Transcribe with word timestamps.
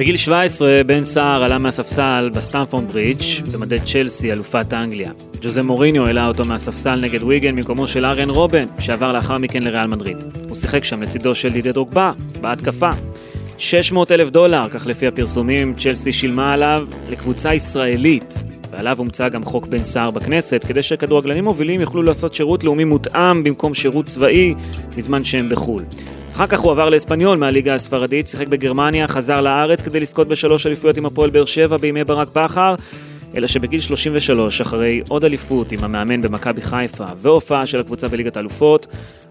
בגיל 0.00 0.16
17 0.16 0.84
בן 0.86 1.04
סער 1.04 1.44
עלה 1.44 1.58
מהספסל 1.58 2.30
בסטמפורד 2.34 2.84
ברידג' 2.92 3.22
במדי 3.52 3.76
צ'לסי 3.86 4.32
אלופת 4.32 4.72
אנגליה. 4.72 5.12
ג'וזה 5.40 5.62
מוריניו 5.62 6.06
העלה 6.06 6.28
אותו 6.28 6.44
מהספסל 6.44 7.00
נגד 7.00 7.22
ויגן 7.22 7.56
במקומו 7.56 7.88
של 7.88 8.04
ארן 8.04 8.30
רובן 8.30 8.64
שעבר 8.78 9.12
לאחר 9.12 9.38
מכן 9.38 9.62
לריאל 9.62 9.86
מדריד. 9.86 10.16
הוא 10.48 10.56
שיחק 10.56 10.84
שם 10.84 11.02
לצידו 11.02 11.34
של 11.34 11.48
דידי 11.48 11.72
דרוגבה 11.72 12.12
בהתקפה. 12.40 12.90
600 13.58 14.12
אלף 14.12 14.30
דולר, 14.30 14.68
כך 14.68 14.86
לפי 14.86 15.06
הפרסומים, 15.06 15.74
צ'לסי 15.74 16.12
שילמה 16.12 16.52
עליו 16.52 16.86
לקבוצה 17.10 17.54
ישראלית 17.54 18.44
ועליו 18.70 18.98
הומצא 18.98 19.28
גם 19.28 19.44
חוק 19.44 19.66
בן 19.66 19.84
סער 19.84 20.10
בכנסת, 20.10 20.64
כדי 20.68 20.82
שכדורגלנים 20.82 21.44
מובילים 21.44 21.80
יוכלו 21.80 22.02
לעשות 22.02 22.34
שירות 22.34 22.64
לאומי 22.64 22.84
מותאם 22.84 23.44
במקום 23.44 23.74
שירות 23.74 24.06
צבאי 24.06 24.54
בזמן 24.96 25.24
שהם 25.24 25.48
בחו"ל. 25.48 25.82
אחר 26.34 26.46
כך 26.46 26.60
הוא 26.60 26.72
עבר 26.72 26.90
לאספניול 26.90 27.38
מהליגה 27.38 27.74
הספרדית, 27.74 28.28
שיחק 28.28 28.46
בגרמניה, 28.46 29.08
חזר 29.08 29.40
לארץ 29.40 29.82
כדי 29.82 30.00
לזכות 30.00 30.28
בשלוש 30.28 30.66
אליפויות 30.66 30.96
עם 30.96 31.06
הפועל 31.06 31.30
באר 31.30 31.44
שבע 31.44 31.76
בימי 31.76 32.04
ברק 32.04 32.28
בכר, 32.34 32.74
אלא 33.34 33.46
שבגיל 33.46 33.80
33, 33.80 34.60
אחרי 34.60 35.02
עוד 35.08 35.24
אליפות 35.24 35.72
עם 35.72 35.84
המאמן 35.84 36.22
במכבי 36.22 36.62
חיפה 36.62 37.04
והופעה 37.16 37.66
של 37.66 37.80
הקבוצה 37.80 38.08
בליגת 38.08 38.36
האלופות, 38.36 38.86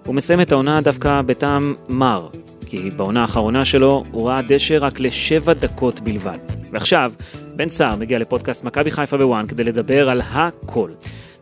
הוא 0.05 0.15
מסיים 0.15 0.41
את 0.41 0.51
העונה 0.51 0.81
דווקא 0.81 1.21
בטעם 1.21 1.75
מר, 1.89 2.27
כי 2.65 2.89
בעונה 2.95 3.21
האחרונה 3.21 3.65
שלו 3.65 4.03
הוא 4.11 4.29
ראה 4.29 4.41
דשא 4.41 4.77
רק 4.81 4.99
לשבע 4.99 5.53
דקות 5.53 5.99
בלבד. 5.99 6.37
ועכשיו, 6.71 7.11
בן 7.55 7.69
סער 7.69 7.95
מגיע 7.95 8.19
לפודקאסט 8.19 8.63
מכבי 8.63 8.91
חיפה 8.91 9.17
בוואן 9.17 9.47
כדי 9.47 9.63
לדבר 9.63 10.09
על 10.09 10.21
הכל. 10.25 10.89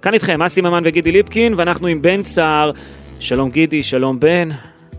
כאן 0.01 0.13
איתכם 0.13 0.41
אסי 0.41 0.61
ממן 0.61 0.81
וגידי 0.85 1.11
ליפקין, 1.11 1.53
ואנחנו 1.57 1.87
עם 1.87 2.01
בן 2.01 2.23
סער. 2.23 2.71
שלום 3.19 3.49
גידי, 3.49 3.83
שלום 3.83 4.19
בן. 4.19 4.49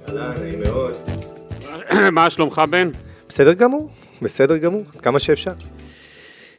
אהלן, 0.08 0.32
נעים 0.42 0.60
מאוד. 0.60 0.94
מה 2.12 2.30
שלומך 2.30 2.62
בן? 2.70 2.90
בסדר 3.28 3.52
גמור, 3.52 3.90
בסדר 4.22 4.56
גמור, 4.56 4.84
כמה 5.02 5.18
שאפשר. 5.18 5.52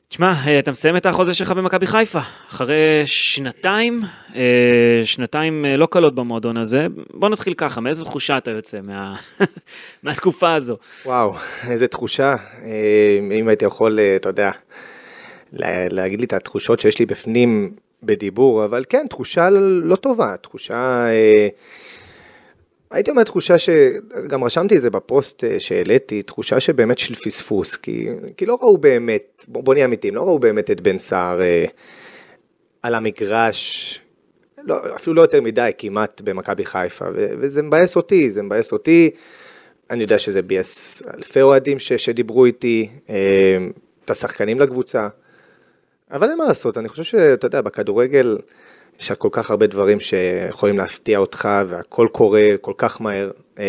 תשמע, 0.08 0.34
אה, 0.48 0.60
אתה 0.60 0.72
מסיים 0.72 0.98
את 0.98 1.06
החוזה 1.06 1.34
שלך 1.34 1.52
במכבי 1.52 1.88
חיפה, 1.88 2.20
אחרי 2.50 3.02
שנתיים, 3.06 4.02
אה, 4.36 5.02
שנתיים 5.04 5.66
אה, 5.66 5.78
לא 5.78 5.86
קלות 5.86 6.16
במועדון 6.16 6.58
הזה. 6.58 6.88
בוא 7.14 7.30
נתחיל 7.30 7.54
ככה, 7.54 7.82
מאיזו 7.82 8.06
תחושה 8.06 8.38
אתה 8.38 8.52
יוצא 8.52 8.78
מה... 8.84 9.16
מהתקופה 10.04 10.54
הזו? 10.54 10.78
וואו, 11.06 11.34
איזה 11.68 11.88
תחושה. 11.88 12.36
אם 13.40 13.48
הייתי 13.48 13.66
יכול, 13.66 14.00
אתה 14.16 14.30
יודע, 14.30 14.52
להגיד 15.92 16.20
לי 16.20 16.26
את 16.26 16.34
התחושות 16.34 16.80
שיש 16.80 17.00
לי 17.00 17.06
בפנים 17.06 17.72
בדיבור, 18.04 18.66
אבל 18.66 18.84
כן, 18.90 19.06
תחושה 19.10 19.50
לא 19.50 19.96
טובה, 19.96 20.38
תחושה... 20.38 21.06
הייתי 22.92 23.12
אומר 23.12 23.24
תחושה 23.24 23.58
שגם 23.58 24.44
רשמתי 24.44 24.76
את 24.76 24.82
זה 24.82 24.90
בפוסט 24.90 25.44
אה, 25.44 25.60
שהעליתי, 25.60 26.22
תחושה 26.22 26.60
שבאמת 26.60 26.98
של 26.98 27.16
פספוס, 27.16 27.76
כי, 27.76 28.08
כי 28.38 28.46
לא 28.46 28.58
ראו 28.62 28.78
באמת, 28.78 29.46
בוא, 29.48 29.64
בוא 29.64 29.74
נהיה 29.74 29.86
אמיתיים, 29.86 30.16
לא 30.16 30.22
ראו 30.22 30.40
באמת 30.40 30.72
את 30.72 30.82
בן 30.82 30.98
סער 30.98 31.42
אה, 31.42 31.66
על 32.84 32.96
המגרש, 32.96 34.00
לא, 34.64 34.96
אפילו 34.96 35.16
לא 35.16 35.22
יותר 35.22 35.42
מדי 35.42 35.72
כמעט 35.78 36.22
במכבי 36.22 36.66
חיפה, 36.66 37.06
ו, 37.14 37.28
וזה 37.40 37.62
מבאס 37.62 37.96
אותי, 37.96 38.32
זה 38.32 38.42
מבאס 38.42 38.72
אותי, 38.72 39.12
אני 39.90 40.02
יודע 40.02 40.20
שזה 40.20 40.42
ביאס 40.42 41.04
אלפי 41.18 41.42
אוהדים 41.42 41.80
ש, 41.80 41.94
שדיברו 41.94 42.46
איתי, 42.46 42.90
אה, 43.10 43.58
את 44.06 44.10
השחקנים 44.10 44.60
לקבוצה, 44.60 45.08
אבל 46.12 46.30
אין 46.30 46.38
מה 46.38 46.46
לעשות, 46.46 46.78
אני 46.78 46.90
חושב 46.90 47.04
שאתה 47.04 47.48
יודע, 47.48 47.62
בכדורגל, 47.62 48.38
יש 49.00 49.12
כל 49.12 49.30
כך 49.32 49.50
הרבה 49.50 49.68
דברים 49.68 50.00
שיכולים 50.00 50.78
להפתיע 50.78 51.20
אותך, 51.20 51.50
והכל 51.68 52.08
קורה 52.12 52.56
כל 52.62 52.74
כך 52.78 53.02
מהר. 53.02 53.32
אמ, 53.60 53.64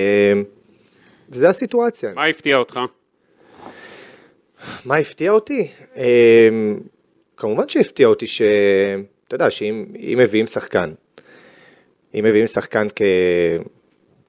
וזה 1.29 1.49
הסיטואציה. 1.49 2.13
מה 2.15 2.25
הפתיע 2.25 2.57
אותך? 2.57 2.81
מה 4.85 4.97
הפתיע 4.97 5.33
אותי? 5.33 5.69
אמ, 5.97 6.81
כמובן 7.37 7.69
שהפתיע 7.69 8.07
אותי 8.07 8.27
ש... 8.27 8.43
אתה 9.29 9.35
יודע, 9.35 9.51
שאם 9.51 10.19
מביאים 10.19 10.47
שחקן, 10.47 10.93
אם 12.15 12.25
מביאים 12.25 12.47
שחקן 12.47 12.87
כ... 12.97 13.03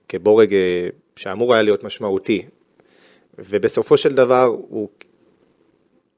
כבורג 0.09 0.53
אה, 0.53 0.88
שאמור 1.16 1.53
היה 1.53 1.63
להיות 1.63 1.83
משמעותי, 1.83 2.45
ובסופו 3.39 3.97
של 3.97 4.13
דבר 4.13 4.44
הוא... 4.44 4.89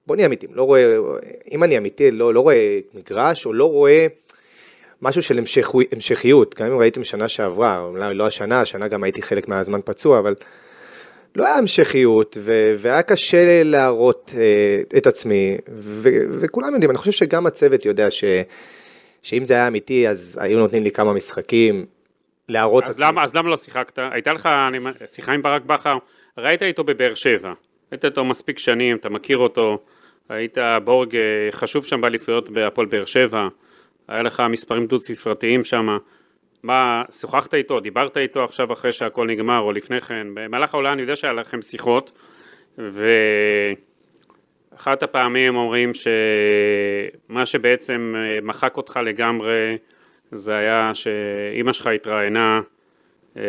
בוא 0.08 0.16
נהיה 0.16 0.28
אמיתיים, 0.28 0.56
לא 0.56 0.64
רואה, 0.64 0.98
אם 1.52 1.64
אני 1.64 1.78
אמיתי, 1.78 2.12
לא, 2.12 2.34
לא 2.34 2.40
רואה 2.40 2.80
מגרש, 2.94 3.46
או 3.46 3.54
לא 3.54 3.66
רואה 3.66 4.08
משהו 5.04 5.22
של 5.22 5.38
המשך, 5.38 5.72
המשכיות, 5.92 6.56
גם 6.60 6.72
אם 6.72 6.80
ראיתם 6.80 7.04
שנה 7.04 7.28
שעברה, 7.28 7.82
אולי 7.82 8.14
לא 8.14 8.28
השנה, 8.28 8.62
השנה 8.62 8.88
גם 8.88 9.04
הייתי 9.04 9.22
חלק 9.22 9.48
מהזמן 9.48 9.80
פצוע, 9.86 10.20
אבל 10.20 10.36
לא 11.36 11.46
היה 11.46 11.56
המשכיות, 11.56 12.38
ו- 12.40 12.74
והיה 12.78 13.02
קשה 13.02 13.64
להראות 13.64 14.34
אה, 14.38 14.98
את 14.98 15.08
עצמי, 15.08 15.58
ו- 15.74 16.40
וכולם 16.40 16.74
יודעים, 16.74 16.92
אני 16.92 16.98
חושב 16.98 17.12
שגם 17.12 17.46
הצוות 17.46 17.86
יודע 17.86 18.12
ש- 18.12 18.24
שאם 19.22 19.46
זה 19.46 19.54
היה 19.54 19.68
אמיתי, 19.68 20.08
אז 20.08 20.40
היו 20.42 20.60
נותנים 20.60 20.84
לי 20.84 20.92
כמה 20.92 21.14
משחקים, 21.14 21.86
להראות 22.50 22.84
את 22.84 22.90
עצמי. 22.90 23.06
למה, 23.06 23.24
אז 23.24 23.36
למה 23.36 23.50
לא 23.50 23.58
שיחקת? 23.58 24.00
הייתה 24.12 24.34
לך 24.34 24.46
אני, 24.46 24.80
שיחה 25.06 25.32
עם 25.34 25.42
ברק 25.42 25.62
בכר, 25.62 25.98
ראית 26.38 26.64
איתו 26.64 26.84
בבאר 26.84 27.14
שבע, 27.14 27.54
היית 27.92 28.06
איתו 28.06 28.26
מספיק 28.26 28.60
שנים, 28.60 28.98
אתה 28.98 29.10
מכיר 29.10 29.38
אותו, 29.38 29.78
היית 30.30 30.58
בורג 30.84 31.16
אה, 31.16 31.22
חשוב 31.52 31.86
שם 31.86 32.02
באליפויות 32.02 32.50
בהפועל 32.50 32.88
באר 32.88 33.06
שבע. 33.06 33.48
היה 34.08 34.24
לך 34.24 34.44
מספרים 34.50 34.86
דו 34.86 35.00
ספרתיים 35.00 35.64
שם, 35.64 35.98
מה, 36.64 37.04
שוחחת 37.20 37.54
איתו, 37.54 37.80
דיברת 37.80 38.18
איתו 38.18 38.44
עכשיו 38.44 38.74
אחרי 38.74 38.94
שהכל 38.94 39.28
נגמר 39.28 39.60
או 39.60 39.72
לפני 39.72 40.02
כן, 40.02 40.28
במהלך 40.34 40.74
העולם 40.74 40.94
אני 40.94 41.02
יודע 41.02 41.16
שהיה 41.16 41.34
לכם 41.34 41.62
שיחות, 41.62 42.12
ואחת 42.78 43.74
הפעמים 45.04 45.56
אומרים 45.56 45.92
שמה 45.94 47.46
שבעצם 47.46 48.14
אה, 48.18 48.40
מחק 48.42 48.78
אותך 48.78 49.00
לגמרי 49.06 49.78
זה 50.32 50.56
היה 50.56 50.92
שאימא 50.94 51.74
שלך 51.74 51.88
התראיינה 51.88 52.62
אה, 53.38 53.44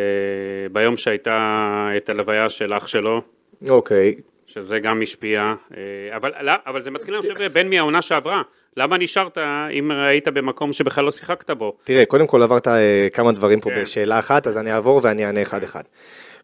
ביום 0.71 0.97
שהייתה 0.97 1.89
את 1.97 2.09
הלוויה 2.09 2.49
של 2.49 2.73
אח 2.73 2.87
שלו. 2.87 3.21
אוקיי. 3.69 4.15
Okay. 4.17 4.21
שזה 4.45 4.79
גם 4.79 5.01
השפיע, 5.01 5.53
אה, 5.77 6.15
אבל, 6.15 6.31
לא, 6.41 6.51
אבל 6.65 6.81
זה 6.81 6.91
מתחיל, 6.91 7.15
אני 7.15 7.21
חושב, 7.21 7.53
בין 7.53 7.69
מהעונה 7.69 8.01
שעברה. 8.01 8.41
למה 8.77 8.97
נשארת 8.97 9.37
אם 9.71 9.91
היית 9.91 10.27
במקום 10.27 10.73
שבכלל 10.73 11.03
לא 11.05 11.11
שיחקת 11.11 11.51
בו? 11.51 11.73
תראה, 11.83 12.05
קודם 12.05 12.27
כל 12.27 12.43
עברת 12.43 12.67
אה, 12.67 13.07
כמה 13.13 13.31
דברים 13.31 13.59
פה 13.59 13.69
כן. 13.69 13.81
בשאלה 13.81 14.19
אחת, 14.19 14.47
אז 14.47 14.57
אני 14.57 14.73
אעבור 14.73 14.99
ואני 15.03 15.25
אענה 15.25 15.41
אחד-אחד. 15.41 15.83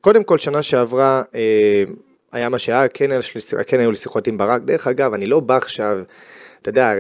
קודם 0.02 0.24
כל, 0.24 0.38
שנה 0.38 0.64
שעברה 0.64 1.24
אה, 1.36 1.84
היה 2.32 2.50
מה 2.50 2.60
שהיה, 2.60 2.88
כן, 2.88 3.10
כן 3.68 3.80
היו 3.80 3.92
לי 3.92 3.98
שיחות 3.98 4.28
עם 4.28 4.38
ברק. 4.38 4.62
דרך 4.62 4.88
אגב, 4.88 5.14
אני 5.14 5.26
לא 5.26 5.40
בא 5.40 5.58
עכשיו, 5.58 5.98
אתה 6.62 6.70
יודע, 6.70 6.94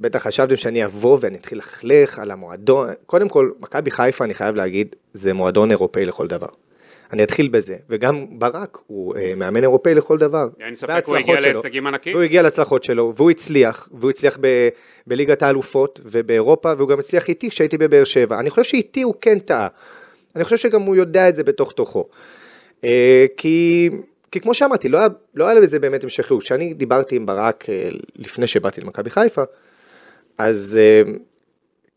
בטח 0.00 0.26
חשבתם 0.26 0.56
שאני 0.56 0.84
אבוא 0.84 1.18
ואני 1.20 1.36
אתחיל 1.36 1.58
לחלך 1.58 2.18
על 2.18 2.30
המועדון. 2.30 2.88
קודם 3.06 3.28
כל, 3.28 3.50
מכבי 3.60 3.90
חיפה, 3.90 4.24
אני 4.24 4.34
חייב 4.34 4.56
להגיד, 4.56 4.94
זה 5.12 5.34
מועדון 5.34 5.70
אירופאי 5.70 6.04
לכל 6.04 6.26
דבר. 6.26 6.46
אני 7.12 7.22
אתחיל 7.22 7.48
בזה, 7.48 7.76
וגם 7.88 8.26
ברק 8.38 8.78
הוא 8.86 9.16
אה, 9.16 9.32
מאמן 9.36 9.62
אירופאי 9.62 9.94
לכל 9.94 10.18
דבר. 10.18 10.48
אין 10.60 10.74
ספק, 10.74 11.02
הוא 11.06 11.16
הגיע 11.16 11.40
להישגים 11.40 11.86
ענקים. 11.86 12.16
הוא 12.16 12.22
הגיע 12.22 12.42
להצלחות 12.42 12.84
שלו, 12.84 13.12
והוא 13.16 13.30
הצליח, 13.30 13.88
והוא 13.92 14.10
הצליח 14.10 14.38
ב, 14.40 14.68
בליגת 15.06 15.42
האלופות 15.42 16.00
ובאירופה, 16.04 16.72
והוא 16.76 16.88
גם 16.88 16.98
הצליח 16.98 17.28
איתי 17.28 17.50
כשהייתי 17.50 17.78
בבאר 17.78 18.04
שבע. 18.04 18.40
אני 18.40 18.50
חושב 18.50 18.62
שאיתי 18.62 19.02
הוא 19.02 19.14
כן 19.20 19.38
טעה. 19.38 19.68
אני 20.36 20.44
חושב 20.44 20.56
שגם 20.56 20.82
הוא 20.82 20.96
יודע 20.96 21.28
את 21.28 21.36
זה 21.36 21.44
בתוך 21.44 21.72
תוכו. 21.72 22.08
אה, 22.84 23.26
כי, 23.36 23.90
כי 24.30 24.40
כמו 24.40 24.54
שאמרתי, 24.54 24.88
לא 24.88 24.98
היה, 24.98 25.08
לא 25.34 25.46
היה 25.48 25.60
לזה 25.60 25.78
באמת 25.78 26.04
המשכיות. 26.04 26.42
כשאני 26.42 26.74
דיברתי 26.74 27.16
עם 27.16 27.26
ברק 27.26 27.68
אה, 27.68 27.88
לפני 28.16 28.46
שבאתי 28.46 28.80
למכבי 28.80 29.10
חיפה, 29.10 29.42
אז 30.38 30.80
אה, 30.82 31.12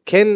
כן 0.06 0.28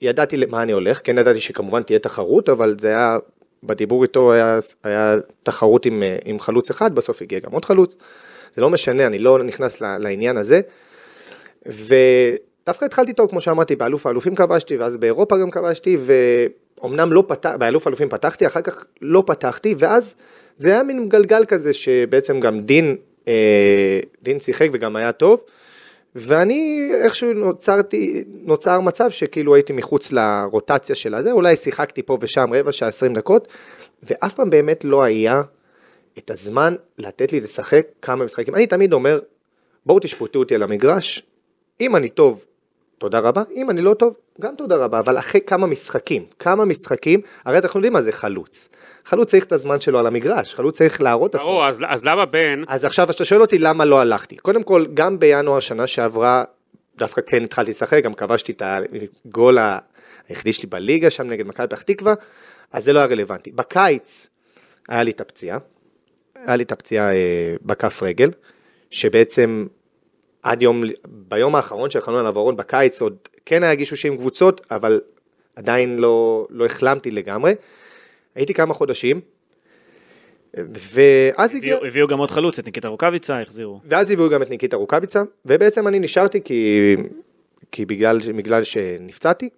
ידעתי 0.00 0.36
למה 0.36 0.62
אני 0.62 0.72
הולך, 0.72 1.00
כן 1.04 1.18
ידעתי 1.18 1.40
שכמובן 1.40 1.82
תהיה 1.82 1.98
תחרות, 1.98 2.48
אבל 2.48 2.76
זה 2.78 2.88
היה 2.88 3.18
בדיבור 3.64 4.02
איתו 4.02 4.32
היה, 4.32 4.58
היה 4.84 5.16
תחרות 5.42 5.86
עם, 5.86 6.02
עם 6.24 6.40
חלוץ 6.40 6.70
אחד, 6.70 6.94
בסוף 6.94 7.22
הגיע 7.22 7.38
גם 7.38 7.52
עוד 7.52 7.64
חלוץ. 7.64 7.96
זה 8.52 8.62
לא 8.62 8.70
משנה, 8.70 9.06
אני 9.06 9.18
לא 9.18 9.42
נכנס 9.42 9.80
לעניין 9.80 10.36
הזה. 10.36 10.60
ודווקא 11.66 12.84
התחלתי 12.84 13.10
איתו, 13.10 13.28
כמו 13.28 13.40
שאמרתי, 13.40 13.76
באלוף 13.76 14.06
האלופים 14.06 14.34
כבשתי, 14.34 14.76
ואז 14.76 14.96
באירופה 14.96 15.38
גם 15.38 15.50
כבשתי, 15.50 15.96
ואומנם 16.78 17.12
לא 17.12 17.24
פתח, 17.26 17.52
באלוף 17.58 17.86
האלופים 17.86 18.08
פתחתי, 18.08 18.46
אחר 18.46 18.62
כך 18.62 18.86
לא 19.02 19.22
פתחתי, 19.26 19.74
ואז 19.78 20.16
זה 20.56 20.70
היה 20.72 20.82
מין 20.82 21.08
גלגל 21.08 21.44
כזה, 21.44 21.72
שבעצם 21.72 22.40
גם 22.40 22.60
דין, 22.60 22.96
אה, 23.28 24.00
דין 24.22 24.40
שיחק 24.40 24.68
וגם 24.72 24.96
היה 24.96 25.12
טוב. 25.12 25.40
ואני 26.14 26.90
איכשהו 27.04 27.32
נוצרתי, 27.32 28.24
נוצר 28.42 28.80
מצב 28.80 29.10
שכאילו 29.10 29.54
הייתי 29.54 29.72
מחוץ 29.72 30.12
לרוטציה 30.12 30.94
של 30.94 31.14
הזה, 31.14 31.32
אולי 31.32 31.56
שיחקתי 31.56 32.02
פה 32.02 32.18
ושם 32.20 32.52
רבע 32.52 32.72
שעה, 32.72 32.88
עשרים 32.88 33.12
דקות, 33.12 33.48
ואף 34.02 34.34
פעם 34.34 34.50
באמת 34.50 34.84
לא 34.84 35.04
היה 35.04 35.42
את 36.18 36.30
הזמן 36.30 36.74
לתת 36.98 37.32
לי 37.32 37.40
לשחק 37.40 37.86
כמה 38.02 38.24
משחקים. 38.24 38.54
אני 38.54 38.66
תמיד 38.66 38.92
אומר, 38.92 39.20
בואו 39.86 39.98
תשפטו 40.00 40.38
אותי 40.38 40.54
על 40.54 40.62
המגרש, 40.62 41.22
אם 41.80 41.96
אני 41.96 42.08
טוב, 42.08 42.44
תודה 43.00 43.18
רבה, 43.18 43.42
אם 43.54 43.70
אני 43.70 43.80
לא 43.82 43.94
טוב, 43.94 44.14
גם 44.40 44.54
תודה 44.56 44.76
רבה, 44.76 44.98
אבל 44.98 45.18
אחרי 45.18 45.40
כמה 45.46 45.66
משחקים, 45.66 46.24
כמה 46.38 46.64
משחקים, 46.64 47.20
הרי 47.44 47.58
אנחנו 47.58 47.78
יודעים 47.78 47.92
מה 47.92 48.00
זה 48.00 48.12
חלוץ. 48.12 48.68
חלוץ 49.04 49.30
צריך 49.30 49.44
את 49.44 49.52
הזמן 49.52 49.80
שלו 49.80 49.98
על 49.98 50.06
המגרש, 50.06 50.54
חלוץ 50.54 50.76
צריך 50.76 51.02
להראות 51.02 51.30
את 51.30 51.34
עצמו. 51.34 51.46
ברור, 51.46 51.66
אז, 51.66 51.80
אז 51.88 52.04
למה 52.04 52.24
בן, 52.24 52.62
אז 52.68 52.84
עכשיו, 52.84 53.10
אתה 53.10 53.24
שואל 53.24 53.40
אותי 53.40 53.58
למה 53.58 53.84
לא 53.84 54.00
הלכתי. 54.00 54.36
קודם 54.36 54.62
כל, 54.62 54.86
גם 54.94 55.18
בינואר 55.18 55.60
שנה 55.60 55.86
שעברה, 55.86 56.44
דווקא 56.96 57.20
כן 57.26 57.44
התחלתי 57.44 57.70
לשחק, 57.70 58.04
גם 58.04 58.14
כבשתי 58.14 58.52
את 58.52 58.62
הגול 59.24 59.58
היחידי 60.28 60.52
שלי 60.52 60.68
בליגה 60.68 61.10
שם 61.10 61.30
נגד 61.30 61.46
מכבי 61.46 61.66
פתח 61.66 61.82
תקווה, 61.82 62.14
אז 62.72 62.84
זה 62.84 62.92
לא 62.92 62.98
היה 62.98 63.08
רלוונטי. 63.08 63.50
בקיץ 63.50 64.26
היה 64.88 65.02
לי 65.02 65.10
את 65.10 65.20
הפציעה, 65.20 65.58
היה 66.46 66.56
לי 66.56 66.64
את 66.64 66.72
הפציעה 66.72 67.12
אה, 67.12 67.54
בכף 67.62 68.02
רגל, 68.02 68.30
שבעצם 68.90 69.66
עד 70.42 70.62
יום, 70.62 70.82
ביום 71.06 71.54
האחרון 71.54 71.90
של 71.90 72.00
חנון 72.00 72.26
העברון 72.26 72.56
בקיץ 72.56 73.02
עוד 73.02 73.16
כן 73.46 73.62
היה 73.62 73.74
גישושים 73.74 74.12
עם 74.12 74.18
קבוצות, 74.18 74.66
אבל 74.70 75.00
עדיין 75.56 75.98
לא, 75.98 76.46
לא 76.50 76.64
החלמתי 76.64 77.10
לגמרי. 77.10 77.54
הייתי 78.34 78.54
כמה 78.54 78.74
חודשים, 78.74 79.20
ואז 80.54 81.54
הגיע... 81.54 81.74
הביאו, 81.74 81.88
הביאו 81.88 82.08
גם 82.08 82.18
עוד 82.18 82.30
חלוץ, 82.30 82.58
את 82.58 82.66
ניקיטה 82.66 82.88
רוקאביצה, 82.88 83.40
החזירו. 83.40 83.80
ואז 83.84 84.10
הביאו 84.10 84.30
גם 84.30 84.42
את 84.42 84.50
ניקיטה 84.50 84.76
רוקאביצה, 84.76 85.22
ובעצם 85.46 85.88
אני 85.88 85.98
נשארתי 85.98 86.40
כי, 86.44 86.96
כי 87.72 87.84
בגלל, 87.84 88.18
בגלל 88.36 88.64
שנפצעתי, 88.64 89.48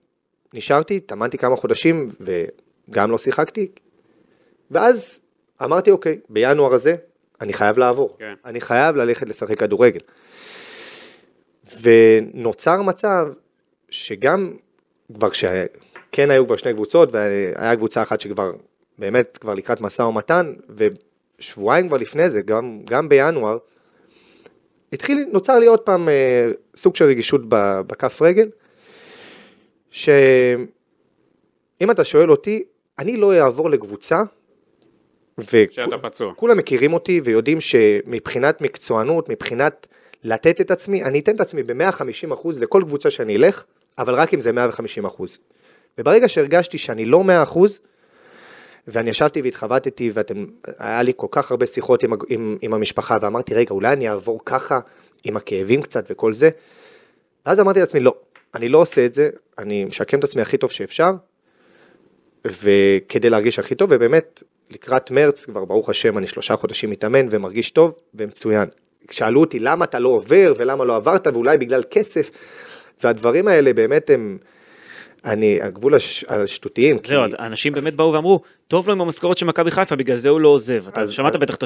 נשארתי, 0.54 1.00
טמנתי 1.00 1.38
כמה 1.38 1.56
חודשים 1.56 2.08
וגם 2.20 3.10
לא 3.10 3.18
שיחקתי, 3.18 3.68
ואז 4.70 5.20
אמרתי, 5.64 5.90
אוקיי, 5.90 6.18
בינואר 6.28 6.74
הזה 6.74 6.96
אני 7.40 7.52
חייב 7.52 7.78
לעבור, 7.78 8.16
כן. 8.18 8.34
אני 8.44 8.60
חייב 8.60 8.96
ללכת 8.96 9.28
לשחק 9.28 9.58
כדורגל. 9.58 10.00
ונוצר 11.80 12.82
מצב 12.82 13.28
שגם 13.90 14.52
כבר 15.14 15.30
כשכן 15.30 16.30
היו 16.30 16.46
כבר 16.46 16.56
שני 16.56 16.74
קבוצות, 16.74 17.08
והיה 17.12 17.76
קבוצה 17.76 18.02
אחת 18.02 18.20
שכבר 18.20 18.52
באמת 18.98 19.38
כבר 19.40 19.54
לקראת 19.54 19.80
משא 19.80 20.02
ומתן, 20.02 20.52
ושבועיים 21.38 21.88
כבר 21.88 21.96
לפני 21.96 22.28
זה, 22.28 22.42
גם, 22.42 22.80
גם 22.84 23.08
בינואר, 23.08 23.58
התחיל, 24.92 25.26
נוצר 25.32 25.58
לי 25.58 25.66
עוד 25.66 25.80
פעם 25.80 26.08
אה, 26.08 26.50
סוג 26.76 26.96
של 26.96 27.04
רגישות 27.04 27.40
בכף 27.86 28.22
רגל, 28.22 28.48
שאם 29.90 30.66
אתה 31.90 32.04
שואל 32.04 32.30
אותי, 32.30 32.62
אני 32.98 33.16
לא 33.16 33.34
אעבור 33.34 33.70
לקבוצה. 33.70 34.22
וכולם 35.38 36.58
מכירים 36.58 36.92
אותי 36.92 37.20
ויודעים 37.24 37.60
שמבחינת 37.60 38.60
מקצוענות, 38.60 39.28
מבחינת 39.28 39.86
לתת 40.24 40.60
את 40.60 40.70
עצמי, 40.70 41.04
אני 41.04 41.18
אתן 41.18 41.34
את 41.34 41.40
עצמי 41.40 41.62
ב-150% 41.62 42.48
לכל 42.60 42.82
קבוצה 42.86 43.10
שאני 43.10 43.36
אלך, 43.36 43.64
אבל 43.98 44.14
רק 44.14 44.34
אם 44.34 44.40
זה 44.40 44.50
150%. 45.04 45.22
וברגע 45.98 46.28
שהרגשתי 46.28 46.78
שאני 46.78 47.04
לא 47.04 47.24
100%, 47.52 47.58
ואני 48.88 49.10
ישבתי 49.10 49.42
והתחבטתי, 49.42 50.10
והיה 50.14 51.02
לי 51.02 51.12
כל 51.16 51.26
כך 51.30 51.50
הרבה 51.50 51.66
שיחות 51.66 52.02
עם, 52.02 52.12
עם, 52.28 52.58
עם 52.62 52.74
המשפחה, 52.74 53.16
ואמרתי, 53.20 53.54
רגע, 53.54 53.70
אולי 53.70 53.92
אני 53.92 54.10
אעבור 54.10 54.40
ככה, 54.44 54.80
עם 55.24 55.36
הכאבים 55.36 55.82
קצת 55.82 56.04
וכל 56.10 56.34
זה. 56.34 56.50
ואז 57.46 57.60
אמרתי 57.60 57.80
לעצמי, 57.80 58.00
לא, 58.00 58.14
אני 58.54 58.68
לא 58.68 58.78
עושה 58.78 59.06
את 59.06 59.14
זה, 59.14 59.30
אני 59.58 59.84
משקם 59.84 60.18
את 60.18 60.24
עצמי 60.24 60.42
הכי 60.42 60.56
טוב 60.56 60.70
שאפשר, 60.70 61.10
וכדי 62.44 63.30
להרגיש 63.30 63.58
הכי 63.58 63.74
טוב, 63.74 63.90
ובאמת, 63.92 64.42
לקראת 64.70 65.10
מרץ, 65.10 65.44
כבר 65.44 65.64
ברוך 65.64 65.88
השם, 65.88 66.18
אני 66.18 66.26
שלושה 66.26 66.56
חודשים 66.56 66.90
מתאמן 66.90 67.26
ומרגיש 67.30 67.70
טוב 67.70 67.98
ומצוין. 68.14 68.68
שאלו 69.10 69.40
אותי, 69.40 69.58
למה 69.58 69.84
אתה 69.84 69.98
לא 69.98 70.08
עובר, 70.08 70.52
ולמה 70.56 70.84
לא 70.84 70.96
עברת, 70.96 71.26
ואולי 71.26 71.58
בגלל 71.58 71.82
כסף, 71.90 72.30
והדברים 73.04 73.48
האלה 73.48 73.72
באמת 73.72 74.10
הם, 74.10 74.38
אני, 75.24 75.62
הגבול 75.62 75.94
הש, 75.94 76.24
השטותיים. 76.28 76.98
כי- 76.98 77.08
זהו, 77.08 77.22
אז 77.24 77.34
אנשים 77.38 77.72
באמת 77.72 77.94
באו 77.94 78.12
ואמרו, 78.12 78.40
טוב 78.68 78.86
לו 78.88 78.92
עם 78.92 79.00
המשכורת 79.00 79.38
של 79.38 79.46
מכבי 79.46 79.70
חיפה, 79.70 79.96
בגלל 79.96 80.16
זה 80.16 80.28
הוא 80.28 80.40
לא 80.40 80.48
עוזב. 80.48 80.88
אתה 80.88 81.00
אז- 81.00 81.10
שמעת 81.10 81.34
אז- 81.34 81.40
בטח 81.40 81.54
את 81.54 81.62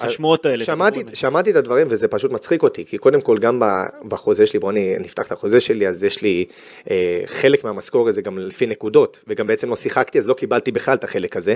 השמועות 0.00 0.46
האלה. 0.46 0.64
שמעתי, 0.64 1.02
שמעתי 1.14 1.50
את 1.50 1.56
הדברים 1.56 1.86
וזה 1.90 2.08
פשוט 2.08 2.32
מצחיק 2.32 2.62
אותי, 2.62 2.84
כי 2.84 2.98
קודם 2.98 3.20
כל 3.20 3.38
גם 3.38 3.62
בחוזה 4.08 4.46
שלי, 4.46 4.60
בואו 4.60 4.72
נפתח 5.00 5.26
את 5.26 5.32
החוזה 5.32 5.60
שלי, 5.60 5.88
אז 5.88 6.04
יש 6.04 6.22
לי 6.22 6.44
אה, 6.90 7.22
חלק 7.26 7.64
מהמשכורת 7.64 8.14
זה 8.14 8.22
גם 8.22 8.38
לפי 8.38 8.66
נקודות, 8.66 9.24
וגם 9.26 9.46
בעצם 9.46 9.70
לא 9.70 9.76
שיחקתי, 9.76 10.18
אז 10.18 10.28
לא 10.28 10.34
קיבלתי 10.34 10.72
בכלל 10.72 10.94
את 10.94 11.04
החלק 11.04 11.36
הזה. 11.36 11.54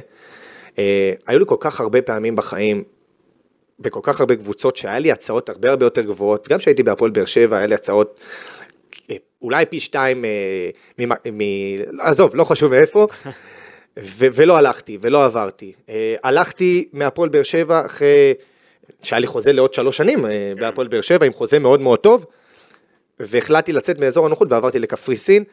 אה, 0.79 1.12
היו 1.27 1.39
לי 1.39 1.45
כל 1.49 1.57
כך 1.61 1.81
הרבה 1.81 2.03
פעמים 2.03 2.37
בחיים, 2.37 2.83
בכל 3.81 4.00
כך 4.03 4.21
הרבה 4.21 4.37
קבוצות, 4.37 4.77
שהיה 4.77 4.99
לי 4.99 5.12
הצעות 5.12 5.49
הרבה 5.49 5.71
הרבה 5.71 5.87
יותר 5.87 6.00
גבוהות, 6.03 6.49
גם 6.49 6.59
כשהייתי 6.59 6.82
בהפועל 6.82 7.11
באר 7.11 7.25
שבע, 7.25 7.56
היה 7.56 7.67
לי 7.67 7.75
הצעות 7.75 8.21
אה, 9.11 9.17
אולי 9.43 9.67
פי 9.67 9.81
שתיים, 9.81 10.25
אה, 10.25 10.31
ממה- 10.99 11.15
מ... 11.32 11.41
עזוב, 12.00 12.37
לא 12.37 12.44
חשוב 12.44 12.71
מאיפה. 12.75 13.06
ו- 13.99 14.27
ולא 14.35 14.56
הלכתי, 14.56 14.99
ולא 15.00 15.25
עברתי. 15.25 15.73
אה, 15.88 16.15
הלכתי 16.25 16.88
מהפועל 16.93 17.29
באר 17.29 17.43
שבע 17.43 17.87
אחרי 17.87 18.35
שהיה 19.03 19.21
לי 19.21 19.27
חוזה 19.27 19.53
לעוד 19.53 19.75
שלוש 19.75 19.97
שנים 19.97 20.26
אה, 20.26 20.53
בהפועל 20.61 20.88
באר 20.88 21.00
שבע, 21.00 21.26
עם 21.26 21.33
חוזה 21.33 21.59
מאוד 21.59 21.81
מאוד 21.81 21.99
טוב, 21.99 22.26
והחלטתי 23.21 23.73
לצאת 23.73 23.99
מאזור 23.99 24.26
הנוחות 24.26 24.53
ועברתי 24.53 24.79
לקפריסין, 24.79 25.44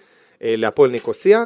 להפועל 0.41 0.89
ניקוסיה, 0.91 1.44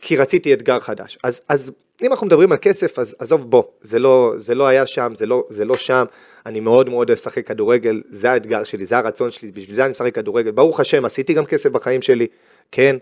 כי 0.00 0.16
רציתי 0.16 0.54
אתגר 0.54 0.80
חדש. 0.80 1.18
אז, 1.24 1.42
אז 1.48 1.72
אם 2.02 2.10
אנחנו 2.10 2.26
מדברים 2.26 2.52
על 2.52 2.58
כסף, 2.62 2.98
אז 2.98 3.16
עזוב 3.18 3.50
בוא, 3.50 3.62
זה 3.82 3.98
לא, 3.98 4.32
זה 4.36 4.54
לא 4.54 4.66
היה 4.66 4.86
שם, 4.86 5.12
זה 5.14 5.26
לא, 5.26 5.44
זה 5.48 5.64
לא 5.64 5.76
שם, 5.76 6.04
אני 6.46 6.60
מאוד 6.60 6.88
מאוד 6.88 7.08
אוהב 7.08 7.18
לשחק 7.18 7.46
כדורגל, 7.46 8.02
זה 8.08 8.30
האתגר 8.30 8.64
שלי, 8.64 8.86
זה 8.86 8.98
הרצון 8.98 9.30
שלי, 9.30 9.52
בשביל 9.52 9.76
זה 9.76 9.84
אני 9.84 9.90
משחק 9.90 10.14
כדורגל. 10.14 10.50
ברוך 10.50 10.80
השם, 10.80 11.04
עשיתי 11.04 11.34
גם 11.34 11.44
כסף 11.44 11.70
בחיים 11.70 12.02
שלי, 12.02 12.26
כן, 12.72 12.96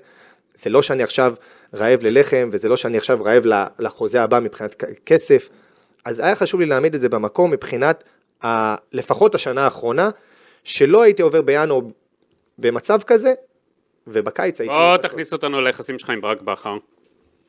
זה 0.54 0.70
לא 0.70 0.82
שאני 0.82 1.02
עכשיו 1.02 1.34
רעב 1.74 2.02
ללחם, 2.02 2.48
וזה 2.52 2.68
לא 2.68 2.76
שאני 2.76 2.96
עכשיו 2.96 3.24
רעב 3.24 3.42
לחוזה 3.78 4.22
הבא 4.22 4.40
מבחינת 4.40 4.84
כסף, 5.06 5.48
אז 6.04 6.20
היה 6.20 6.34
חשוב 6.34 6.60
לי 6.60 6.66
להעמיד 6.66 6.94
את 6.94 7.00
זה 7.00 7.08
במקום 7.08 7.50
מבחינת 7.50 8.04
ה, 8.44 8.74
לפחות 8.92 9.34
השנה 9.34 9.64
האחרונה, 9.64 10.10
שלא 10.64 11.02
הייתי 11.02 11.22
עובר 11.22 11.42
בינואר 11.42 11.80
במצב 12.58 12.98
כזה, 13.06 13.34
ובקיץ 14.06 14.60
הייתי... 14.60 14.74
בוא 14.74 14.96
תכניס 14.96 15.32
אותנו 15.32 15.60
ליחסים 15.60 15.98
שלך 15.98 16.10
עם 16.10 16.20
ברק 16.20 16.42
בכר. 16.42 16.76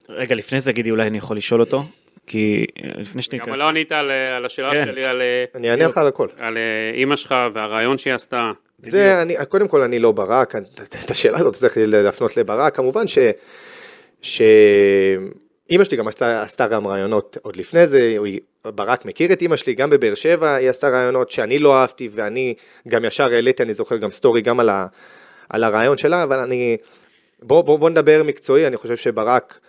רגע, 0.09 0.35
לפני 0.35 0.59
זה 0.59 0.71
גידי, 0.71 0.91
אולי 0.91 1.07
אני 1.07 1.17
יכול 1.17 1.37
לשאול 1.37 1.59
אותו? 1.59 1.83
כי 2.27 2.65
אה, 2.83 2.89
לפני 2.95 3.19
גם 3.19 3.21
שניכנס... 3.21 3.59
לא 3.59 3.69
ענית 3.69 3.91
על, 3.91 4.11
על 4.11 4.45
השאלה 4.45 4.71
כן. 4.71 4.85
שלי 4.85 5.05
על... 5.05 5.21
אה, 5.21 5.45
אני 5.55 5.71
אענה 5.71 5.85
לך 5.85 5.97
על 5.97 6.07
הכל. 6.07 6.27
על 6.37 6.57
אה, 6.57 6.61
אימא 6.93 7.15
שלך 7.15 7.35
והרעיון 7.53 7.97
שהיא 7.97 8.13
עשתה. 8.13 8.51
זה, 8.81 9.21
אני, 9.21 9.35
קודם 9.49 9.67
כל 9.67 9.81
אני 9.81 9.99
לא 9.99 10.11
ברק, 10.11 10.55
את 11.05 11.11
השאלה 11.11 11.37
הזאת 11.37 11.53
צריך 11.53 11.77
להפנות 11.77 12.37
לברק, 12.37 12.75
כמובן 12.75 13.07
ש... 13.07 13.17
ש... 14.21 14.41
אימא 15.69 15.83
שלי 15.83 15.97
גם 15.97 16.07
עשתה, 16.07 16.41
עשתה 16.43 16.67
גם 16.67 16.87
רעיונות 16.87 17.37
עוד 17.41 17.55
לפני 17.55 17.87
זה, 17.87 18.15
ברק 18.65 19.05
מכיר 19.05 19.33
את 19.33 19.41
אימא 19.41 19.55
שלי, 19.55 19.73
גם 19.73 19.89
בבאר 19.89 20.15
שבע 20.15 20.55
היא 20.55 20.69
עשתה 20.69 20.89
רעיונות 20.89 21.31
שאני 21.31 21.59
לא 21.59 21.75
אהבתי, 21.75 22.09
ואני 22.11 22.53
גם 22.87 23.05
ישר 23.05 23.33
העליתי, 23.33 23.63
אני 23.63 23.73
זוכר 23.73 23.97
גם 23.97 24.09
סטורי 24.09 24.41
גם 24.41 24.59
על, 24.59 24.69
ה, 24.69 24.87
על 25.49 25.63
הרעיון 25.63 25.97
שלה, 25.97 26.23
אבל 26.23 26.39
אני... 26.39 26.77
בוא, 27.43 27.61
בוא, 27.61 27.79
בוא 27.79 27.89
נדבר 27.89 28.21
מקצועי, 28.25 28.67
אני 28.67 28.77
חושב 28.77 28.95
שברק, 28.95 29.59
אה, 29.63 29.68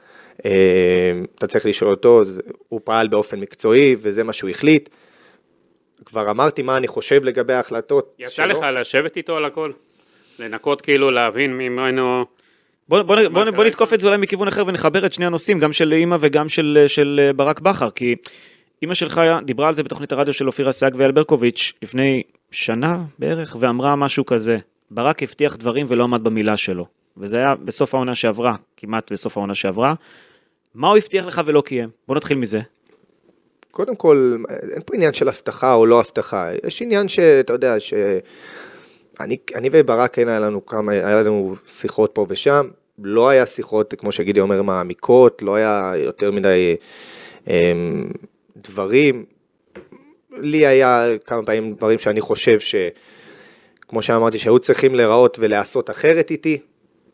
אתה 1.34 1.46
צריך 1.46 1.66
לשאול 1.66 1.90
אותו, 1.90 2.24
זה- 2.24 2.42
הוא 2.68 2.80
פעל 2.84 3.08
באופן 3.08 3.40
מקצועי, 3.40 3.96
וזה 3.98 4.24
מה 4.24 4.32
שהוא 4.32 4.50
החליט. 4.50 4.88
כבר 6.04 6.30
אמרתי 6.30 6.62
מה 6.62 6.76
אני 6.76 6.88
חושב 6.88 7.24
לגבי 7.24 7.52
ההחלטות 7.52 8.14
יצא 8.18 8.44
לך 8.46 8.58
לשבת 8.72 9.16
איתו 9.16 9.36
על 9.36 9.44
הכל? 9.44 9.72
לנקות 10.38 10.80
כאילו, 10.80 11.10
להבין 11.10 11.58
ממנו... 11.58 12.24
בוא, 12.88 13.02
בוא, 13.02 13.16
בוא, 13.32 13.44
בוא 13.50 13.64
נתקוף 13.64 13.92
את 13.94 14.00
זה 14.00 14.06
אולי 14.06 14.16
מכיוון 14.18 14.48
אחר 14.48 14.62
ונחבר 14.66 15.06
את 15.06 15.12
שני 15.12 15.26
הנושאים, 15.26 15.58
גם 15.58 15.72
של 15.72 15.92
אימא 15.92 16.16
וגם 16.20 16.48
של, 16.48 16.84
של 16.86 17.20
אה, 17.22 17.32
ברק 17.32 17.60
בכר, 17.60 17.90
כי 17.90 18.14
אימא 18.82 18.94
שלך 18.94 19.20
דיברה 19.44 19.68
על 19.68 19.74
זה 19.74 19.82
בתוכנית 19.82 20.12
הרדיו 20.12 20.32
של 20.34 20.46
אופירה 20.46 20.72
סייג 20.72 20.94
ואייל 20.96 21.12
ברקוביץ' 21.12 21.72
לפני 21.82 22.22
שנה 22.50 22.98
בערך, 23.18 23.56
ואמרה 23.60 23.96
משהו 23.96 24.26
כזה, 24.26 24.58
ברק 24.90 25.22
הבטיח 25.22 25.56
דברים 25.56 25.86
ולא 25.88 26.04
עמד 26.04 26.24
במילה 26.24 26.56
שלו, 26.56 26.86
וזה 27.16 27.36
היה 27.36 27.54
בסוף 27.54 27.94
העונה 27.94 28.14
שעברה, 28.14 28.54
כמעט 28.76 29.12
בסוף 29.12 29.36
העונה 29.36 29.54
שעברה. 29.54 29.94
מה 30.74 30.88
הוא 30.88 30.96
הבטיח 30.96 31.26
לך 31.26 31.40
ולא 31.44 31.60
קיים? 31.60 31.88
בוא 32.08 32.16
נתחיל 32.16 32.38
מזה. 32.38 32.60
קודם 33.70 33.96
כל, 33.96 34.36
אין 34.72 34.82
פה 34.86 34.94
עניין 34.94 35.12
של 35.12 35.28
הבטחה 35.28 35.74
או 35.74 35.86
לא 35.86 36.00
הבטחה, 36.00 36.48
יש 36.66 36.82
עניין 36.82 37.08
שאתה 37.08 37.52
יודע, 37.52 37.80
שאני 37.80 39.36
אני 39.54 39.68
וברק 39.72 40.14
כן 40.14 40.28
היה 40.28 40.40
לנו 40.40 40.66
כמה, 40.66 40.92
היה 40.92 41.22
לנו 41.22 41.54
שיחות 41.66 42.10
פה 42.14 42.26
ושם, 42.28 42.68
לא 42.98 43.28
היה 43.28 43.46
שיחות, 43.46 43.94
כמו 43.98 44.12
שגידי 44.12 44.40
אומר, 44.40 44.62
מעמיקות, 44.62 45.42
לא 45.42 45.54
היה 45.54 45.92
יותר 45.96 46.30
מדי 46.30 46.76
אמ, 47.48 48.10
דברים. 48.56 49.24
לי 50.36 50.66
היה 50.66 51.06
כמה 51.24 51.42
פעמים 51.42 51.74
דברים 51.74 51.98
שאני 51.98 52.20
חושב 52.20 52.60
ש... 52.60 52.74
כמו 53.80 54.02
שאמרתי, 54.02 54.38
שהיו 54.38 54.58
צריכים 54.58 54.94
להיראות 54.94 55.36
ולהיעשות 55.40 55.90
אחרת 55.90 56.30
איתי, 56.30 56.58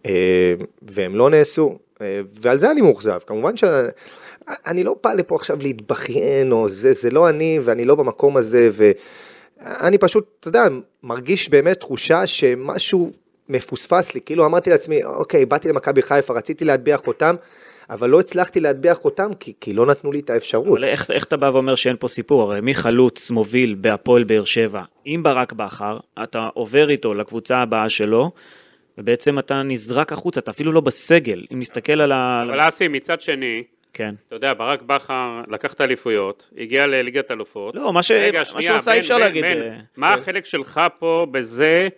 אה, 0.07 0.55
והם 0.83 1.17
לא 1.17 1.31
נעשו, 1.31 1.79
ועל 2.41 2.59
זה 2.59 2.71
אני 2.71 2.81
מאוכזב. 2.81 3.19
כמובן 3.27 3.53
אני 4.67 4.85
לא 4.85 4.97
בא 5.05 5.13
לפה 5.13 5.35
עכשיו 5.35 5.57
להתבכיין, 5.61 6.53
או 6.53 6.69
זה, 6.69 6.93
זה 6.93 7.11
לא 7.11 7.29
אני, 7.29 7.59
ואני 7.63 7.85
לא 7.85 7.95
במקום 7.95 8.37
הזה, 8.37 8.71
ואני 8.73 9.99
פשוט, 9.99 10.27
אתה 10.41 10.49
יודע, 10.49 10.65
מרגיש 11.03 11.49
באמת 11.49 11.81
תחושה 11.81 12.27
שמשהו 12.27 13.13
מפוספס 13.49 14.15
לי, 14.15 14.21
כאילו 14.21 14.47
אמרתי 14.47 14.71
לעצמי, 14.71 15.05
אוקיי, 15.05 15.47
באתי 15.47 15.69
למכבי 15.69 16.03
חיפה, 16.03 16.35
רציתי 16.35 16.65
להטביע 16.65 16.97
חותם, 16.97 17.35
אבל 17.91 18.11
לא 18.11 18.21
הצלחתי 18.21 18.61
להטביע 18.61 18.95
חותם, 18.95 19.31
כי, 19.41 19.53
כי 19.61 19.73
לא 19.73 19.87
נתנו 19.87 20.13
לי 20.13 20.21
את 20.21 20.31
האפשרות. 20.31 20.67
אבל 20.67 20.85
איך, 20.85 21.11
איך 21.11 21.25
אתה 21.25 21.37
בא 21.37 21.51
ואומר 21.53 21.75
שאין 21.75 21.97
פה 22.01 22.09
סיפור? 22.09 22.43
הרי 22.43 22.61
מי 22.61 22.75
חלוץ 22.75 23.31
מוביל 23.31 23.77
בהפועל 23.81 24.25
באר 24.25 24.45
שבע 24.45 24.83
עם 25.05 25.23
ברק 25.23 25.53
בכר, 25.53 25.99
אתה 26.23 26.49
עובר 26.55 26.91
איתו 26.91 27.15
לקבוצה 27.15 27.57
הבאה 27.57 27.89
שלו, 27.89 28.31
ובעצם 28.99 29.39
אתה 29.39 29.63
נזרק 29.63 30.13
החוצה, 30.13 30.41
אתה 30.41 30.51
אפילו 30.51 30.73
לא 30.73 30.81
בסגל. 30.81 31.45
אם 31.53 31.59
נסתכל 31.59 32.01
על 32.01 32.13
ה... 32.13 32.43
אבל 32.49 32.69
אסי, 32.69 32.89
מצד 32.89 33.21
שני, 33.21 33.63
כן. 33.93 34.15
אתה 34.29 34.37
יודע, 34.37 34.55
ברק 34.55 34.83
בכר 34.83 35.41
לקח 35.49 35.73
את 35.73 35.81
האליפויות, 35.81 36.51
הגיע 36.59 36.87
לליגת 36.87 37.31
אלופות. 37.31 37.75
לא, 37.75 37.93
מה 37.93 38.03
ש- 38.03 38.11
רגע, 38.11 38.39
מה 38.39 38.45
שנייה, 38.45 38.63
שהוא 38.67 38.77
עשה 38.77 38.93
אי 38.93 38.99
אפשר 38.99 39.19
להגיד, 39.19 39.45
בן, 39.45 39.61
אה, 39.63 39.79
מה 39.97 40.15
החלק 40.15 40.45
שלך 40.45 40.81
פה 40.99 41.27
בזה 41.31 41.89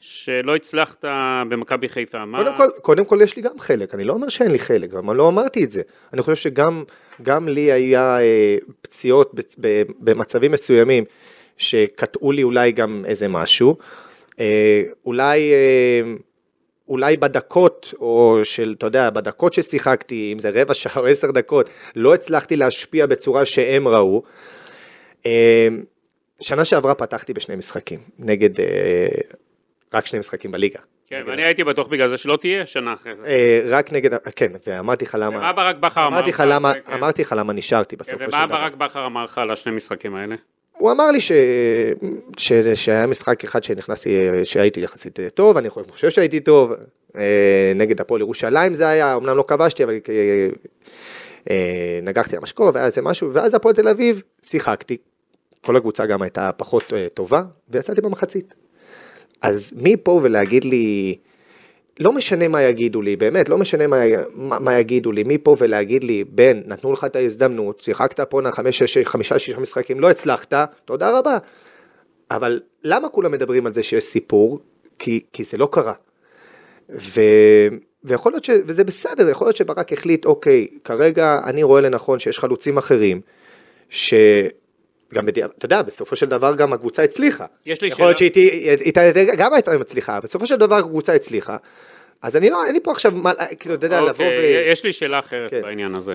שלא 0.00 0.56
הצלחת 0.56 1.04
במכבי 1.48 1.88
חיפה? 1.88 2.24
מה... 2.24 2.38
קודם 2.38 2.56
כל, 2.56 2.68
קודם 2.82 3.04
כל 3.04 3.18
יש 3.22 3.36
לי 3.36 3.42
גם 3.42 3.58
חלק, 3.58 3.94
אני 3.94 4.04
לא 4.04 4.12
אומר 4.12 4.28
שאין 4.28 4.50
לי 4.50 4.58
חלק, 4.58 4.90
גם 4.90 5.10
לא 5.10 5.28
אמרתי 5.28 5.64
את 5.64 5.70
זה. 5.70 5.82
אני 6.12 6.22
חושב 6.22 6.34
שגם 6.36 6.84
גם 7.22 7.48
לי 7.48 7.72
היה 7.72 8.20
אה, 8.20 8.56
פציעות 8.82 9.34
בצ- 9.34 9.56
ב- 9.60 9.82
במצבים 10.00 10.52
מסוימים 10.52 11.04
שקטעו 11.56 12.32
לי 12.32 12.42
אולי 12.42 12.72
גם 12.72 13.04
איזה 13.06 13.28
משהו. 13.28 13.76
אה, 14.40 14.82
אולי, 15.06 15.52
אה, 15.52 16.12
אולי 16.88 17.16
בדקות, 17.16 17.94
או 18.00 18.40
של, 18.44 18.74
אתה 18.78 18.86
יודע, 18.86 19.10
בדקות 19.10 19.52
ששיחקתי, 19.52 20.30
אם 20.32 20.38
זה 20.38 20.50
רבע 20.54 20.74
שעה 20.74 21.02
או 21.02 21.06
עשר 21.06 21.30
דקות, 21.30 21.70
לא 21.96 22.14
הצלחתי 22.14 22.56
להשפיע 22.56 23.06
בצורה 23.06 23.44
שהם 23.44 23.88
ראו. 23.88 24.22
אה, 25.26 25.68
שנה 26.40 26.64
שעברה 26.64 26.94
פתחתי 26.94 27.32
בשני 27.32 27.56
משחקים, 27.56 27.98
נגד, 28.18 28.60
אה, 28.60 29.06
רק 29.94 30.06
שני 30.06 30.18
משחקים 30.18 30.50
בליגה. 30.50 30.80
כן, 31.06 31.22
ואני 31.26 31.44
הייתי 31.44 31.64
בטוח 31.64 31.86
בגלל 31.86 32.08
זה 32.08 32.16
שלא 32.16 32.36
תהיה 32.36 32.66
שנה 32.66 32.92
אחרי 32.92 33.14
זה. 33.14 33.26
אה, 33.26 33.62
רק 33.68 33.92
נגד, 33.92 34.10
כן, 34.36 34.52
ואמרתי 34.66 35.04
לך 35.04 35.16
למה, 35.20 35.38
ומה 35.38 35.52
ברק 35.52 35.76
בכר 35.76 36.06
אמר 36.06 36.16
אמרתי 36.16 36.30
לך? 36.30 36.36
כן. 36.36 36.92
אמרתי 36.92 37.22
לך 37.22 37.34
למה 37.38 37.52
נשארתי 37.52 37.96
כן, 37.96 38.00
בסופו 38.00 38.18
של 38.18 38.36
ומה 38.36 38.46
דבר. 38.46 38.56
ברק 38.56 38.74
בכר 38.74 39.06
אמר 39.06 39.24
לך 39.24 39.38
על 39.38 39.50
השני 39.50 39.72
משחקים 39.72 40.14
האלה? 40.14 40.36
הוא 40.78 40.90
אמר 40.90 41.10
לי 41.10 41.20
ש... 41.20 41.32
ש... 42.36 42.52
שהיה 42.74 43.06
משחק 43.06 43.44
אחד 43.44 43.62
שנכנסתי, 43.62 44.18
שהייתי 44.44 44.80
יחסית 44.80 45.18
טוב, 45.34 45.56
אני 45.56 45.70
חושב 45.70 46.10
שהייתי 46.10 46.40
טוב, 46.40 46.72
אה, 47.16 47.72
נגד 47.74 48.00
הפועל 48.00 48.20
ירושלים 48.20 48.74
זה 48.74 48.88
היה, 48.88 49.16
אמנם 49.16 49.36
לא 49.36 49.44
כבשתי, 49.48 49.84
אבל 49.84 49.92
אה, 50.08 50.48
אה, 51.50 52.00
נגחתי 52.02 52.36
למשקוף, 52.36 52.74
והיה 52.74 52.86
איזה 52.86 53.02
משהו, 53.02 53.30
ואז 53.32 53.54
הפועל 53.54 53.74
תל 53.74 53.88
אביב, 53.88 54.22
שיחקתי, 54.42 54.96
כל 55.60 55.76
הקבוצה 55.76 56.06
גם 56.06 56.22
הייתה 56.22 56.50
פחות 56.56 56.92
טובה, 57.14 57.42
ויצאתי 57.68 58.00
במחצית. 58.00 58.54
אז 59.42 59.72
מפה 59.76 60.20
ולהגיד 60.22 60.64
לי, 60.64 61.16
לא 62.00 62.12
משנה 62.12 62.48
מה 62.48 62.62
יגידו 62.62 63.02
לי, 63.02 63.16
באמת, 63.16 63.48
לא 63.48 63.58
משנה 63.58 63.86
מה, 63.86 63.96
מה, 64.34 64.58
מה 64.58 64.78
יגידו 64.78 65.12
לי, 65.12 65.22
מפה 65.26 65.56
ולהגיד 65.58 66.04
לי, 66.04 66.24
בן, 66.24 66.60
נתנו 66.66 66.92
לך 66.92 67.04
את 67.04 67.16
ההזדמנות, 67.16 67.80
שיחקת 67.80 68.20
פה 68.20 68.40
נע 68.40 68.50
חמש, 68.50 68.82
שש, 68.82 68.98
חמישה, 68.98 69.38
שישה 69.38 69.60
משחקים, 69.60 70.00
לא 70.00 70.10
הצלחת, 70.10 70.54
תודה 70.84 71.18
רבה. 71.18 71.38
אבל 72.30 72.60
למה 72.84 73.08
כולם 73.08 73.32
מדברים 73.32 73.66
על 73.66 73.74
זה 73.74 73.82
שיש 73.82 74.04
סיפור? 74.04 74.58
כי, 74.98 75.20
כי 75.32 75.44
זה 75.44 75.56
לא 75.56 75.68
קרה. 75.72 75.92
ו, 76.90 77.20
ויכול 78.04 78.32
להיות 78.32 78.44
ש... 78.44 78.50
וזה 78.66 78.84
בסדר, 78.84 79.28
יכול 79.28 79.46
להיות 79.46 79.56
שברק 79.56 79.92
החליט, 79.92 80.26
אוקיי, 80.26 80.66
כרגע 80.84 81.40
אני 81.44 81.62
רואה 81.62 81.80
לנכון 81.80 82.18
שיש 82.18 82.38
חלוצים 82.38 82.78
אחרים, 82.78 83.20
ש... 83.88 84.14
גם, 85.14 85.26
בדיע- 85.26 85.46
אתה 85.46 85.66
יודע, 85.66 85.82
בסופו 85.82 86.16
של 86.16 86.26
דבר 86.26 86.54
גם 86.54 86.72
הקבוצה 86.72 87.02
הצליחה. 87.02 87.46
יש 87.66 87.82
לי 87.82 87.88
יכול 87.88 88.04
להיות 88.04 88.18
שאלה. 88.18 88.30
שהיא 88.34 88.92
גם 89.38 89.52
הייתה 89.52 89.78
מצליחה, 89.78 90.20
בסופו 90.20 90.46
של 90.46 90.56
דבר 90.56 90.74
הקבוצה 90.74 91.14
הצליחה. 91.14 91.56
אז 92.22 92.36
אני 92.36 92.50
לא, 92.50 92.64
אין 92.64 92.74
לי 92.74 92.80
פה 92.80 92.90
עכשיו, 92.90 93.12
מה, 93.12 93.32
כאילו, 93.60 93.74
אתה 93.74 93.86
יודע, 93.86 94.00
לבוא 94.00 94.10
אוקיי, 94.10 94.64
ו... 94.66 94.70
יש 94.70 94.84
לי 94.84 94.92
שאלה 94.92 95.18
אחרת 95.18 95.50
כן. 95.50 95.62
בעניין 95.62 95.94
הזה. 95.94 96.14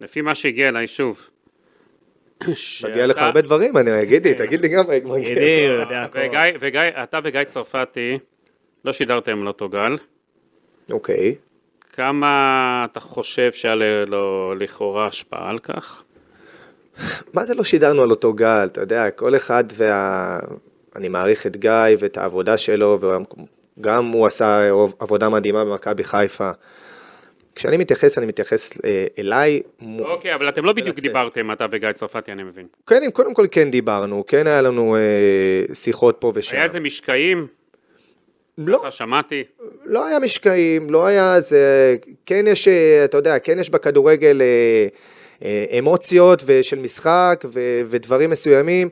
לפי 0.00 0.20
מה 0.20 0.34
שהגיע 0.34 0.68
אליי 0.68 0.86
שוב. 0.86 1.30
מגיע 2.84 3.06
לך 3.06 3.18
הרבה 3.18 3.40
דברים, 3.40 3.76
אני 3.76 4.02
אגיד 4.02 4.26
לי, 4.26 4.34
תגיד 4.34 4.60
לי 4.60 4.68
גם, 4.68 4.84
מגיע. 4.88 5.08
הוא 5.08 5.18
יודע 5.80 6.02
הכל. 6.02 6.18
וגיא, 6.60 6.80
אתה 7.02 7.18
וגיא 7.24 7.44
צרפתי 7.44 8.18
לא 8.84 8.92
שידרתם 8.92 9.40
על 9.40 9.46
אותו 9.46 9.68
גל. 9.68 9.96
אוקיי. 10.90 11.34
כמה 11.92 12.86
אתה 12.90 13.00
חושב 13.00 13.52
שהיה 13.52 13.74
לו 14.06 14.54
לכאורה 14.58 15.06
השפעה 15.06 15.50
על 15.50 15.58
כך? 15.58 16.02
מה 17.34 17.44
זה 17.44 17.54
לא 17.54 17.64
שידרנו 17.64 18.02
על 18.02 18.10
אותו 18.10 18.32
גל, 18.32 18.64
אתה 18.72 18.80
יודע, 18.80 19.10
כל 19.10 19.36
אחד 19.36 19.64
וה... 19.74 20.38
אני 20.96 21.08
מעריך 21.08 21.46
את 21.46 21.56
גיא 21.56 21.96
ואת 21.98 22.18
העבודה 22.18 22.56
שלו, 22.56 22.98
וגם 23.78 24.06
הוא 24.06 24.26
עשה 24.26 24.70
עבודה 24.98 25.28
מדהימה 25.28 25.64
במכבי 25.64 26.04
חיפה. 26.04 26.50
כשאני 27.56 27.76
מתייחס, 27.76 28.18
אני 28.18 28.26
מתייחס 28.26 28.78
אה, 28.84 29.06
אליי. 29.18 29.62
אוקיי, 29.98 30.34
אבל 30.34 30.48
אתם 30.48 30.64
לא 30.64 30.72
בדיוק. 30.72 30.98
דיברתם, 30.98 31.52
אתה 31.52 31.66
וגיא 31.70 31.92
צרפתי, 31.92 32.32
אני 32.32 32.42
מבין. 32.42 32.66
כן, 32.86 33.10
קודם 33.12 33.34
כל 33.34 33.46
כן 33.50 33.70
דיברנו, 33.70 34.24
כן 34.26 34.46
היה 34.46 34.62
לנו 34.62 34.96
אה, 34.96 35.74
שיחות 35.74 36.16
פה 36.20 36.32
ושם. 36.34 36.56
היה 36.56 36.64
איזה 36.64 36.80
משקעים? 36.80 37.46
לא, 38.58 38.78
ככה 38.78 38.90
שמעתי. 38.90 39.44
לא 39.84 40.06
היה 40.06 40.18
משקעים, 40.18 40.90
לא 40.90 41.06
היה 41.06 41.40
זה, 41.40 41.96
כן 42.26 42.44
יש, 42.48 42.68
אה, 42.68 43.04
אתה 43.04 43.16
יודע, 43.16 43.38
כן 43.38 43.58
יש 43.58 43.70
בכדורגל 43.70 44.42
אמוציות 45.78 46.42
ושל 46.46 46.78
משחק 46.78 47.44
ו, 47.44 47.60
ודברים 47.86 48.30
מסוימים. 48.30 48.88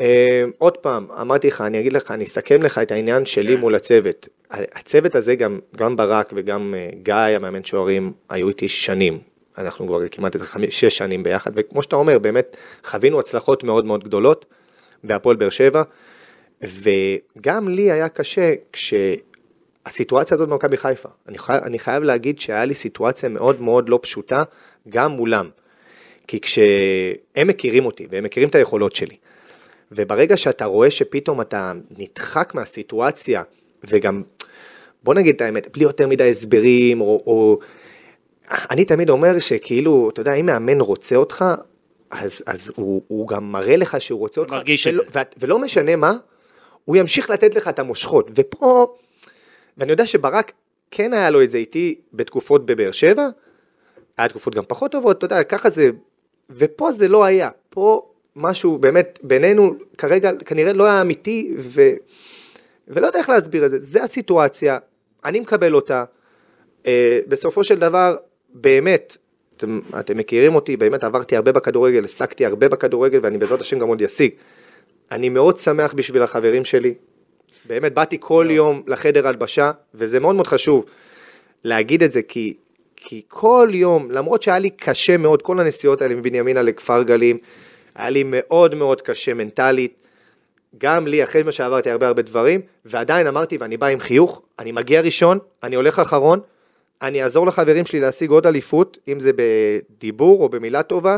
אה, 0.00 0.44
עוד 0.58 0.76
פעם, 0.76 1.06
אמרתי 1.20 1.48
לך, 1.48 1.60
אני 1.60 1.80
אגיד 1.80 1.92
לך, 1.92 2.10
אני 2.10 2.24
אסכם 2.24 2.62
לך 2.62 2.78
את 2.78 2.92
העניין 2.92 3.26
שלי 3.26 3.54
כן. 3.54 3.60
מול 3.60 3.74
הצוות. 3.74 4.28
הצוות 4.50 5.14
הזה, 5.14 5.34
גם, 5.34 5.58
גם 5.76 5.96
ברק 5.96 6.32
וגם 6.36 6.74
אה, 6.74 6.88
גיא, 7.02 7.14
המאמן 7.14 7.64
שוערים, 7.64 8.12
היו 8.28 8.48
איתי 8.48 8.68
שנים. 8.68 9.18
אנחנו 9.58 9.86
כבר 9.86 10.08
כמעט 10.08 10.34
איזה 10.34 10.46
שש 10.70 10.96
שנים 10.96 11.22
ביחד, 11.22 11.50
וכמו 11.54 11.82
שאתה 11.82 11.96
אומר, 11.96 12.18
באמת 12.18 12.56
חווינו 12.84 13.20
הצלחות 13.20 13.64
מאוד 13.64 13.84
מאוד 13.84 14.04
גדולות 14.04 14.46
בהפועל 15.04 15.36
באר 15.36 15.50
שבע, 15.50 15.82
וגם 16.62 17.68
לי 17.68 17.90
היה 17.90 18.08
קשה 18.08 18.52
כשהסיטואציה 18.72 20.34
הזאת 20.34 20.48
במכבי 20.48 20.76
חיפה. 20.76 21.08
אני, 21.28 21.38
חי, 21.38 21.56
אני 21.64 21.78
חייב 21.78 22.02
להגיד 22.02 22.40
שהיה 22.40 22.64
לי 22.64 22.74
סיטואציה 22.74 23.28
מאוד 23.28 23.60
מאוד 23.60 23.88
לא 23.88 23.98
פשוטה, 24.02 24.42
גם 24.88 25.10
מולם. 25.10 25.48
כי 26.26 26.40
כשהם 26.40 27.46
מכירים 27.46 27.86
אותי, 27.86 28.06
והם 28.10 28.24
מכירים 28.24 28.48
את 28.48 28.54
היכולות 28.54 28.96
שלי, 28.96 29.16
וברגע 29.92 30.36
שאתה 30.36 30.64
רואה 30.64 30.90
שפתאום 30.90 31.40
אתה 31.40 31.72
נדחק 31.98 32.54
מהסיטואציה, 32.54 33.42
וגם, 33.84 34.22
בוא 35.02 35.14
נגיד 35.14 35.34
את 35.34 35.40
האמת, 35.40 35.76
בלי 35.76 35.84
יותר 35.84 36.08
מדי 36.08 36.30
הסברים, 36.30 37.00
או, 37.00 37.22
או... 37.26 37.58
אני 38.70 38.84
תמיד 38.84 39.10
אומר 39.10 39.38
שכאילו, 39.38 40.10
אתה 40.12 40.20
יודע, 40.20 40.34
אם 40.34 40.46
מאמן 40.46 40.80
רוצה 40.80 41.16
אותך, 41.16 41.44
אז, 42.10 42.42
אז 42.46 42.72
הוא, 42.76 43.02
הוא 43.08 43.28
גם 43.28 43.52
מראה 43.52 43.76
לך 43.76 44.00
שהוא 44.00 44.18
רוצה 44.18 44.40
אותך, 44.40 44.52
מרגיש 44.52 44.86
את 44.86 44.92
ולא, 44.92 45.02
זה. 45.02 45.08
ולא, 45.12 45.24
ולא 45.38 45.58
משנה 45.58 45.96
מה, 45.96 46.12
הוא 46.84 46.96
ימשיך 46.96 47.30
לתת 47.30 47.54
לך 47.54 47.68
את 47.68 47.78
המושכות. 47.78 48.30
ופה, 48.34 48.96
ואני 49.78 49.90
יודע 49.90 50.06
שברק 50.06 50.52
כן 50.90 51.12
היה 51.12 51.30
לו 51.30 51.42
את 51.42 51.50
זה 51.50 51.58
איתי 51.58 52.00
בתקופות 52.12 52.66
בבאר 52.66 52.92
שבע, 52.92 53.28
היה 54.18 54.28
תקופות 54.28 54.54
גם 54.54 54.62
פחות 54.68 54.92
טובות, 54.92 55.18
אתה 55.18 55.26
יודע, 55.26 55.42
ככה 55.42 55.70
זה, 55.70 55.90
ופה 56.50 56.92
זה 56.92 57.08
לא 57.08 57.24
היה. 57.24 57.50
פה 57.70 58.09
משהו 58.40 58.78
באמת 58.78 59.18
בינינו 59.22 59.74
כרגע 59.98 60.30
כנראה 60.44 60.72
לא 60.72 60.84
היה 60.84 61.00
אמיתי, 61.00 61.54
ו, 61.58 61.82
ולא 62.88 63.06
יודע 63.06 63.18
איך 63.18 63.28
להסביר 63.28 63.64
את 63.64 63.70
זה. 63.70 63.78
זה 63.78 64.02
הסיטואציה, 64.02 64.78
אני 65.24 65.40
מקבל 65.40 65.74
אותה. 65.74 66.04
אה, 66.86 67.20
בסופו 67.28 67.64
של 67.64 67.78
דבר, 67.78 68.16
באמת, 68.54 69.16
אתם, 69.56 69.80
אתם 70.00 70.18
מכירים 70.18 70.54
אותי, 70.54 70.76
באמת 70.76 71.04
עברתי 71.04 71.36
הרבה 71.36 71.52
בכדורגל, 71.52 72.04
עסקתי 72.04 72.46
הרבה 72.46 72.68
בכדורגל, 72.68 73.18
ואני 73.22 73.38
בעזרת 73.38 73.60
השם 73.60 73.78
גם 73.78 73.88
עוד 73.88 74.02
אשיג. 74.02 74.30
אני 75.12 75.28
מאוד 75.28 75.56
שמח 75.56 75.92
בשביל 75.92 76.22
החברים 76.22 76.64
שלי. 76.64 76.94
באמת, 77.66 77.94
באתי 77.94 78.16
כל 78.20 78.48
יום 78.50 78.82
לחדר 78.86 79.28
הלבשה, 79.28 79.70
וזה 79.94 80.20
מאוד 80.20 80.34
מאוד 80.34 80.46
חשוב 80.46 80.84
להגיד 81.64 82.02
את 82.02 82.12
זה, 82.12 82.22
כי, 82.22 82.54
כי 82.96 83.22
כל 83.28 83.68
יום, 83.72 84.10
למרות 84.10 84.42
שהיה 84.42 84.58
לי 84.58 84.70
קשה 84.70 85.16
מאוד, 85.16 85.42
כל 85.42 85.60
הנסיעות 85.60 86.02
האלה 86.02 86.14
מבנימינה 86.14 86.62
לכפר 86.62 87.02
גלים, 87.02 87.38
היה 88.00 88.10
לי 88.10 88.22
מאוד 88.26 88.74
מאוד 88.74 89.00
קשה 89.00 89.34
מנטלית, 89.34 89.94
גם 90.78 91.06
לי, 91.06 91.24
אחרי 91.24 91.42
מה 91.42 91.52
שעברתי 91.52 91.90
הרבה 91.90 92.06
הרבה 92.06 92.22
דברים, 92.22 92.60
ועדיין 92.84 93.26
אמרתי, 93.26 93.56
ואני 93.60 93.76
בא 93.76 93.86
עם 93.86 94.00
חיוך, 94.00 94.42
אני 94.58 94.72
מגיע 94.72 95.00
ראשון, 95.00 95.38
אני 95.62 95.76
הולך 95.76 95.98
אחרון, 95.98 96.40
אני 97.02 97.22
אעזור 97.22 97.46
לחברים 97.46 97.86
שלי 97.86 98.00
להשיג 98.00 98.30
עוד 98.30 98.46
אליפות, 98.46 98.98
אם 99.08 99.20
זה 99.20 99.30
בדיבור 99.36 100.42
או 100.42 100.48
במילה 100.48 100.82
טובה, 100.82 101.16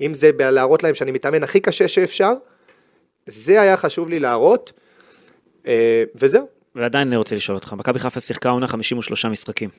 אם 0.00 0.14
זה 0.14 0.32
בלהראות 0.32 0.82
להם 0.82 0.94
שאני 0.94 1.10
מתאמן 1.10 1.42
הכי 1.42 1.60
קשה 1.60 1.88
שאפשר, 1.88 2.32
זה 3.26 3.60
היה 3.60 3.76
חשוב 3.76 4.08
לי 4.08 4.20
להראות, 4.20 4.72
אה, 5.66 6.04
וזהו. 6.14 6.48
ועדיין 6.74 7.08
אני 7.08 7.16
רוצה 7.16 7.36
לשאול 7.36 7.56
אותך, 7.56 7.72
מכבי 7.72 7.98
חיפה 7.98 8.20
שיחקה 8.20 8.48
עונה 8.48 8.68
53 8.68 9.26
משחקים. 9.26 9.70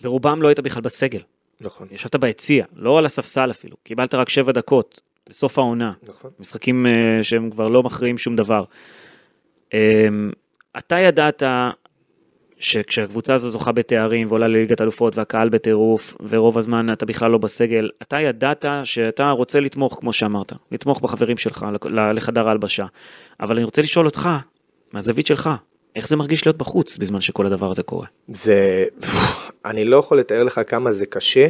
ברובם 0.00 0.42
לא 0.42 0.48
היית 0.48 0.60
בכלל 0.60 0.82
בסגל. 0.82 1.20
נכון, 1.60 1.88
ישבת 1.90 2.16
ביציע, 2.16 2.64
לא 2.76 2.98
על 2.98 3.06
הספסל 3.06 3.50
אפילו, 3.50 3.76
קיבלת 3.84 4.14
רק 4.14 4.28
שבע 4.28 4.52
דקות 4.52 5.00
בסוף 5.28 5.58
העונה. 5.58 5.92
נכון. 6.08 6.30
משחקים 6.40 6.86
אה, 6.86 7.22
שהם 7.22 7.50
כבר 7.50 7.68
לא 7.68 7.82
מכריעים 7.82 8.18
שום 8.18 8.36
דבר. 8.36 8.64
אה, 9.74 10.08
אתה 10.78 10.98
ידעת 11.00 11.42
שכשהקבוצה 12.58 13.34
הזו 13.34 13.50
זוכה 13.50 13.72
בתארים 13.72 14.26
ועולה 14.28 14.48
לליגת 14.48 14.80
אלופות 14.80 15.16
והקהל 15.16 15.48
בטירוף 15.48 16.16
ורוב 16.28 16.58
הזמן 16.58 16.92
אתה 16.92 17.06
בכלל 17.06 17.30
לא 17.30 17.38
בסגל, 17.38 17.90
אתה 18.02 18.20
ידעת 18.20 18.64
שאתה 18.84 19.30
רוצה 19.30 19.60
לתמוך 19.60 19.98
כמו 20.00 20.12
שאמרת, 20.12 20.52
לתמוך 20.72 21.00
בחברים 21.00 21.36
שלך 21.36 21.66
לחדר 21.90 22.48
ההלבשה. 22.48 22.86
אבל 23.40 23.56
אני 23.56 23.64
רוצה 23.64 23.82
לשאול 23.82 24.06
אותך, 24.06 24.28
מהזווית 24.92 25.26
שלך, 25.26 25.50
איך 25.96 26.08
זה 26.08 26.16
מרגיש 26.16 26.46
להיות 26.46 26.58
בחוץ 26.58 26.96
בזמן 26.96 27.20
שכל 27.20 27.46
הדבר 27.46 27.70
הזה 27.70 27.82
קורה? 27.82 28.06
זה, 28.28 28.84
אני 29.64 29.84
לא 29.84 29.96
יכול 29.96 30.18
לתאר 30.18 30.42
לך 30.42 30.60
כמה 30.66 30.92
זה 30.92 31.06
קשה. 31.06 31.48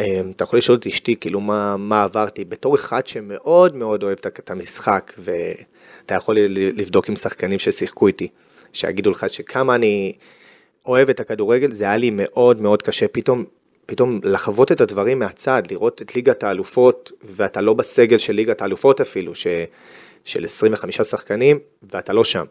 אמ, 0.00 0.32
אתה 0.36 0.44
יכול 0.44 0.58
לשאול 0.58 0.78
את 0.78 0.86
אשתי, 0.86 1.16
כאילו, 1.16 1.40
מה, 1.40 1.76
מה 1.76 2.04
עברתי, 2.04 2.44
בתור 2.44 2.74
אחד 2.74 3.06
שמאוד 3.06 3.76
מאוד 3.76 4.02
אוהב 4.02 4.18
את- 4.26 4.50
המשחק, 4.50 5.12
ואתה 5.18 6.14
יכול 6.14 6.36
לבדוק 6.50 7.08
עם 7.08 7.16
שחקנים 7.16 7.58
ששיחקו 7.58 8.06
איתי, 8.06 8.28
שיגידו 8.72 9.10
לך 9.10 9.26
שכמה 9.28 9.74
אני 9.74 10.12
אוהב 10.86 11.10
את 11.10 11.20
הכדורגל, 11.20 11.70
זה 11.70 11.84
היה 11.84 11.96
לי 11.96 12.10
מאוד 12.12 12.60
מאוד 12.60 12.82
קשה 12.82 13.08
פתאום, 13.08 13.44
פתאום 13.86 14.20
לחוות 14.24 14.72
את 14.72 14.80
הדברים 14.80 15.18
מהצד, 15.18 15.62
לראות 15.70 16.02
את 16.02 16.14
ליגת 16.16 16.42
האלופות, 16.44 17.12
ואתה 17.22 17.60
לא 17.60 17.74
בסגל 17.74 18.18
של 18.18 18.32
ליגת 18.32 18.62
האלופות 18.62 19.00
אפילו, 19.00 19.34
ש, 19.34 19.46
של 20.24 20.44
25 20.44 21.00
שחקנים, 21.00 21.58
ואתה 21.92 22.12
לא 22.12 22.24
שם. 22.24 22.44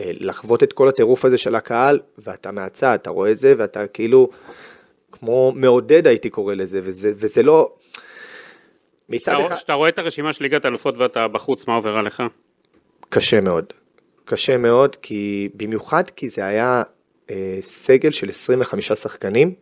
אה, 0.00 0.10
לחוות 0.14 0.62
את 0.62 0.72
כל 0.72 0.88
הטירוף 0.88 1.24
הזה 1.24 1.38
של 1.38 1.54
הקהל, 1.54 2.00
ואתה 2.18 2.50
מהצד, 2.52 2.98
אתה 3.02 3.10
רואה 3.10 3.30
את 3.30 3.38
זה, 3.38 3.54
ואתה 3.56 3.86
כאילו, 3.86 4.28
כמו 5.20 5.52
מעודד 5.56 6.06
הייתי 6.06 6.30
קורא 6.30 6.54
לזה, 6.54 6.80
וזה, 6.82 7.12
וזה 7.16 7.42
לא... 7.42 7.72
מצד 9.08 9.34
אחד, 9.40 9.54
כשאתה 9.54 9.72
רואה 9.72 9.88
את 9.88 9.98
הרשימה 9.98 10.32
של 10.32 10.44
ליגת 10.44 10.64
האלופות 10.64 10.94
ואתה 10.98 11.28
בחוץ, 11.28 11.66
מה 11.66 11.74
עובר 11.74 11.98
עליך? 11.98 12.22
קשה 13.08 13.40
מאוד. 13.40 13.72
קשה 14.24 14.56
מאוד, 14.56 14.96
כי 14.96 15.48
במיוחד 15.54 16.10
כי 16.10 16.28
זה 16.28 16.44
היה 16.44 16.82
אה, 17.30 17.58
סגל 17.60 18.10
של 18.10 18.28
25 18.28 18.92
שחקנים, 18.92 19.54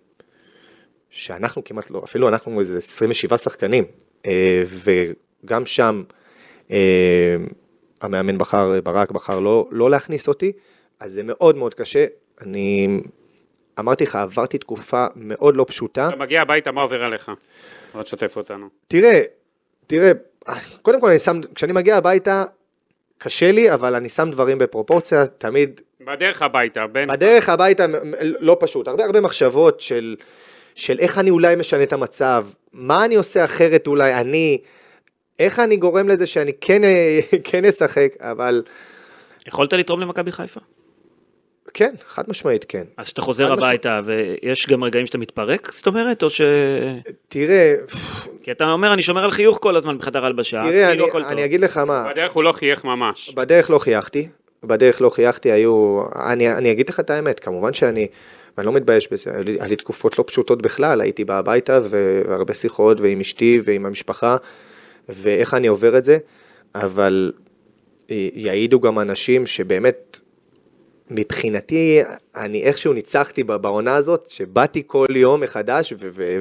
שאנחנו 1.10 1.64
כמעט 1.64 1.90
לא, 1.90 2.02
אפילו 2.04 2.28
אנחנו 2.28 2.60
איזה 2.60 2.78
27 2.78 3.38
שחקנים, 3.38 3.84
אה, 4.26 4.62
וגם 4.68 5.66
שם 5.66 6.02
אה, 6.70 7.36
המאמן 8.00 8.38
בחר, 8.38 8.80
ברק 8.80 9.10
בחר 9.10 9.40
לא, 9.40 9.68
לא 9.70 9.90
להכניס 9.90 10.28
אותי, 10.28 10.52
אז 11.00 11.12
זה 11.12 11.22
מאוד 11.22 11.56
מאוד 11.56 11.74
קשה. 11.74 12.06
אני 12.40 13.00
אמרתי 13.78 14.04
לך, 14.04 14.16
עברתי 14.16 14.58
תקופה 14.58 15.06
מאוד 15.16 15.56
לא 15.56 15.64
פשוטה. 15.68 16.08
אתה 16.08 16.16
מגיע 16.16 16.40
הביתה, 16.40 16.72
מה 16.72 16.82
עובר 16.82 17.04
עליך? 17.04 17.30
בוא 17.94 18.02
תשתף 18.02 18.36
אותנו. 18.36 18.68
תראה, 18.88 19.22
תראה, 19.86 20.12
קודם 20.82 21.00
כל 21.00 21.08
אני 21.08 21.18
שם, 21.18 21.40
כשאני 21.54 21.72
מגיע 21.72 21.96
הביתה, 21.96 22.44
קשה 23.18 23.52
לי, 23.52 23.72
אבל 23.72 23.94
אני 23.94 24.08
שם 24.08 24.30
דברים 24.30 24.58
בפרופורציה, 24.58 25.26
תמיד 25.26 25.80
בדרך 26.06 26.42
הביתה, 26.42 26.86
בין... 26.86 27.08
בדרך 27.08 27.48
הביתה 27.48 27.86
לא 28.20 28.56
פשוט, 28.60 28.88
הרבה 28.88 29.04
הרבה 29.04 29.20
מחשבות 29.20 29.80
של, 29.80 30.16
של 30.74 30.98
איך 30.98 31.18
אני 31.18 31.30
אולי 31.30 31.56
משנה 31.56 31.82
את 31.82 31.92
המצב, 31.92 32.46
מה 32.72 33.04
אני 33.04 33.14
עושה 33.14 33.44
אחרת 33.44 33.86
אולי 33.86 34.14
אני, 34.14 34.60
איך 35.38 35.58
אני 35.58 35.76
גורם 35.76 36.08
לזה 36.08 36.26
שאני 36.26 36.52
כן, 36.60 36.84
אה, 36.84 37.20
כן 37.50 37.64
אשחק, 37.64 38.12
אבל 38.20 38.62
יכולת 39.46 39.72
לתרום 39.72 40.00
למכבי 40.00 40.32
חיפה? 40.32 40.60
כן, 41.78 41.94
חד 42.08 42.24
משמעית 42.28 42.64
כן. 42.68 42.84
אז 42.96 43.06
כשאתה 43.06 43.22
חוזר. 43.22 43.52
הביתה 43.52 44.00
ויש 44.04 44.66
גם 44.66 44.84
רגעים 44.84 45.06
שאתה 45.06 45.18
מתפרק, 45.18 45.72
זאת 45.72 45.86
אומרת, 45.86 46.22
או 46.22 46.30
ש... 46.30 46.40
תראה, 47.28 47.74
כי 48.42 48.50
אתה 48.50 48.70
אומר, 48.72 48.92
אני 48.92 49.02
שומר 49.02 49.24
על 49.24 49.30
חיוך 49.30 49.58
כל 49.62 49.76
הזמן 49.76 49.98
בחדר 49.98 50.24
הלבשה, 50.24 50.62
תראה, 50.70 50.86
כאילו 50.88 51.04
אני, 51.04 51.10
הכל 51.10 51.22
טוב. 51.22 51.30
אני 51.30 51.44
אגיד 51.44 51.60
לך 51.60 51.76
מה, 51.76 52.08
בדרך 52.12 52.32
הוא 52.32 52.44
לא 52.44 52.52
חייך 52.52 52.84
ממש. 52.84 53.32
בדרך 53.34 53.70
לא 53.70 53.78
חייכתי, 53.78 54.28
בדרך 54.64 55.00
לא 55.00 55.10
חייכתי, 55.10 55.52
היו, 55.52 56.02
אני, 56.26 56.52
אני 56.52 56.72
אגיד 56.72 56.88
לך 56.88 57.00
את 57.00 57.10
האמת, 57.10 57.40
כמובן 57.40 57.74
שאני, 57.74 58.06
ואני 58.58 58.66
לא 58.66 58.72
מתבייש 58.72 59.12
בזה, 59.12 59.30
היו 59.34 59.42
לי, 59.42 59.58
לי 59.68 59.76
תקופות 59.76 60.18
לא 60.18 60.24
פשוטות 60.26 60.62
בכלל, 60.62 61.00
הייתי 61.00 61.24
בא 61.24 61.38
הביתה 61.38 61.80
והרבה 61.88 62.54
שיחות 62.54 63.00
ועם 63.00 63.20
אשתי 63.20 63.60
ועם 63.64 63.86
המשפחה, 63.86 64.36
ואיך 65.08 65.54
אני 65.54 65.66
עובר 65.66 65.98
את 65.98 66.04
זה, 66.04 66.18
אבל 66.74 67.32
י- 68.08 68.30
יעידו 68.34 68.80
גם 68.80 68.98
אנשים 68.98 69.46
שבאמת, 69.46 70.20
מבחינתי, 71.10 72.00
אני 72.36 72.62
איכשהו 72.62 72.92
ניצחתי 72.92 73.42
בעונה 73.42 73.96
הזאת, 73.96 74.26
שבאתי 74.30 74.82
כל 74.86 75.06
יום 75.10 75.40
מחדש 75.40 75.94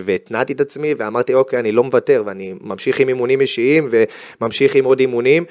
והתנעתי 0.05 0.53
את 0.53 0.61
עצמי 0.61 0.93
ואמרתי, 0.97 1.33
אוקיי, 1.33 1.59
אני 1.59 1.71
לא 1.71 1.83
מוותר, 1.83 2.23
ואני 2.25 2.53
ממשיך 2.61 2.99
עם 2.99 3.07
אימונים 3.07 3.41
אישיים 3.41 3.89
וממשיך 4.41 4.75
עם 4.75 4.85
עוד 4.85 4.99
אימונים, 4.99 5.45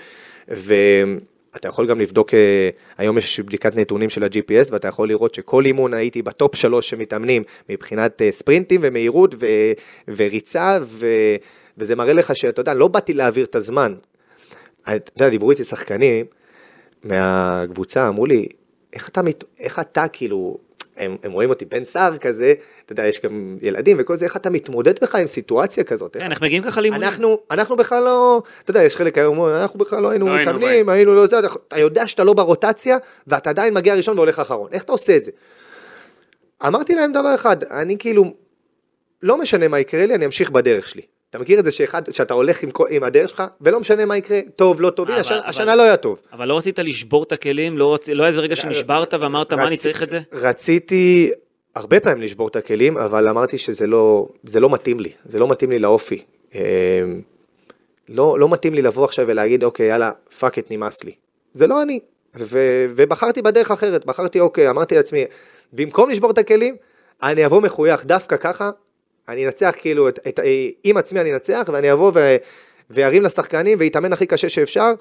ואתה 0.48 1.68
יכול 1.68 1.86
גם 1.86 2.00
לבדוק, 2.00 2.34
אה, 2.34 2.70
היום 2.98 3.18
יש 3.18 3.40
בדיקת 3.40 3.76
נתונים 3.76 4.10
של 4.10 4.24
ה-GPS, 4.24 4.72
ואתה 4.72 4.88
יכול 4.88 5.08
לראות 5.08 5.34
שכל 5.34 5.64
אימון 5.66 5.94
הייתי 5.94 6.22
בטופ 6.22 6.54
שלוש 6.56 6.90
שמתאמנים 6.90 7.42
מבחינת 7.68 8.22
אה, 8.22 8.32
ספרינטים 8.32 8.80
ומהירות 8.84 9.34
ו- 9.38 9.72
וריצה, 10.16 10.78
ו- 10.82 11.36
וזה 11.78 11.96
מראה 11.96 12.12
לך 12.12 12.36
שאתה 12.36 12.60
יודע, 12.60 12.74
לא 12.74 12.88
באתי 12.88 13.12
להעביר 13.12 13.44
את 13.44 13.54
הזמן. 13.54 13.94
אתה 14.82 15.12
יודע, 15.16 15.28
דיברו 15.28 15.50
איתי 15.50 15.64
שחקנים 15.64 16.26
מהקבוצה, 17.04 18.08
אמרו 18.08 18.26
לי, 18.26 18.46
איך 18.94 19.08
אתה. 19.08 19.20
איך 19.60 19.78
אתה 19.78 20.08
כאילו, 20.08 20.58
הם, 20.96 21.16
הם 21.22 21.32
רואים 21.32 21.50
אותי 21.50 21.64
בן 21.64 21.84
סער 21.84 22.16
כזה, 22.16 22.54
אתה 22.84 22.92
יודע, 22.92 23.06
יש 23.06 23.20
גם 23.20 23.58
ילדים 23.62 23.96
וכל 24.00 24.16
זה, 24.16 24.24
איך 24.24 24.36
אתה 24.36 24.50
מתמודד 24.50 25.00
בכלל 25.02 25.20
עם 25.20 25.26
סיטואציה 25.26 25.84
כזאת? 25.84 26.16
כן, 26.16 26.30
איך 26.30 26.42
מגיעים 26.42 26.62
ככה 26.62 26.80
לאימונים? 26.80 27.08
אנחנו, 27.08 27.38
אנחנו 27.50 27.76
בכלל 27.76 28.02
לא, 28.02 28.42
אתה 28.62 28.70
יודע, 28.70 28.82
יש 28.82 28.96
חלק 28.96 29.18
היום, 29.18 29.44
אנחנו 29.44 29.78
בכלל 29.78 30.02
לא 30.02 30.10
היינו 30.10 30.28
לא 30.28 30.40
מתאמנים, 30.40 30.88
היינו 30.88 31.14
לא 31.14 31.26
זה, 31.26 31.38
אתה 31.38 31.78
יודע 31.78 32.06
שאתה 32.06 32.24
לא 32.24 32.32
ברוטציה, 32.32 32.98
ואתה 33.26 33.50
עדיין 33.50 33.74
מגיע 33.74 33.94
ראשון 33.94 34.18
והולך 34.18 34.38
אחרון, 34.38 34.68
איך 34.72 34.82
אתה 34.82 34.92
עושה 34.92 35.16
את 35.16 35.24
זה? 35.24 35.30
אמרתי 36.66 36.94
להם 36.94 37.12
דבר 37.12 37.34
אחד, 37.34 37.64
אני 37.64 37.98
כאילו, 37.98 38.24
לא 39.22 39.38
משנה 39.38 39.68
מה 39.68 39.80
יקרה 39.80 40.06
לי, 40.06 40.14
אני 40.14 40.26
אמשיך 40.26 40.50
בדרך 40.50 40.88
שלי. 40.88 41.02
אתה 41.34 41.42
מכיר 41.42 41.58
את 41.58 41.64
זה 41.64 41.70
שאחד, 41.70 42.02
שאתה 42.12 42.34
הולך 42.34 42.62
עם, 42.62 42.68
עם 42.90 43.04
הדרך 43.04 43.30
שלך, 43.30 43.42
ולא 43.60 43.80
משנה 43.80 44.04
מה 44.04 44.16
יקרה, 44.16 44.40
טוב, 44.56 44.80
לא 44.80 44.90
טוב, 44.90 45.06
הנה, 45.06 45.14
אבל- 45.16 45.20
השנה, 45.20 45.38
אבל- 45.38 45.48
השנה 45.48 45.76
לא 45.76 45.82
היה 45.82 45.96
טוב. 45.96 46.22
אבל 46.32 46.48
לא 46.48 46.56
רצית 46.56 46.78
לשבור 46.78 47.22
את 47.22 47.32
הכלים? 47.32 47.78
לא 47.78 47.94
רצ- 47.94 48.08
לא 48.08 48.22
היה 48.22 48.28
איזה 48.28 48.40
רגע 48.40 48.56
שנשברת 48.56 49.14
ואמרת, 49.14 49.52
מה 49.52 49.66
אני 49.66 49.74
רצ- 49.76 49.78
צריך 49.82 50.02
את 50.02 50.10
זה? 50.10 50.20
רציתי 50.32 51.30
הרבה 51.74 52.00
פעמים 52.00 52.22
לשבור 52.22 52.48
את 52.48 52.56
הכלים, 52.56 52.98
אבל 52.98 53.28
אמרתי 53.28 53.58
שזה 53.58 53.86
לא, 53.86 54.28
זה 54.44 54.60
לא 54.60 54.70
מתאים 54.70 55.00
לי, 55.00 55.12
זה 55.26 55.38
לא 55.38 55.48
מתאים 55.48 55.70
לי 55.70 55.78
לאופי. 55.78 56.22
אמ, 56.54 56.60
לא, 58.08 58.38
לא 58.38 58.48
מתאים 58.48 58.74
לי 58.74 58.82
לבוא 58.82 59.04
עכשיו 59.04 59.24
ולהגיד, 59.28 59.64
אוקיי, 59.64 59.86
יאללה, 59.88 60.10
fuck 60.38 60.58
it, 60.58 60.70
נמאס 60.70 61.04
לי. 61.04 61.12
זה 61.54 61.66
לא 61.66 61.82
אני. 61.82 62.00
ו, 62.38 62.58
ובחרתי 62.96 63.42
בדרך 63.42 63.70
אחרת, 63.70 64.04
בחרתי, 64.04 64.40
אוקיי, 64.40 64.70
אמרתי 64.70 64.94
לעצמי, 64.94 65.24
במקום 65.72 66.10
לשבור 66.10 66.30
את 66.30 66.38
הכלים, 66.38 66.76
אני 67.22 67.46
אבוא 67.46 67.60
מחוייך 67.60 68.04
דווקא 68.04 68.36
ככה, 68.36 68.70
אני 69.28 69.46
אנצח 69.46 69.74
כאילו, 69.80 70.08
את, 70.08 70.18
את, 70.28 70.40
עם 70.84 70.96
עצמי 70.96 71.20
אני 71.20 71.32
אנצח, 71.32 71.68
ואני 71.72 71.92
אבוא 71.92 72.12
ו, 72.14 72.36
וארים 72.90 73.22
לשחקנים 73.22 73.78
ואתאמן 73.80 74.12
הכי 74.12 74.26
קשה 74.26 74.48
שאפשר, 74.48 74.92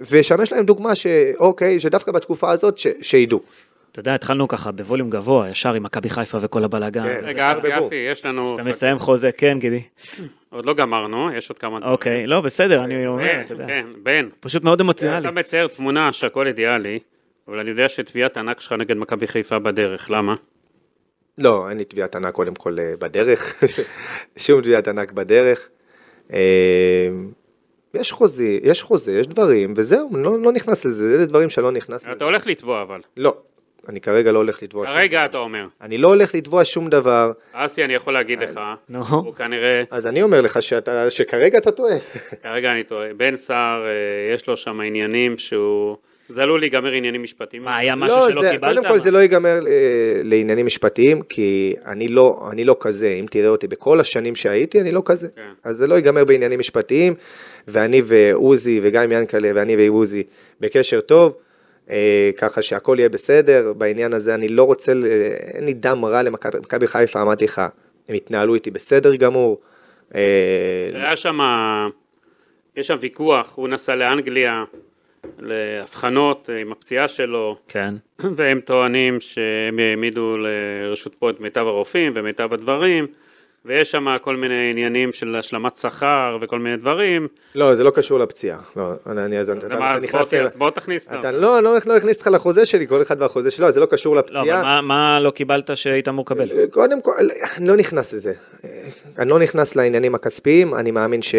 ואשמש 0.00 0.52
להם 0.52 0.64
דוגמה 0.64 0.94
שאוקיי, 0.94 1.80
שדווקא 1.80 2.12
בתקופה 2.12 2.50
הזאת, 2.50 2.78
ש, 2.78 2.86
שידעו. 3.00 3.40
אתה 3.92 4.00
יודע, 4.00 4.14
התחלנו 4.14 4.48
ככה 4.48 4.72
בווליום 4.72 5.10
גבוה, 5.10 5.50
ישר 5.50 5.72
עם 5.72 5.82
מכבי 5.82 6.10
חיפה 6.10 6.38
וכל 6.40 6.64
הבלאגן. 6.64 7.02
כן. 7.02 7.20
רגע, 7.22 7.52
אסי. 7.52 7.78
אסי, 7.78 7.94
יש 7.94 8.24
לנו... 8.24 8.54
אתה 8.54 8.62
מסיים 8.62 8.98
חוזה, 8.98 9.32
כן, 9.32 9.58
גידי. 9.58 9.82
עוד 10.50 10.66
לא 10.66 10.74
גמרנו, 10.74 11.30
יש 11.34 11.48
עוד 11.48 11.58
כמה 11.58 11.78
דברים. 11.78 11.92
אוקיי, 11.92 12.26
לא, 12.26 12.40
בסדר, 12.40 12.84
אני 12.84 13.06
אומר, 13.06 13.40
אתה 13.44 13.54
יודע. 13.54 13.66
כן, 13.66 13.86
בן. 14.02 14.28
פשוט 14.40 14.64
מאוד 14.64 14.80
אמוציונלי. 14.80 15.20
אתה 15.20 15.30
מצייר 15.30 15.66
תמונה 15.66 16.12
שהכל 16.12 16.46
אידיאלי, 16.46 16.98
אבל 17.48 17.58
אני 17.58 17.70
יודע 17.70 17.88
שתביעת 17.88 18.36
הענק 18.36 18.60
שלך 18.60 18.72
נגד 18.72 18.96
מכבי 18.96 19.26
חיפה 19.26 19.58
בדרך, 19.58 20.10
למה? 20.10 20.34
לא, 21.38 21.68
אין 21.70 21.78
לי 21.78 21.84
תביעת 21.84 22.16
ענק 22.16 22.34
קודם 22.34 22.54
כל 22.54 22.78
אה, 22.78 22.94
בדרך, 22.98 23.62
שום 24.36 24.62
תביעת 24.62 24.88
ענק 24.88 25.12
בדרך. 25.12 25.68
אה, 26.32 27.08
יש 27.94 28.12
חוזה, 28.12 28.58
יש 28.62 28.82
חוזה, 28.82 29.12
יש 29.18 29.26
דברים, 29.26 29.74
וזהו, 29.76 30.10
אני 30.14 30.22
לא, 30.22 30.42
לא 30.42 30.52
נכנס 30.52 30.84
לזה, 30.84 31.14
אלה 31.14 31.26
דברים 31.26 31.50
שאני 31.50 31.64
לא 31.64 31.72
נכנס 31.72 32.02
לזה. 32.02 32.12
אתה 32.12 32.24
הולך 32.24 32.46
לתבוע 32.46 32.82
אבל. 32.82 33.00
לא, 33.16 33.36
אני 33.88 34.00
כרגע 34.00 34.32
לא 34.32 34.38
הולך 34.38 34.62
לתבוע 34.62 34.86
שום 34.86 34.96
כרגע 34.96 35.18
דבר. 35.18 35.26
אתה 35.26 35.38
אומר. 35.38 35.66
אני 35.80 35.98
לא 35.98 36.08
הולך 36.08 36.34
לתבוע 36.34 36.64
שום 36.64 36.88
דבר, 36.88 37.32
אסי, 37.52 37.84
אני 37.84 37.94
יכול 37.94 38.12
להגיד 38.12 38.40
לך, 38.40 38.60
נו. 38.88 39.04
הוא 39.04 39.34
כנראה, 39.34 39.82
אז 39.90 40.06
אני 40.06 40.22
אומר 40.22 40.40
לך 40.40 40.62
שאתה, 40.62 41.10
שכרגע 41.10 41.58
אתה 41.58 41.70
טועה. 41.70 41.96
כרגע 42.42 42.72
אני 42.72 42.84
טועה, 42.84 43.14
בן 43.14 43.36
סער, 43.36 43.84
אה, 43.86 44.34
יש 44.34 44.46
לו 44.46 44.56
שם 44.56 44.80
עניינים 44.80 45.38
שהוא... 45.38 45.96
זה 46.28 46.42
עלול 46.42 46.60
להיגמר 46.60 46.92
עניינים 46.92 47.22
משפטיים. 47.22 47.62
מה, 47.62 47.76
היה 47.76 47.96
משהו 47.96 48.18
לא, 48.18 48.30
שלא 48.30 48.40
זה, 48.40 48.50
קיבלת? 48.50 48.76
קודם 48.76 48.88
כל 48.88 48.98
זה 48.98 49.10
לא 49.10 49.18
ייגמר 49.18 49.58
אה, 49.66 50.20
לעניינים 50.22 50.66
משפטיים, 50.66 51.22
כי 51.22 51.74
אני 51.86 52.08
לא, 52.08 52.48
אני 52.52 52.64
לא 52.64 52.76
כזה, 52.80 53.08
אם 53.08 53.26
תראה 53.30 53.48
אותי 53.48 53.68
בכל 53.68 54.00
השנים 54.00 54.34
שהייתי, 54.34 54.80
אני 54.80 54.92
לא 54.92 55.02
כזה. 55.04 55.28
כן. 55.36 55.42
אז 55.64 55.76
זה 55.76 55.86
לא 55.86 55.94
ייגמר 55.94 56.24
בעניינים 56.24 56.58
משפטיים, 56.58 57.14
ואני 57.68 58.02
ועוזי, 58.04 58.80
וגם 58.82 59.12
ינקלה, 59.12 59.50
ואני 59.54 59.76
ועוזי 59.76 60.22
בקשר 60.60 61.00
טוב, 61.00 61.36
אה, 61.90 62.30
ככה 62.36 62.62
שהכל 62.62 62.96
יהיה 62.98 63.08
בסדר, 63.08 63.72
בעניין 63.76 64.12
הזה 64.12 64.34
אני 64.34 64.48
לא 64.48 64.62
רוצה, 64.62 64.92
אין 65.54 65.64
לי 65.64 65.74
דם 65.74 66.04
רע 66.04 66.22
למכבי 66.22 66.58
מכבי 66.58 66.86
חיפה, 66.86 67.22
אמרתי 67.22 67.44
לך, 67.44 67.62
הם 68.08 68.14
התנהלו 68.14 68.54
איתי 68.54 68.70
בסדר 68.70 69.14
גמור. 69.16 69.60
אה, 70.14 70.20
היה 70.94 71.16
שם, 71.16 71.38
יש 72.76 72.86
שם 72.86 72.96
ויכוח, 73.00 73.52
הוא 73.56 73.68
נסע 73.68 73.94
לאנגליה 73.94 74.64
להבחנות 75.38 76.50
עם 76.62 76.72
הפציעה 76.72 77.08
שלו, 77.08 77.56
כן. 77.68 77.94
והם 78.36 78.60
טוענים 78.60 79.20
שהם 79.20 79.78
העמידו 79.78 80.36
לרשות 80.38 81.14
פה 81.14 81.30
את 81.30 81.40
מיטב 81.40 81.66
הרופאים 81.66 82.12
ומיטב 82.16 82.52
הדברים, 82.52 83.06
ויש 83.64 83.90
שם 83.90 84.06
כל 84.22 84.36
מיני 84.36 84.70
עניינים 84.70 85.12
של 85.12 85.36
השלמת 85.36 85.74
שכר 85.76 86.38
וכל 86.40 86.58
מיני 86.58 86.76
דברים. 86.76 87.28
לא, 87.54 87.74
זה 87.74 87.84
לא 87.84 87.90
קשור 87.90 88.18
לפציעה. 88.18 88.58
לא, 88.76 88.82
אני, 89.06 89.24
אני, 89.24 89.38
אז 89.38 89.50
אתה, 89.50 89.66
אתה 89.66 89.94
אז 89.94 90.04
נכנס... 90.04 90.34
בוא- 90.34 90.40
ל- 90.40 90.44
אז 90.44 90.56
בוא 90.56 90.70
תכניס 90.70 91.08
אותם. 91.08 91.20
אתה 91.20 91.32
לא, 91.32 91.62
לא, 91.62 91.76
לא 91.86 91.96
הכניס 91.96 92.18
אותך 92.18 92.30
לחוזה 92.34 92.66
שלי, 92.66 92.86
כל 92.88 93.02
אחד 93.02 93.22
והחוזה 93.22 93.50
שלו, 93.50 93.70
זה 93.70 93.80
לא 93.80 93.86
קשור 93.86 94.14
לא, 94.16 94.20
אבל 94.20 94.28
לפציעה. 94.38 94.62
מה, 94.62 94.80
מה 94.80 95.20
לא 95.20 95.30
קיבלת 95.30 95.70
שהיית 95.74 96.08
אמור 96.08 96.24
לקבל? 96.26 96.66
קודם 96.70 97.02
כל, 97.02 97.12
אני 97.56 97.68
לא 97.68 97.76
נכנס 97.76 98.14
לזה. 98.14 98.32
אני 99.18 99.30
לא 99.30 99.38
נכנס 99.38 99.76
לעניינים 99.76 100.14
הכספיים, 100.14 100.74
אני 100.74 100.90
מאמין 100.90 101.22
ש... 101.22 101.34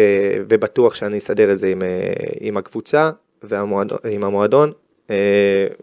ובטוח 0.48 0.94
שאני 0.94 1.18
אסדר 1.18 1.52
את 1.52 1.58
זה 1.58 1.68
עם, 1.68 1.82
אה, 1.82 1.88
עם 2.40 2.56
הקבוצה 2.56 3.10
ועם 3.42 4.24
המועדון, 4.24 4.72
אה, 5.10 5.16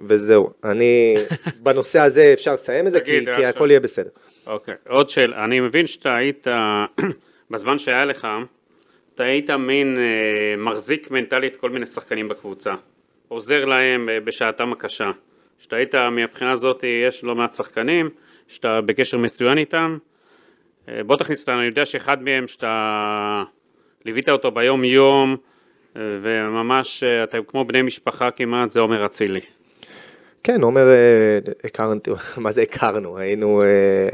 וזהו. 0.02 0.50
אני, 0.64 1.16
בנושא 1.64 2.00
הזה 2.00 2.32
אפשר 2.34 2.54
לסיים 2.54 2.88
את 2.88 2.92
זה, 2.92 3.00
כי, 3.00 3.26
כי 3.26 3.30
עכשיו- 3.30 3.46
הכל 3.46 3.68
יהיה 3.70 3.80
בסדר. 3.80 4.10
אוקיי, 4.48 4.76
עוד 4.90 5.10
שאלה, 5.10 5.46
אני 5.46 5.60
מבין 5.60 5.88
שאתה 5.88 6.16
היית, 6.16 6.48
בזמן 7.52 7.78
שהיה 7.78 8.06
לך, 8.06 8.28
אתה 9.16 9.24
היית 9.24 9.50
מין 9.50 9.98
אה, 9.98 10.04
מחזיק 10.58 11.12
מנטלית 11.12 11.58
כל 11.58 11.70
מיני 11.70 11.86
שחקנים 11.86 12.28
בקבוצה, 12.28 12.74
עוזר 13.28 13.66
להם 13.66 14.10
אה, 14.10 14.20
בשעתם 14.20 14.72
הקשה. 14.72 15.12
שאתה 15.60 15.76
היית, 15.76 15.96
מהבחינה 15.96 16.52
הזאת, 16.52 16.84
יש 17.08 17.24
לא 17.24 17.36
מעט 17.36 17.54
שחקנים, 17.54 18.10
שאתה 18.48 18.82
בקשר 18.82 19.18
מצוין 19.18 19.58
איתם. 19.58 19.98
אה, 20.90 21.04
בוא 21.04 21.18
תכניס 21.18 21.42
אותנו, 21.42 21.60
אני 21.60 21.66
יודע 21.66 21.86
שאחד 21.86 22.24
מהם 22.24 22.48
שאתה 22.48 23.44
ליווית 24.06 24.30
אותו 24.30 24.52
ביום 24.52 24.84
יום, 24.84 25.32
אה, 25.32 25.36
וממש 25.96 27.04
אה, 27.04 27.24
אתם 27.24 27.40
כמו 27.48 27.66
בני 27.66 27.82
משפחה 27.82 28.32
כמעט, 28.32 28.70
זה 28.70 28.80
עומר 28.80 29.06
אצילי. 29.06 29.40
כן, 30.44 30.62
עומר, 30.62 30.88
אה, 30.88 31.40
הכרנו, 31.64 32.00
מה 32.38 32.52
זה 32.52 32.62
הכרנו? 32.62 33.18
היינו, 33.18 33.62
אה, 33.62 33.68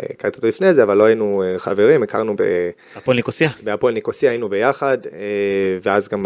הכרתי 0.09 0.37
אותו 0.37 0.47
לפני 0.47 0.73
זה, 0.73 0.83
אבל 0.83 0.97
לא 0.97 1.03
היינו 1.03 1.43
חברים, 1.57 2.03
הכרנו 2.03 2.35
ב... 2.35 2.41
הפועל 2.95 3.17
ניקוסיה. 3.17 3.49
בהפועל 3.63 3.93
ניקוסיה 3.93 4.29
היינו 4.29 4.49
ביחד, 4.49 4.97
ואז 5.81 6.09
גם 6.09 6.25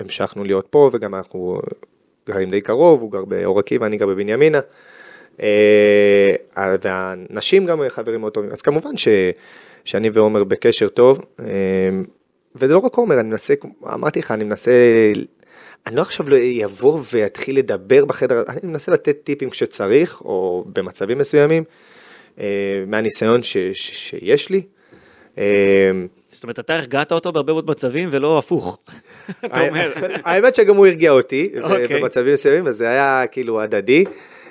המשכנו 0.00 0.44
להיות 0.44 0.66
פה, 0.70 0.90
וגם 0.92 1.14
אנחנו 1.14 1.60
גרים 2.28 2.50
די 2.50 2.60
קרוב, 2.60 3.00
הוא 3.00 3.12
גר 3.12 3.24
באור 3.24 3.58
עקיבא, 3.58 3.86
אני 3.86 3.96
גר 3.96 4.06
בבנימינה. 4.06 4.60
והנשים 6.82 7.64
גם 7.64 7.80
חברים 7.88 8.20
מאוד 8.20 8.32
טובים, 8.32 8.50
אז 8.52 8.62
כמובן 8.62 8.96
ש, 8.96 9.08
שאני 9.84 10.10
ועומר 10.12 10.44
בקשר 10.44 10.88
טוב, 10.88 11.20
וזה 12.58 12.74
לא 12.74 12.78
רק 12.78 12.94
עומר, 12.94 13.20
אני 13.20 13.28
מנסה, 13.28 13.54
אמרתי 13.94 14.18
לך, 14.18 14.30
אני 14.30 14.44
מנסה, 14.44 14.72
אני 15.86 15.96
לא 15.96 16.02
עכשיו 16.02 16.28
לא 16.28 16.36
אבוא 16.64 17.00
ואתחיל 17.12 17.58
לדבר 17.58 18.04
בחדר, 18.04 18.42
אני 18.48 18.60
מנסה 18.62 18.92
לתת 18.92 19.16
טיפים 19.24 19.50
כשצריך, 19.50 20.20
או 20.20 20.64
במצבים 20.72 21.18
מסוימים, 21.18 21.64
אה, 22.40 22.84
מהניסיון 22.86 23.42
ש, 23.42 23.56
ש, 23.56 24.08
שיש 24.08 24.50
לי. 24.50 24.62
אה, 25.38 25.90
זאת 26.30 26.42
אומרת, 26.42 26.58
אתה 26.58 26.74
הרגעת 26.74 27.12
אותו 27.12 27.32
בהרבה 27.32 27.52
מאוד 27.52 27.70
מצבים 27.70 28.08
ולא 28.12 28.38
הפוך. 28.38 28.78
אתה 29.44 29.68
אומר. 29.68 29.92
האמת 30.24 30.54
שגם 30.54 30.76
הוא 30.76 30.86
הרגיע 30.86 31.10
אותי 31.10 31.50
אוקיי. 31.62 32.00
במצבים 32.00 32.32
מסוימים, 32.32 32.66
אז 32.66 32.76
זה 32.76 32.88
היה 32.88 33.24
כאילו 33.30 33.60
הדדי. 33.60 34.04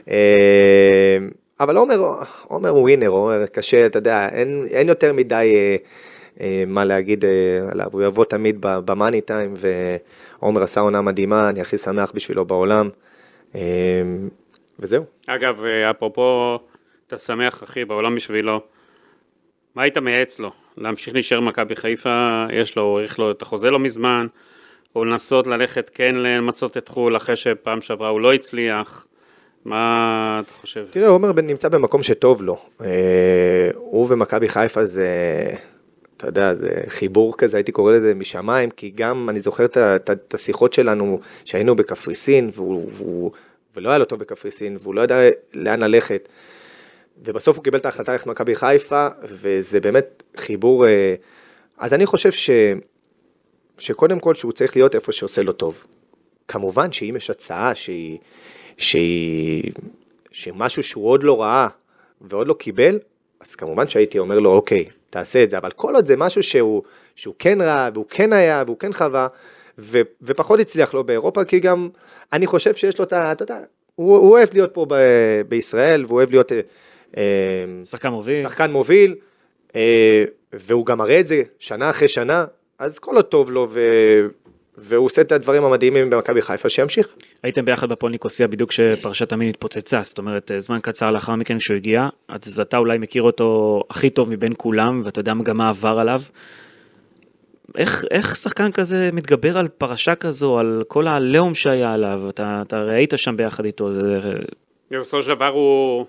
אה, 0.09 1.17
אבל 1.59 1.77
עומר, 1.77 2.13
עומר 2.47 2.69
הוא 2.69 2.81
ווינר, 2.81 3.07
עומר 3.07 3.45
קשה, 3.45 3.85
אתה 3.85 3.99
יודע, 3.99 4.29
אין, 4.31 4.67
אין 4.71 4.89
יותר 4.89 5.13
מדי 5.13 5.77
מה 6.67 6.86
להגיד 6.86 7.26
אה, 7.26 7.32
עליו, 7.71 7.88
הוא 7.91 8.04
יבוא 8.04 8.26
תמיד 8.26 8.58
במאני 8.62 9.21
טיים, 9.21 9.54
ועומר 9.58 10.63
עשה 10.63 10.82
עונה 10.82 11.02
מדהימה, 11.02 11.50
אני 11.50 11.62
הכי 11.62 11.78
שמח 11.78 12.12
בשבילו 12.15 12.45
בעולם, 12.45 12.89
אה, 13.56 13.62
וזהו. 14.80 15.04
אגב, 15.28 15.63
אה, 15.63 15.91
אפרופו, 15.91 16.60
אתה 17.08 17.17
שמח 17.17 17.63
אחי 17.63 17.86
בעולם 17.86 18.15
בשבילו, 18.15 18.62
מה 19.76 19.84
היית 19.84 19.98
מייעץ 19.98 20.39
לו? 20.39 20.52
להמשיך 20.78 21.13
להישאר 21.13 21.41
במכבי 21.41 21.76
חיפה, 21.76 22.45
יש 22.52 22.76
לו, 22.76 22.98
האריך 22.98 23.19
לו 23.19 23.32
את 23.32 23.41
החוזה 23.41 23.71
לא 23.71 23.80
מזמן, 23.80 24.28
או 24.95 25.06
לנסות 25.06 25.48
ללכת 25.48 25.91
כן 25.93 26.15
למצות 26.15 26.78
את 26.78 26.88
חו"ל 26.88 27.17
אחרי 27.17 27.36
שפעם 27.36 27.82
שעברה 27.82 28.10
הוא 28.10 28.21
לא 28.21 28.34
הצליח, 28.34 29.08
מה 29.65 30.41
אתה 30.45 30.54
חושב? 30.54 30.86
תראה, 30.91 31.08
עומר 31.08 31.32
נמצא 31.32 31.69
במקום 31.69 32.04
שטוב 32.04 32.41
לו. 32.41 32.58
אה, 32.82 33.69
הוא 33.76 34.08
ומכבי 34.10 34.50
חיפה 34.50 34.86
זה, 34.86 35.08
אתה 36.17 36.28
יודע, 36.28 36.54
זה 36.54 36.69
חיבור 36.88 37.38
כזה, 37.38 37.58
הייתי 37.58 37.71
קורא 37.71 37.91
לזה 37.91 38.13
משמיים, 38.13 38.69
כי 38.69 38.91
גם 38.95 39.30
אני 39.30 39.39
זוכר 39.39 39.65
את 39.65 40.34
השיחות 40.34 40.73
שלנו, 40.73 41.19
שהיינו 41.45 41.75
בקפריסין, 41.75 42.49
והוא, 42.54 42.89
והוא, 42.93 43.32
ולא 43.75 43.89
היה 43.89 43.97
לו 43.97 44.06
טוב 44.06 44.19
בקפריסין, 44.19 44.78
והוא 44.80 44.95
לא 44.95 45.01
ידע 45.01 45.15
לאן 45.54 45.82
ללכת. 45.82 46.30
ובסוף 47.25 47.58
הוא 47.58 47.63
קיבל 47.63 47.80
את 47.80 47.86
ההחלטה 47.86 48.12
ללכת 48.12 48.28
למכבי 48.28 48.56
חיפה, 48.56 49.08
וזה 49.23 49.80
באמת 49.80 50.23
חיבור... 50.38 50.88
אה, 50.88 51.15
אז 51.78 51.93
אני 51.93 52.06
חושב 52.06 52.32
ש... 52.32 52.49
שקודם 53.78 54.19
כל 54.19 54.36
שהוא 54.36 54.51
צריך 54.51 54.75
להיות 54.75 54.95
איפה 54.95 55.12
שעושה 55.12 55.41
לו 55.41 55.51
טוב. 55.51 55.84
כמובן 56.47 56.91
שאם 56.91 57.13
יש 57.17 57.30
הצעה 57.30 57.75
שהיא, 57.75 58.17
שהיא, 58.78 59.71
שמשהו 60.32 60.84
שהוא 60.84 61.08
עוד 61.08 61.23
לא 61.23 61.41
ראה 61.41 61.67
ועוד 62.21 62.47
לא 62.47 62.54
קיבל, 62.54 62.99
אז 63.39 63.56
כמובן 63.56 63.88
שהייתי 63.88 64.19
אומר 64.19 64.39
לו, 64.39 64.51
אוקיי, 64.51 64.86
תעשה 65.15 65.43
את 65.43 65.49
זה, 65.49 65.58
אבל 65.58 65.71
כל 65.71 65.95
עוד 65.95 66.06
זה 66.06 66.17
משהו 66.17 66.43
שהוא, 66.43 66.84
שהוא 67.15 67.36
כן 67.39 67.62
ראה, 67.62 67.89
והוא 67.93 68.06
כן 68.10 68.34
היה, 68.34 68.63
והוא 68.65 68.80
כן 68.80 68.93
חווה, 68.93 69.28
ו, 69.80 70.01
ופחות 70.21 70.60
הצליח 70.60 70.93
לו 70.93 71.04
באירופה, 71.04 71.43
כי 71.43 71.60
גם 71.60 71.89
אני 72.34 72.47
חושב 72.47 72.75
שיש 72.75 72.99
לו 72.99 73.06
את 73.06 73.13
ה... 73.13 73.32
אתה 73.32 73.43
יודע, 73.43 73.60
הוא, 73.95 74.17
הוא 74.17 74.32
אוהב 74.32 74.49
להיות 74.54 74.73
פה 74.73 74.86
ב, 74.89 74.95
בישראל, 75.47 76.06
והוא 76.06 76.17
אוהב 76.17 76.30
להיות 76.30 76.51
אה, 76.51 76.60
אה, 77.17 77.23
שחקן 77.84 78.10
מוביל. 78.10 78.41
שחקן 78.41 78.71
מוביל, 78.71 79.15
אה, 79.75 80.23
והוא 80.54 80.86
גם 80.86 80.97
מראה 80.97 81.19
את 81.19 81.28
זה 81.28 81.43
שנה 81.60 81.89
אחרי 81.89 82.08
שנה, 82.08 82.45
אז 82.80 82.99
כל 82.99 83.15
עוד 83.15 83.25
טוב 83.25 83.51
לו, 83.51 83.67
ו... 83.69 83.80
והוא 84.77 85.05
עושה 85.05 85.21
את 85.21 85.31
הדברים 85.31 85.63
המדהימים 85.63 86.09
במכבי 86.09 86.41
חיפה, 86.41 86.69
שימשיך. 86.69 87.07
הייתם 87.43 87.65
ביחד 87.65 87.89
בפועל 87.89 88.11
ניקוסיה 88.11 88.47
בדיוק 88.47 88.69
כשפרשת 88.69 89.31
המין 89.31 89.49
התפוצצה, 89.49 90.01
זאת 90.03 90.17
אומרת, 90.17 90.51
אה, 90.51 90.59
זמן 90.59 90.79
קצר 90.81 91.11
לאחר 91.11 91.35
מכן 91.35 91.59
כשהוא 91.59 91.75
הגיע, 91.75 92.07
אז 92.27 92.59
אתה 92.59 92.77
אולי 92.77 92.97
מכיר 92.97 93.23
אותו 93.23 93.81
הכי 93.89 94.09
טוב 94.09 94.29
מבין 94.29 94.53
כולם, 94.57 95.01
ואתה 95.03 95.19
יודע 95.19 95.33
גם 95.43 95.57
מה 95.57 95.69
עבר 95.69 95.99
עליו. 95.99 96.21
איך, 97.77 98.05
איך 98.11 98.35
שחקן 98.35 98.71
כזה 98.71 99.09
מתגבר 99.13 99.57
על 99.57 99.67
פרשה 99.67 100.15
כזו, 100.15 100.59
על 100.59 100.83
כל 100.88 101.07
העליהום 101.07 101.55
שהיה 101.55 101.93
עליו, 101.93 102.21
אתה, 102.29 102.61
אתה 102.67 102.77
הרי 102.77 102.95
היית 102.95 103.13
שם 103.15 103.38
ביחד 103.38 103.65
איתו, 103.65 103.91
זה 103.91 104.19
בסופו 104.91 105.23
של 105.23 105.35
דבר 105.35 105.47
הוא, 105.47 106.05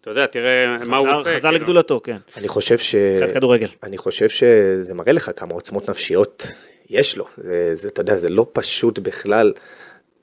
אתה 0.00 0.10
יודע, 0.10 0.26
תראה 0.26 0.76
מה 0.86 0.96
הוא 0.96 1.08
חזר, 1.08 1.18
עושה. 1.18 1.36
חזר 1.36 1.48
כאילו. 1.48 1.62
לגדולתו, 1.62 2.00
כן. 2.04 2.16
אני 2.36 2.48
חושב 2.48 2.78
ש... 2.78 2.94
קצת 2.94 3.32
כדורגל. 3.32 3.68
אני 3.82 3.98
חושב 3.98 4.28
שזה 4.28 4.94
מראה 4.94 5.12
לך 5.12 5.30
כמה 5.36 5.54
עוצמות 5.54 5.90
נפשיות 5.90 6.46
יש 6.90 7.16
לו. 7.16 7.26
זה, 7.36 7.74
זה, 7.74 7.88
אתה 7.88 8.00
יודע, 8.00 8.16
זה 8.16 8.28
לא 8.28 8.46
פשוט 8.52 8.98
בכלל 8.98 9.52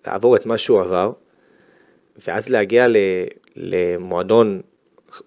לעבור 0.07 0.35
את 0.35 0.45
מה 0.45 0.57
שהוא 0.57 0.81
עבר, 0.81 1.11
ואז 2.27 2.49
להגיע 2.49 2.87
ל, 2.87 2.97
למועדון 3.55 4.61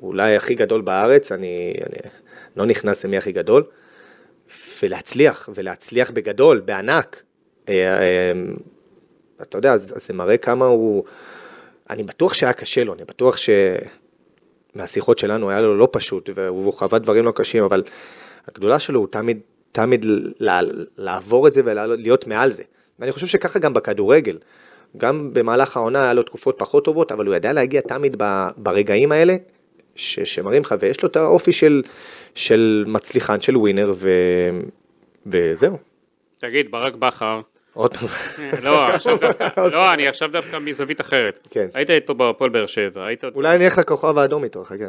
אולי 0.01 0.37
הכי 0.37 0.55
גדול 0.55 0.81
בארץ, 0.81 1.33
אני, 1.33 1.75
אני 1.87 2.11
לא 2.57 2.67
נכנס 2.67 3.05
למי 3.05 3.17
הכי 3.17 3.33
גדול, 3.33 3.65
ולהצליח, 4.83 5.49
ולהצליח 5.55 6.11
בגדול, 6.11 6.61
בענק. 6.61 7.23
אה, 7.69 8.01
אה, 8.01 8.33
אתה 9.43 9.59
יודע, 9.59 9.73
אז 9.73 9.95
זה 9.97 10.15
מראה 10.15 10.37
כמה 10.37 10.65
הוא... 10.65 11.05
אני 11.91 12.03
בטוח 12.03 12.35
שהיה 12.35 12.53
קשה 12.53 12.85
לו, 12.85 12.95
אני 12.95 13.05
בטוח 13.05 13.37
ש... 13.37 13.51
מהשיחות 14.75 15.19
שלנו 15.19 15.51
היה 15.51 15.61
לו 15.61 15.77
לא 15.77 15.89
פשוט, 15.93 16.31
והוא 16.35 16.73
חווה 16.73 16.99
דברים 16.99 17.25
לא 17.25 17.33
קשים, 17.35 17.65
אבל 17.65 17.83
הגדולה 18.49 18.79
שלו 18.79 19.01
הוא 19.01 19.09
תמיד, 19.09 19.41
תמיד 19.73 20.07
לעבור 20.99 21.49
את 21.49 21.53
זה 21.53 21.63
ולהיות 21.65 22.27
מעל 22.27 22.51
זה. 22.51 22.63
ואני 22.99 23.13
חושב 23.13 23.27
שככה 23.27 23.59
גם 23.59 23.75
בכדורגל. 23.75 24.39
גם 24.97 25.31
במהלך 25.33 25.77
העונה 25.77 26.03
היה 26.03 26.13
לו 26.13 26.23
תקופות 26.23 26.59
פחות 26.59 26.85
טובות, 26.85 27.13
אבל 27.13 27.27
הוא 27.27 27.35
ידע 27.35 27.53
להגיע 27.53 27.81
תמיד 27.81 28.17
ברגעים 28.57 29.13
האלה, 29.13 29.37
ש- 29.95 30.21
שמראים 30.21 30.63
לך, 30.63 30.75
ויש 30.81 31.03
לו 31.03 31.09
את 31.09 31.17
האופי 31.17 31.53
של, 31.53 31.83
של 32.35 32.85
מצליחן, 32.87 33.41
של 33.41 33.57
ווינר, 33.57 33.93
ו... 33.95 34.11
וזהו. 35.27 35.79
תגיד, 36.39 36.71
ברק 36.71 36.95
בכר, 36.95 37.41
עוד 37.75 37.97
פעם. 37.97 38.09
לא, 38.63 38.89
לא, 39.57 39.93
אני 39.93 40.09
עכשיו 40.09 40.29
דווקא 40.33 40.59
מזווית 40.59 41.01
אחרת. 41.01 41.49
כן. 41.51 41.67
היית 41.75 41.91
איתו 41.91 42.15
בהפועל 42.15 42.51
באר 42.51 42.67
שבע, 42.67 43.07
היית 43.07 43.25
אולי 43.25 43.57
אני 43.57 43.65
אלך 43.65 43.79
לכוכב 43.79 44.19
האדום 44.19 44.45
איתו, 44.45 44.65
חכה, 44.65 44.85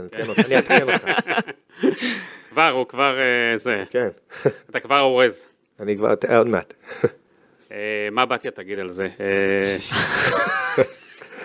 אני 0.46 0.56
אעדכן 0.56 0.94
אותך. 0.94 1.06
כבר, 2.50 2.70
הוא 2.70 2.88
כבר 2.88 3.18
אה, 3.20 3.58
זה, 3.58 3.84
כן, 3.90 4.08
אתה 4.70 4.80
כבר 4.80 5.00
אורז. 5.00 5.48
אני 5.80 5.98
כבר, 5.98 6.14
עוד 6.38 6.48
מעט. 6.48 6.74
אה, 7.72 8.08
מה 8.12 8.26
בתיה 8.26 8.52
תגיד 8.52 8.80
על 8.80 8.90
זה? 8.90 9.08
אה, 9.20 9.78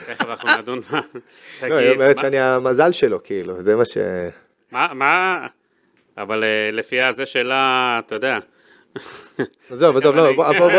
תכף 0.06 0.28
אנחנו 0.28 0.48
נדון. 0.58 0.80
לא, 1.62 1.74
היא 1.74 1.90
אומרת 1.90 2.18
שאני 2.18 2.38
המזל 2.40 2.92
שלו, 2.92 3.22
כאילו, 3.22 3.62
זה 3.62 3.76
מה 3.76 3.84
ש... 3.84 3.96
מה, 4.72 4.88
מה, 4.94 5.46
אבל 6.18 6.44
אה, 6.44 6.70
לפי 6.72 6.96
זה 7.10 7.26
שאלה, 7.26 8.00
אתה 8.06 8.14
יודע, 8.14 8.38
עזוב, 9.70 9.96
עזוב, 9.96 10.16
לא, 10.16 10.32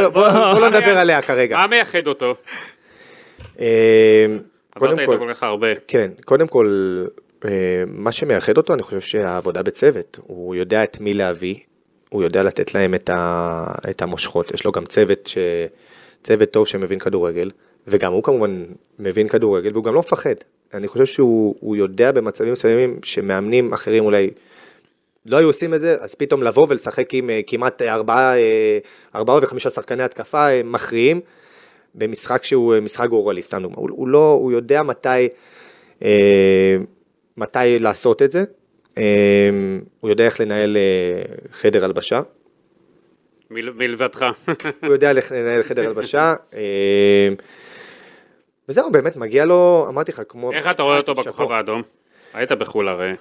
בוא- 0.09 0.59
לא 0.59 0.69
נדבר 0.69 0.97
עליה 0.97 1.21
כרגע. 1.21 1.55
מה 1.57 1.67
מייחד 1.67 2.07
אותו? 2.07 2.35
אה, 3.59 4.25
עברת 4.75 4.99
איתו 4.99 5.11
כל, 5.19 5.33
כך 5.33 5.43
הרבה. 5.43 5.67
כן, 5.87 6.11
קודם 6.25 6.47
כל, 6.47 6.67
אה, 7.45 7.49
מה 7.87 8.11
שמייחד 8.11 8.57
אותו, 8.57 8.73
אני 8.73 8.83
חושב 8.83 9.01
שהעבודה 9.01 9.63
בצוות. 9.63 10.19
הוא 10.27 10.55
יודע 10.55 10.83
את 10.83 10.99
מי 10.99 11.13
להביא, 11.13 11.55
הוא 12.09 12.23
יודע 12.23 12.43
לתת 12.43 12.75
להם 12.75 12.95
את, 12.95 13.09
ה, 13.09 13.65
את 13.89 14.01
המושכות. 14.01 14.51
יש 14.53 14.65
לו 14.65 14.71
גם 14.71 14.85
צוות, 14.85 15.27
ש, 15.27 15.37
צוות 16.23 16.51
טוב 16.51 16.67
שמבין 16.67 16.99
כדורגל, 16.99 17.51
וגם 17.87 18.13
הוא 18.13 18.23
כמובן 18.23 18.63
מבין 18.99 19.27
כדורגל, 19.27 19.71
והוא 19.73 19.83
גם 19.83 19.93
לא 19.93 19.99
מפחד. 19.99 20.35
אני 20.73 20.87
חושב 20.87 21.05
שהוא 21.05 21.55
הוא 21.59 21.75
יודע 21.75 22.11
במצבים 22.11 22.51
מסוימים 22.51 22.99
שמאמנים 23.03 23.73
אחרים 23.73 24.05
אולי 24.05 24.29
לא 25.27 25.37
היו 25.37 25.47
עושים 25.47 25.73
את 25.73 25.79
זה, 25.79 25.97
אז 25.99 26.15
פתאום 26.15 26.43
לבוא 26.43 26.67
ולשחק 26.69 27.13
עם 27.13 27.29
אה, 27.29 27.39
כמעט 27.47 27.81
ארבעה, 27.81 28.37
אה, 28.37 28.77
ארבעה 29.15 29.39
וחמישה 29.41 29.69
שחקני 29.69 30.03
התקפה 30.03 30.49
אה, 30.49 30.61
מכריעים, 30.63 31.21
במשחק 31.95 32.43
שהוא 32.43 32.73
אה, 32.75 32.79
משחק 32.81 33.09
גורלי, 33.09 33.41
סתם 33.41 33.61
דוגמא. 33.61 33.75
הוא, 33.77 33.89
הוא 33.91 34.07
לא, 34.07 34.37
הוא 34.41 34.51
יודע 34.51 34.83
מתי, 34.83 35.27
אה, 36.03 36.75
מתי 37.37 37.79
לעשות 37.79 38.21
את 38.21 38.31
זה, 38.31 38.43
אה, 38.97 39.49
הוא 39.99 40.09
יודע 40.09 40.25
איך 40.25 40.39
לנהל 40.39 40.77
אה, 40.77 41.21
חדר 41.51 41.85
הלבשה, 41.85 42.21
מל- 43.49 43.73
מלבדך. 43.73 44.25
הוא 44.83 44.91
יודע 44.93 45.11
לנהל 45.31 45.63
חדר 45.63 45.85
הלבשה, 45.87 46.35
אה, 46.53 47.29
וזהו, 48.69 48.91
באמת 48.91 49.15
מגיע 49.15 49.45
לו, 49.45 49.85
אמרתי 49.89 50.11
לך, 50.11 50.21
כמו... 50.29 50.51
איך 50.53 50.71
אתה 50.71 50.83
רואה 50.83 50.97
אותו. 50.97 51.13
בכוכב 51.15 51.51
האדום? 51.51 51.81
היית 52.33 52.51
בחו"ל 52.51 52.87
הרי. 52.87 53.13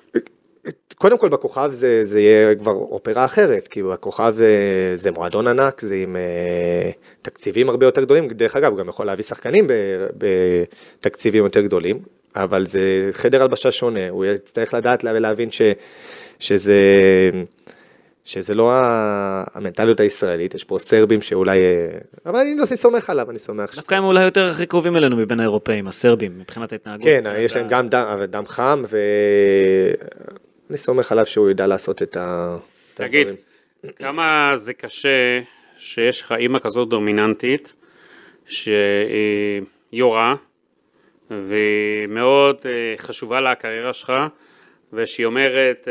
קודם 0.98 1.18
כל 1.18 1.28
בכוכב 1.28 1.70
זה, 1.72 2.04
זה 2.04 2.20
יהיה 2.20 2.54
כבר 2.54 2.72
אופרה 2.72 3.24
אחרת, 3.24 3.68
כי 3.68 3.82
בכוכב 3.82 4.32
זה, 4.36 4.48
זה 4.94 5.10
מועדון 5.10 5.46
ענק, 5.46 5.80
זה 5.80 5.94
עם 5.96 6.16
אה, 6.16 6.90
תקציבים 7.22 7.68
הרבה 7.68 7.86
יותר 7.86 8.04
גדולים, 8.04 8.28
דרך 8.28 8.56
אגב, 8.56 8.70
הוא 8.72 8.78
גם 8.78 8.88
יכול 8.88 9.06
להביא 9.06 9.24
שחקנים 9.24 9.66
בתקציבים 10.18 11.44
יותר 11.44 11.60
גדולים, 11.60 11.98
אבל 12.36 12.66
זה 12.66 12.80
חדר 13.12 13.42
הלבשה 13.42 13.70
שונה, 13.72 14.08
הוא 14.08 14.24
יצטרך 14.24 14.74
לדעת 14.74 15.04
לה- 15.04 15.12
ולהבין 15.14 15.50
ש, 15.50 15.62
שזה, 16.38 16.80
שזה 18.24 18.54
לא 18.54 18.70
המנטליות 19.54 20.00
הישראלית, 20.00 20.54
יש 20.54 20.64
פה 20.64 20.78
סרבים 20.78 21.22
שאולי, 21.22 21.58
אה, 21.58 21.98
אבל 22.26 22.38
אני 22.38 22.56
לא 22.56 22.64
סומך 22.64 23.10
עליו, 23.10 23.30
אני 23.30 23.38
סומך. 23.38 23.72
ש- 23.72 23.76
דווקא 23.76 23.94
הם 23.94 24.04
אולי 24.04 24.24
יותר 24.24 24.46
הכי 24.46 24.66
קרובים 24.66 24.96
אלינו 24.96 25.16
מבין 25.16 25.40
האירופאים, 25.40 25.88
הסרבים, 25.88 26.38
מבחינת 26.38 26.72
ההתנהגות. 26.72 27.04
כן, 27.04 27.24
יש 27.38 27.56
להם 27.56 27.68
גם 27.68 27.88
דם, 27.88 28.18
דם 28.28 28.44
חם, 28.46 28.84
ואני 30.68 30.76
סומך 30.78 31.12
עליו 31.12 31.26
שהוא 31.26 31.50
ידע 31.50 31.66
לעשות 31.66 32.02
את 32.02 32.16
ה... 32.16 32.56
את 32.94 33.00
תגיד, 33.00 33.28
הדברים. 33.28 33.96
כמה 33.96 34.52
זה 34.54 34.74
קשה 34.74 35.40
שיש 35.76 36.22
לך 36.22 36.32
אימא 36.32 36.58
כזאת 36.58 36.88
דומיננטית, 36.88 37.74
שהיא 38.46 39.62
יורה, 39.92 40.34
והיא 41.30 42.06
מאוד 42.08 42.56
אה, 42.66 42.94
חשובה 42.98 43.40
לה 43.40 43.50
הקריירה 43.52 43.92
שלך, 43.92 44.12
ושהיא 44.92 45.26
אומרת, 45.26 45.88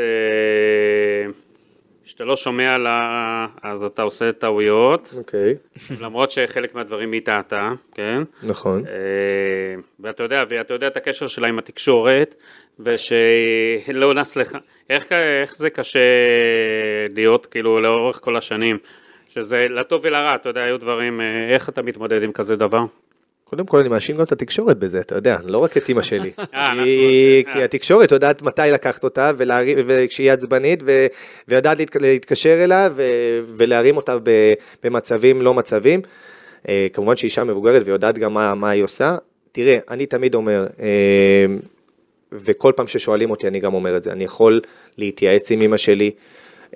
אה, 2.06 2.10
שאתה 2.10 2.24
לא 2.24 2.36
שומע 2.36 2.78
לה, 2.78 3.46
אז 3.62 3.84
אתה 3.84 4.02
עושה 4.02 4.32
טעויות, 4.32 5.14
אוקיי, 5.16 5.54
למרות 6.00 6.30
שחלק 6.30 6.74
מהדברים 6.74 7.12
היא 7.12 7.20
טעתה, 7.24 7.72
כן? 7.94 8.22
נכון. 8.42 8.84
אה, 8.86 9.82
ואתה 10.00 10.22
יודע, 10.22 10.44
ואתה 10.48 10.74
יודע 10.74 10.86
את 10.86 10.96
הקשר 10.96 11.26
שלה 11.26 11.48
עם 11.48 11.58
התקשורת, 11.58 12.34
ושלא 12.80 14.14
נס 14.14 14.36
לך, 14.36 14.56
איך, 14.90 15.12
איך 15.12 15.56
זה 15.56 15.70
קשה 15.70 16.00
להיות 17.14 17.46
כאילו 17.46 17.80
לאורך 17.80 18.20
כל 18.22 18.36
השנים, 18.36 18.78
שזה 19.28 19.66
לטוב 19.70 20.00
ולרע, 20.04 20.34
אתה 20.34 20.48
יודע, 20.48 20.62
היו 20.62 20.78
דברים, 20.78 21.20
אה, 21.20 21.54
איך 21.54 21.68
אתה 21.68 21.82
מתמודד 21.82 22.22
עם 22.22 22.32
כזה 22.32 22.56
דבר? 22.56 22.84
קודם 23.50 23.66
כל 23.66 23.78
אני 23.78 23.88
מאשים 23.88 24.16
גם 24.16 24.22
את 24.22 24.32
התקשורת 24.32 24.78
בזה, 24.78 25.00
אתה 25.00 25.14
יודע, 25.14 25.38
לא 25.44 25.58
רק 25.58 25.76
את 25.76 25.88
אימא 25.88 26.02
שלי. 26.02 26.30
אה, 26.54 26.72
כי- 26.84 27.42
נכון. 27.46 27.52
כי 27.54 27.62
התקשורת 27.62 28.12
יודעת 28.12 28.42
מתי 28.42 28.62
לקחת 28.72 29.04
אותה, 29.04 29.32
וכשהיא 29.86 30.32
עצבנית, 30.32 30.82
ויודעת 31.48 31.78
להתק- 31.78 31.96
להתקשר 32.00 32.64
אליה, 32.64 32.88
ולהרים 33.46 33.96
אותה 33.96 34.16
במצבים 34.84 35.42
לא 35.42 35.54
מצבים. 35.54 36.00
אה, 36.68 36.86
כמובן 36.92 37.16
שהיא 37.16 37.28
אישה 37.28 37.44
מבוגרת 37.44 37.82
ויודעת 37.86 38.18
גם 38.18 38.34
מה 38.60 38.70
היא 38.70 38.84
עושה. 38.84 39.16
תראה, 39.52 39.78
אני 39.90 40.06
תמיד 40.06 40.34
אומר, 40.34 40.66
אה, 40.80 41.46
וכל 42.32 42.72
פעם 42.76 42.86
ששואלים 42.86 43.30
אותי 43.30 43.48
אני 43.48 43.60
גם 43.60 43.74
אומר 43.74 43.96
את 43.96 44.02
זה, 44.02 44.12
אני 44.12 44.24
יכול 44.24 44.60
להתייעץ 44.98 45.50
עם 45.50 45.62
אמא 45.62 45.76
שלי, 45.76 46.10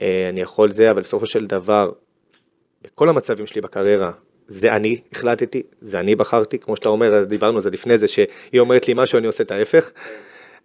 אה, 0.02 0.26
אני 0.28 0.40
יכול 0.40 0.70
זה, 0.70 0.90
אבל 0.90 1.02
בסופו 1.02 1.26
של 1.26 1.46
דבר, 1.46 1.90
בכל 2.84 3.08
המצבים 3.08 3.46
שלי 3.46 3.60
בקריירה, 3.60 4.10
זה 4.50 4.76
אני 4.76 5.00
החלטתי, 5.12 5.62
זה 5.80 6.00
אני 6.00 6.14
בחרתי, 6.14 6.58
כמו 6.58 6.76
שאתה 6.76 6.88
אומר, 6.88 7.24
דיברנו 7.24 7.54
על 7.54 7.60
זה 7.60 7.70
לפני 7.70 7.98
זה, 7.98 8.08
שהיא 8.08 8.60
אומרת 8.60 8.88
לי 8.88 8.94
משהו, 8.96 9.18
אני 9.18 9.26
עושה 9.26 9.42
את 9.42 9.50
ההפך, 9.50 9.90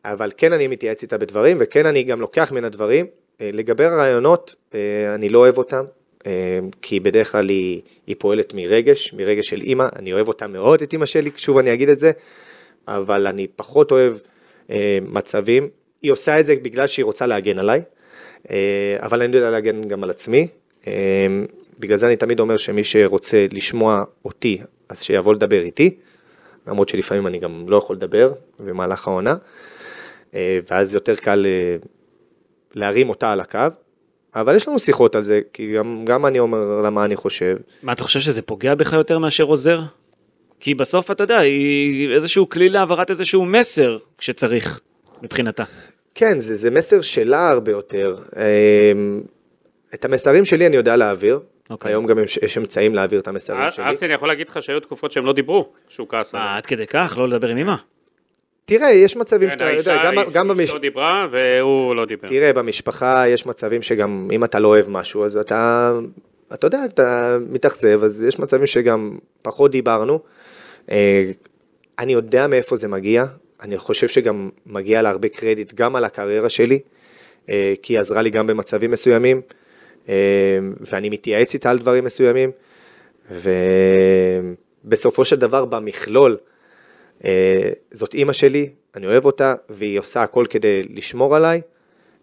אבל 0.05 0.31
כן 0.37 0.53
אני 0.53 0.67
מתייעץ 0.67 1.01
איתה 1.03 1.17
בדברים, 1.17 1.57
וכן 1.59 1.85
אני 1.85 2.03
גם 2.03 2.21
לוקח 2.21 2.51
מן 2.51 2.65
הדברים. 2.65 3.05
אה, 3.41 3.49
לגבי 3.53 3.85
הרעיונות, 3.85 4.55
אה, 4.75 4.79
אני 5.15 5.29
לא 5.29 5.39
אוהב 5.39 5.57
אותם, 5.57 5.85
אה, 6.27 6.59
כי 6.81 6.99
בדרך 6.99 7.31
כלל 7.31 7.49
היא, 7.49 7.81
היא 8.07 8.15
פועלת 8.19 8.53
מרגש, 8.53 9.13
מרגש 9.13 9.49
של 9.49 9.61
אימא, 9.61 9.87
אני 9.95 10.13
אוהב 10.13 10.27
אותה 10.27 10.47
מאוד, 10.47 10.81
את 10.81 10.93
אימא 10.93 11.05
שלי, 11.05 11.29
שוב 11.37 11.57
אני 11.57 11.73
אגיד 11.73 11.89
את 11.89 11.99
זה, 11.99 12.11
אבל 12.87 13.27
אני 13.27 13.47
פחות 13.55 13.91
אוהב 13.91 14.13
מצבים, 15.01 15.69
היא 16.01 16.11
עושה 16.11 16.39
את 16.39 16.45
זה 16.45 16.55
בגלל 16.61 16.87
שהיא 16.87 17.05
רוצה 17.05 17.27
להגן 17.27 17.59
עליי, 17.59 17.81
אבל 18.99 19.21
אני 19.21 19.35
יודע 19.35 19.49
להגן 19.51 19.87
גם 19.87 20.03
על 20.03 20.09
עצמי. 20.09 20.47
בגלל 21.79 21.97
זה 21.97 22.07
אני 22.07 22.15
תמיד 22.15 22.39
אומר 22.39 22.57
שמי 22.57 22.83
שרוצה 22.83 23.45
לשמוע 23.51 24.03
אותי, 24.25 24.61
אז 24.89 25.01
שיבוא 25.03 25.33
לדבר 25.33 25.61
איתי, 25.61 25.97
למרות 26.67 26.89
שלפעמים 26.89 27.27
אני 27.27 27.39
גם 27.39 27.65
לא 27.67 27.77
יכול 27.77 27.95
לדבר 27.95 28.33
במהלך 28.59 29.07
העונה, 29.07 29.35
אה, 30.33 30.59
ואז 30.71 30.93
יותר 30.93 31.15
קל 31.15 31.45
אה, 31.45 31.75
להרים 32.73 33.09
אותה 33.09 33.31
על 33.31 33.39
הקו, 33.39 33.59
אבל 34.35 34.55
יש 34.55 34.67
לנו 34.67 34.79
שיחות 34.79 35.15
על 35.15 35.21
זה, 35.21 35.41
כי 35.53 35.73
גם, 35.73 36.05
גם 36.05 36.25
אני 36.25 36.39
אומר 36.39 36.81
לה 36.81 36.89
מה 36.89 37.05
אני 37.05 37.15
חושב. 37.15 37.57
מה, 37.83 37.91
אתה 37.91 38.03
חושב 38.03 38.19
שזה 38.19 38.41
פוגע 38.41 38.75
בך 38.75 38.93
יותר 38.93 39.19
מאשר 39.19 39.43
עוזר? 39.43 39.81
כי 40.59 40.75
בסוף, 40.75 41.11
אתה 41.11 41.23
יודע, 41.23 41.39
היא 41.39 42.09
איזשהו 42.15 42.49
כלי 42.49 42.69
להעברת 42.69 43.09
איזשהו 43.09 43.45
מסר 43.45 43.97
כשצריך, 44.17 44.79
מבחינתה. 45.21 45.63
כן, 46.15 46.39
זה, 46.39 46.55
זה 46.55 46.71
מסר 46.71 47.01
שלה 47.01 47.49
הרבה 47.49 47.71
יותר. 47.71 48.15
אה, 48.37 48.91
את 49.93 50.05
המסרים 50.05 50.45
שלי 50.45 50.67
אני 50.67 50.75
יודע 50.75 50.95
להעביר, 50.95 51.39
אוקיי. 51.69 51.91
היום 51.91 52.05
גם 52.05 52.19
יש, 52.19 52.37
יש 52.37 52.57
אמצעים 52.57 52.95
להעביר 52.95 53.19
את 53.19 53.27
המסרים 53.27 53.71
שלי. 53.71 53.89
אסי, 53.89 54.05
אני 54.05 54.13
יכול 54.13 54.27
להגיד 54.27 54.49
לך 54.49 54.61
שהיו 54.61 54.79
תקופות 54.79 55.11
שהם 55.11 55.25
לא 55.25 55.33
דיברו, 55.33 55.69
שהוא 55.89 56.07
כעס 56.09 56.35
מה, 56.35 56.41
עליו. 56.41 56.57
עד 56.57 56.65
כדי 56.65 56.87
כך? 56.87 57.15
לא 57.17 57.27
לדבר 57.29 57.47
עם 57.47 57.57
אמא? 57.57 57.75
תראה, 58.65 58.91
יש 58.91 59.17
מצבים 59.17 59.49
כן, 59.49 59.57
שאתה 59.57 59.71
יודע, 59.71 60.03
גם, 60.03 60.31
גם 60.31 60.47
במש... 60.47 60.63
אשתו 60.63 60.77
דיברה 60.77 61.27
והוא 61.31 61.95
לא 61.95 62.05
דיבר. 62.05 62.27
תראה, 62.27 62.53
במשפחה 62.53 63.27
יש 63.27 63.45
מצבים 63.45 63.81
שגם 63.81 64.27
אם 64.31 64.43
אתה 64.43 64.59
לא 64.59 64.67
אוהב 64.67 64.89
משהו, 64.89 65.25
אז 65.25 65.37
אתה, 65.37 65.91
אתה 66.53 66.67
יודע, 66.67 66.79
אתה 66.85 67.37
מתאכזב, 67.49 68.03
אז 68.03 68.23
יש 68.23 68.39
מצבים 68.39 68.65
שגם 68.65 69.17
פחות 69.41 69.71
דיברנו. 69.71 70.19
אה, 70.91 71.31
אני 71.99 72.13
יודע 72.13 72.47
מאיפה 72.47 72.75
זה 72.75 72.87
מגיע, 72.87 73.25
אני 73.61 73.77
חושב 73.77 74.07
שגם 74.07 74.49
מגיע 74.65 75.01
לה 75.01 75.09
הרבה 75.09 75.27
קרדיט 75.27 75.73
גם 75.73 75.95
על 75.95 76.05
הקריירה 76.05 76.49
שלי, 76.49 76.79
אה, 77.49 77.73
כי 77.81 77.93
היא 77.93 77.99
עזרה 77.99 78.21
לי 78.21 78.29
גם 78.29 78.47
במצבים 78.47 78.91
מסוימים, 78.91 79.37
אה, 79.37 79.64
ואני 80.79 81.09
מתייעץ 81.09 81.53
איתה 81.53 81.71
על 81.71 81.79
דברים 81.79 82.03
מסוימים, 82.03 82.51
ובסופו 84.85 85.25
של 85.25 85.35
דבר 85.35 85.65
במכלול, 85.65 86.37
אה, 87.25 87.69
זאת 87.91 88.13
אימא 88.13 88.33
שלי, 88.33 88.69
אני 88.95 89.05
אוהב 89.05 89.25
אותה, 89.25 89.55
והיא 89.69 89.99
עושה 89.99 90.23
הכל 90.23 90.45
כדי 90.49 90.83
לשמור 90.83 91.35
עליי. 91.35 91.61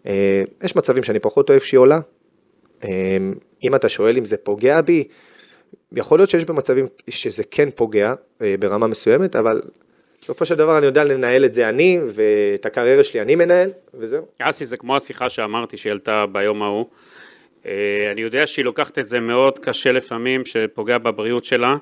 אה, 0.07 0.43
יש 0.63 0.75
מצבים 0.75 1.03
שאני 1.03 1.19
פחות 1.19 1.49
אוהב 1.49 1.61
שהיא 1.61 1.77
עולה. 1.77 1.99
אה, 2.83 3.17
אם 3.63 3.75
אתה 3.75 3.89
שואל 3.89 4.17
אם 4.17 4.25
זה 4.25 4.37
פוגע 4.37 4.81
בי, 4.81 5.07
יכול 5.91 6.19
להיות 6.19 6.29
שיש 6.29 6.45
במצבים 6.45 6.85
שזה 7.09 7.43
כן 7.51 7.69
פוגע 7.75 8.13
אה, 8.41 8.55
ברמה 8.59 8.87
מסוימת, 8.87 9.35
אבל 9.35 9.61
בסופו 10.21 10.45
של 10.45 10.55
דבר 10.55 10.77
אני 10.77 10.85
יודע 10.85 11.03
לנהל 11.03 11.45
את 11.45 11.53
זה 11.53 11.69
אני, 11.69 11.99
ואת 12.07 12.65
הקריירה 12.65 13.03
שלי 13.03 13.21
אני 13.21 13.35
מנהל, 13.35 13.71
וזהו. 13.93 14.25
אסי, 14.39 14.65
זה 14.65 14.77
כמו 14.77 14.95
השיחה 14.95 15.29
שאמרתי 15.29 15.77
שהיא 15.77 15.91
העלתה 15.91 16.25
ביום 16.31 16.63
ההוא. 16.63 16.85
אה, 17.65 17.71
אני 18.11 18.21
יודע 18.21 18.47
שהיא 18.47 18.65
לוקחת 18.65 18.99
את 18.99 19.07
זה 19.07 19.19
מאוד 19.19 19.59
קשה 19.59 19.91
לפעמים, 19.91 20.45
שפוגע 20.45 20.97
בבריאות 20.97 21.45
שלה, 21.45 21.75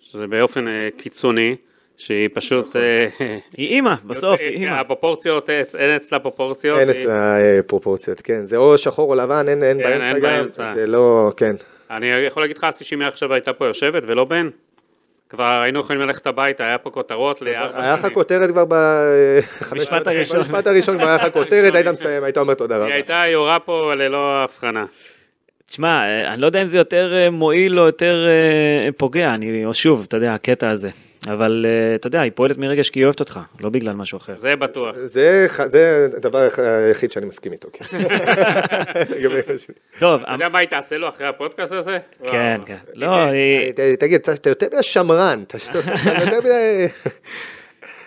שזה 0.00 0.26
באופן 0.26 0.68
אה, 0.68 0.88
קיצוני, 0.96 1.56
שהיא 1.96 2.28
פשוט... 2.34 2.76
אה, 2.76 3.08
היא 3.56 3.68
אימא, 3.68 3.94
בסוף 4.04 4.40
היא 4.40 4.48
אימא. 4.48 4.70
הפרופורציות, 4.74 5.50
אין 5.50 5.96
אצלה 5.96 6.18
פרופורציות. 6.18 6.78
אין 6.78 6.88
היא- 6.88 6.96
אצלה 7.00 7.38
פרופורציות, 7.66 8.20
כן, 8.20 8.44
זה 8.44 8.56
או 8.56 8.78
שחור 8.78 9.10
או 9.10 9.14
לבן, 9.14 9.48
אין, 9.48 9.60
כן, 9.60 9.78
באמצע 9.78 10.08
אין 10.08 10.16
גם, 10.16 10.22
באמצע. 10.22 10.70
זה 10.70 10.86
לא, 10.86 11.32
כן. 11.36 11.56
אני 11.90 12.06
יכול 12.06 12.42
להגיד 12.42 12.58
לך, 12.58 12.64
אסי, 12.64 12.94
היא 12.96 13.04
עכשיו 13.06 13.32
הייתה 13.32 13.52
פה 13.52 13.66
יושבת 13.66 14.02
ולא 14.06 14.24
בן, 14.24 14.48
כבר 15.28 15.60
היינו 15.62 15.80
יכולים 15.80 16.02
ללכת 16.02 16.26
הביתה, 16.26 16.64
היה 16.64 16.78
פה 16.78 16.90
כותרות 16.90 17.42
לארבע 17.42 17.82
היה 17.82 17.94
לך 17.94 18.00
שנים. 18.00 18.14
כותרת 18.14 18.50
כבר 18.50 18.64
במשפט 18.64 20.06
הראשון. 20.06 20.36
במשפט 20.38 20.66
הראשון 20.66 20.98
כבר 20.98 21.06
היה 21.06 21.16
לך 21.16 21.32
כותרת, 21.38 21.74
היית 21.74 21.86
מסיים, 21.86 22.24
היית 22.24 22.38
אומר 22.38 22.54
תודה 22.54 22.74
היא 22.76 22.82
רבה. 22.84 22.94
הייתה 22.94 23.22
יורה 23.28 23.58
פה 23.60 23.94
ללא 23.94 24.44
הבחנה. 24.44 24.84
תשמע, 25.68 25.88
אה, 26.02 26.32
אני 26.34 26.40
לא 26.42 26.46
יודע 26.46 26.62
אם 26.62 26.66
זה 26.66 26.78
יותר 26.78 27.14
אה, 27.14 27.30
מועיל 27.30 27.80
או 27.80 27.86
יותר 27.86 28.26
אה, 28.26 28.88
פוגע, 28.96 29.34
אני, 29.34 29.64
או 29.64 29.74
שוב, 29.74 30.04
אתה 30.08 30.16
יודע, 30.16 30.34
הקטע 30.34 30.70
הזה. 30.70 30.90
אבל 31.26 31.66
אתה 31.94 32.06
יודע, 32.06 32.20
היא 32.20 32.32
פועלת 32.34 32.58
מרגש 32.58 32.90
כי 32.90 32.98
היא 33.00 33.04
אוהבת 33.04 33.20
אותך, 33.20 33.40
לא 33.62 33.70
בגלל 33.70 33.94
משהו 33.94 34.16
אחר. 34.16 34.36
זה 34.36 34.56
בטוח. 34.56 34.96
זה 35.04 35.46
הדבר 36.16 36.48
היחיד 36.86 37.12
שאני 37.12 37.26
מסכים 37.26 37.52
איתו. 37.52 37.68
כן. 37.72 37.86
טוב, 39.98 40.20
אתה 40.22 40.32
יודע 40.32 40.48
מה 40.48 40.58
היא 40.58 40.68
תעשה 40.68 40.98
לו 40.98 41.08
אחרי 41.08 41.26
הפודקאסט 41.26 41.72
הזה? 41.72 41.98
כן. 42.30 42.60
כן. 42.66 42.76
לא, 42.94 43.16
היא- 43.16 43.72
תגיד, 43.98 44.20
אתה 44.28 44.50
יותר 44.50 44.66
מדי 44.72 44.82
שמרן, 44.82 45.42
אתה 45.46 45.58
יותר 46.24 46.38
מדי... 46.40 46.86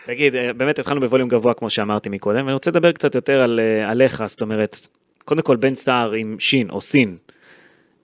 תגיד, 0.05 0.35
באמת 0.57 0.79
התחלנו 0.79 1.01
בווליום 1.01 1.29
גבוה 1.29 1.53
כמו 1.53 1.69
שאמרתי 1.69 2.09
מקודם, 2.09 2.39
ואני 2.45 2.53
רוצה 2.53 2.71
לדבר 2.71 2.91
קצת 2.91 3.15
יותר 3.15 3.41
על, 3.41 3.59
עליך, 3.85 4.23
זאת 4.27 4.41
אומרת, 4.41 4.75
קודם 5.25 5.41
כל 5.41 5.55
בן 5.55 5.75
סער 5.75 6.11
עם 6.11 6.35
שין 6.39 6.69
או 6.69 6.81
סין. 6.81 7.17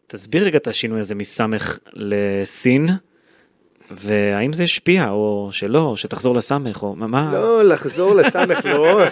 תסביר 0.08 0.44
רגע 0.44 0.58
את 0.58 0.68
השינוי 0.68 1.00
הזה 1.00 1.16
מסמך 1.16 1.80
לסין, 1.94 2.90
והאם 3.92 4.54
זה 4.54 4.64
השפיע 4.64 5.10
או 5.10 5.50
שלא, 5.52 5.80
או 5.80 5.98
שתחזור 5.98 6.36
לסמך, 6.36 6.84
או 6.84 6.96
מה? 6.96 7.30
לא, 7.34 7.64
לחזור 7.64 8.16
לסמך, 8.16 8.66
לא. 8.66 9.04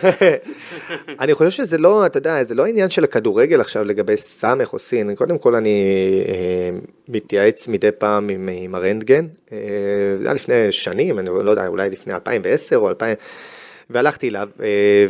אני 1.22 1.34
חושב 1.34 1.52
שזה 1.52 1.78
לא, 1.78 2.06
אתה 2.06 2.18
יודע, 2.18 2.44
זה 2.44 2.56
לא 2.56 2.66
עניין 2.66 2.90
של 2.90 3.04
הכדורגל 3.04 3.62
עכשיו 3.62 3.84
לגבי 3.84 4.18
סמך 4.18 4.74
או 4.74 4.80
סין. 4.80 5.16
קודם 5.16 5.38
כל 5.38 5.56
אני 5.56 5.84
אה, 6.28 6.70
מתייעץ 7.08 7.68
מדי 7.68 7.92
פעם 7.92 8.30
עם, 8.30 8.50
עם 8.52 8.76
הרנטגן. 8.76 9.28
אה, 9.52 9.58
זה 10.18 10.26
היה 10.26 10.34
לפני 10.34 10.72
שנים, 10.72 11.20
אני 11.20 11.30
לא 11.44 11.52
יודע, 11.52 11.68
אולי 11.68 11.90
לפני 11.90 12.14
2010 12.14 12.78
או 12.78 12.90
2000, 12.90 13.16
והלכתי 13.90 14.30
אליו, 14.30 14.50
אה, 14.64 15.06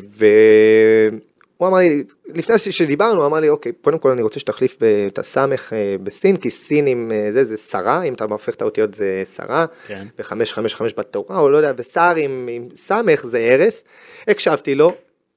והוא 1.59 1.69
אמר 1.69 1.77
לי, 1.77 2.03
לפני 2.27 2.57
שדיברנו, 2.57 3.19
הוא 3.19 3.25
אמר 3.25 3.39
לי, 3.39 3.49
אוקיי, 3.49 3.71
קודם 3.81 3.99
כל 3.99 4.11
אני 4.11 4.21
רוצה 4.21 4.39
שתחליף 4.39 4.77
את 5.07 5.19
הסמך 5.19 5.73
אה, 5.73 5.95
בסין, 6.03 6.37
כי 6.37 6.49
סין 6.49 6.87
עם 6.87 7.11
אה, 7.11 7.31
זה, 7.31 7.43
זה 7.43 7.57
שרה, 7.57 8.03
אם 8.03 8.13
אתה 8.13 8.23
הופך 8.23 8.55
את 8.55 8.61
האותיות 8.61 8.93
זה 8.93 9.23
שרה. 9.35 9.65
כן. 9.87 10.07
ב-555 10.17 10.81
בתורה, 10.97 11.39
או 11.39 11.49
לא 11.49 11.57
יודע, 11.57 11.71
וסער 11.77 12.15
עם, 12.15 12.47
עם 12.51 12.67
סמך 12.75 13.25
זה 13.25 13.49
הרס. 13.53 13.83
הקשבתי 14.27 14.75
לו. 14.75 14.93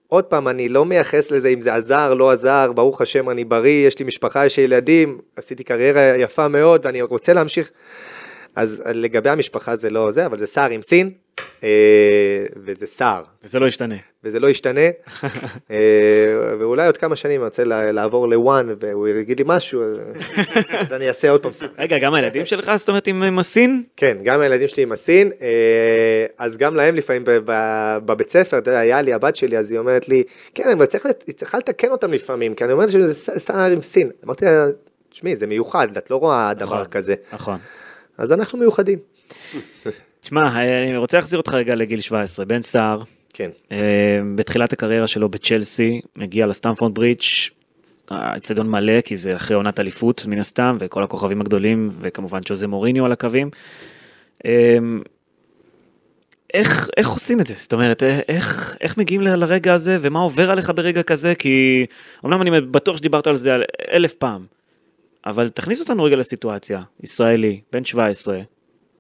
עוד 0.08 0.24
פעם, 0.24 0.48
אני 0.48 0.68
לא 0.68 0.84
מייחס 0.84 1.30
לזה 1.30 1.48
אם 1.48 1.60
זה 1.60 1.74
עזר, 1.74 2.14
לא 2.14 2.30
עזר, 2.30 2.72
ברוך 2.72 3.00
השם 3.00 3.30
אני 3.30 3.44
בריא, 3.44 3.86
יש 3.86 3.98
לי 3.98 4.04
משפחה, 4.04 4.46
יש 4.46 4.56
לי 4.56 4.64
ילדים, 4.64 5.18
עשיתי 5.36 5.64
קריירה 5.64 6.16
יפה 6.16 6.48
מאוד 6.48 6.86
ואני 6.86 7.02
רוצה 7.02 7.32
להמשיך. 7.32 7.70
אז 8.56 8.82
לגבי 8.94 9.30
המשפחה 9.30 9.76
זה 9.76 9.90
לא 9.90 10.10
זה, 10.10 10.26
אבל 10.26 10.38
זה 10.38 10.46
סער 10.46 10.70
עם 10.70 10.82
סין, 10.82 11.10
אה, 11.64 11.68
וזה 12.56 12.86
סער, 12.86 13.22
וזה 13.44 13.58
לא 13.58 13.66
ישתנה. 13.66 13.94
וזה 14.24 14.40
לא 14.40 14.48
ישתנה. 14.48 14.80
אה, 15.70 15.76
ואולי 16.58 16.86
עוד 16.86 16.96
כמה 16.96 17.16
שנים 17.16 17.40
אני 17.40 17.44
רוצה 17.44 17.64
לעבור 17.64 18.28
לוואן, 18.28 18.74
והוא 18.80 19.08
יגיד 19.08 19.38
לי 19.38 19.44
משהו, 19.48 19.82
אז- 20.78 20.92
אני 20.92 21.08
אעשה 21.08 21.30
עוד 21.30 21.42
פעם 21.42 21.52
סער. 21.52 21.68
רגע, 21.78 21.98
גם 21.98 22.14
הילדים 22.14 22.44
שלך, 22.44 22.72
זאת 22.76 22.88
אומרת, 22.88 23.06
עם 23.06 23.38
הסין? 23.38 23.82
כן, 23.96 24.16
גם 24.22 24.40
הילדים 24.40 24.68
שלי 24.68 24.82
עם 24.82 24.92
הסין, 24.92 25.30
אה, 25.42 26.26
אז 26.38 26.56
גם 26.56 26.76
להם 26.76 26.94
לפעמים 26.94 27.22
בבית 28.04 28.30
ספר, 28.30 28.58
אתה 28.58 28.70
יודע, 28.70 28.80
היה 28.80 29.02
לי 29.02 29.12
הבת 29.12 29.36
שלי, 29.36 29.58
אז 29.58 29.72
היא 29.72 29.78
אומרת 29.78 30.08
לי, 30.08 30.22
כן, 30.54 30.68
אבל 30.76 30.86
צריכה 31.34 31.58
לתקן 31.58 31.90
אותם 31.90 32.12
לפעמים, 32.12 32.54
כי 32.54 32.64
אני 32.64 32.72
אומרת 32.72 32.88
שזה 32.90 33.14
סער 33.38 33.70
עם 33.70 33.82
סין. 33.82 34.10
אמרתי 34.24 34.44
לה, 34.44 34.66
תשמעי, 35.10 35.36
זה 35.36 35.46
מיוחד, 35.46 35.96
את 35.96 36.10
לא 36.10 36.16
רואה 36.16 36.54
דבר 36.54 36.74
נכון. 36.74 36.84
כזה. 36.90 37.14
נכון. 37.32 37.58
אז 38.18 38.32
אנחנו 38.32 38.58
מיוחדים. 38.58 38.98
תשמע, 40.20 40.62
אני 40.84 40.96
רוצה 40.96 41.16
להחזיר 41.16 41.38
אותך 41.38 41.54
רגע 41.54 41.74
לגיל 41.74 42.00
17. 42.00 42.44
בן 42.44 42.62
סער, 42.62 43.02
כן. 43.32 43.50
אה, 43.72 44.20
בתחילת 44.34 44.72
הקריירה 44.72 45.06
שלו 45.06 45.28
בצ'לסי, 45.28 46.00
מגיע 46.16 46.46
לסטמפורד 46.46 46.94
ברידג', 46.94 47.20
האצטדיון 48.10 48.70
מלא, 48.70 49.00
כי 49.00 49.16
זה 49.16 49.36
אחרי 49.36 49.56
עונת 49.56 49.80
אליפות 49.80 50.26
מן 50.26 50.38
הסתם, 50.38 50.76
וכל 50.80 51.02
הכוכבים 51.02 51.40
הגדולים, 51.40 51.90
וכמובן 52.00 52.40
ג'וזה 52.44 52.66
מוריניו 52.66 53.04
על 53.04 53.12
הקווים. 53.12 53.50
אה, 54.46 54.78
איך, 56.54 56.88
איך 56.96 57.08
עושים 57.08 57.40
את 57.40 57.46
זה? 57.46 57.54
זאת 57.56 57.72
אומרת, 57.72 58.02
אה, 58.02 58.20
איך, 58.28 58.76
איך 58.80 58.98
מגיעים 58.98 59.20
ל- 59.22 59.36
לרגע 59.36 59.74
הזה, 59.74 59.98
ומה 60.00 60.20
עובר 60.20 60.50
עליך 60.50 60.70
ברגע 60.70 61.02
כזה? 61.02 61.34
כי 61.34 61.86
אמנם 62.24 62.42
אני 62.42 62.60
בטוח 62.60 62.96
שדיברת 62.96 63.26
על 63.26 63.36
זה 63.36 63.56
אלף 63.92 64.14
פעם, 64.14 64.46
אבל 65.26 65.48
תכניס 65.48 65.80
אותנו 65.80 66.04
רגע 66.04 66.16
לסיטואציה. 66.16 66.82
ישראלי, 67.02 67.60
בן 67.72 67.84
17, 67.84 68.40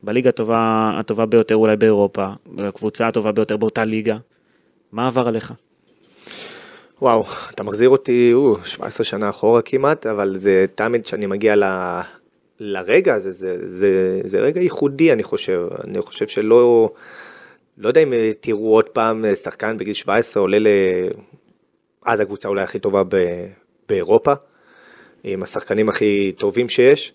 בליגה 0.02 0.28
הטובה, 0.28 0.90
הטובה 1.00 1.26
ביותר 1.26 1.56
אולי 1.56 1.76
באירופה, 1.76 2.28
בקבוצה 2.46 3.08
הטובה 3.08 3.32
ביותר 3.32 3.56
באותה 3.56 3.84
ליגה. 3.84 4.16
מה 4.92 5.06
עבר 5.06 5.28
עליך? 5.28 5.52
וואו, 7.02 7.24
אתה 7.50 7.62
מחזיר 7.62 7.88
אותי, 7.88 8.30
או, 8.34 8.56
17 8.64 9.04
שנה 9.04 9.30
אחורה 9.30 9.62
כמעט, 9.62 10.06
אבל 10.06 10.38
זה 10.38 10.66
תמיד 10.74 11.04
כשאני 11.04 11.26
מגיע 11.26 11.56
ל... 11.56 11.64
לרגע 12.60 13.14
הזה, 13.14 13.30
זה, 13.30 13.68
זה, 13.68 14.20
זה 14.24 14.40
רגע 14.40 14.60
ייחודי 14.60 15.12
אני 15.12 15.22
חושב, 15.22 15.66
אני 15.84 16.02
חושב 16.02 16.26
שלא, 16.26 16.90
לא 17.78 17.88
יודע 17.88 18.02
אם 18.02 18.12
תראו 18.40 18.74
עוד 18.74 18.88
פעם 18.88 19.24
שחקן 19.34 19.76
בגיל 19.76 19.94
17 19.94 20.40
עולה 20.40 20.58
ל... 20.58 20.66
אז 22.04 22.20
הקבוצה 22.20 22.48
אולי 22.48 22.62
הכי 22.62 22.78
טובה 22.78 23.02
ב... 23.08 23.16
באירופה, 23.88 24.32
עם 25.24 25.42
השחקנים 25.42 25.88
הכי 25.88 26.32
טובים 26.38 26.68
שיש. 26.68 27.12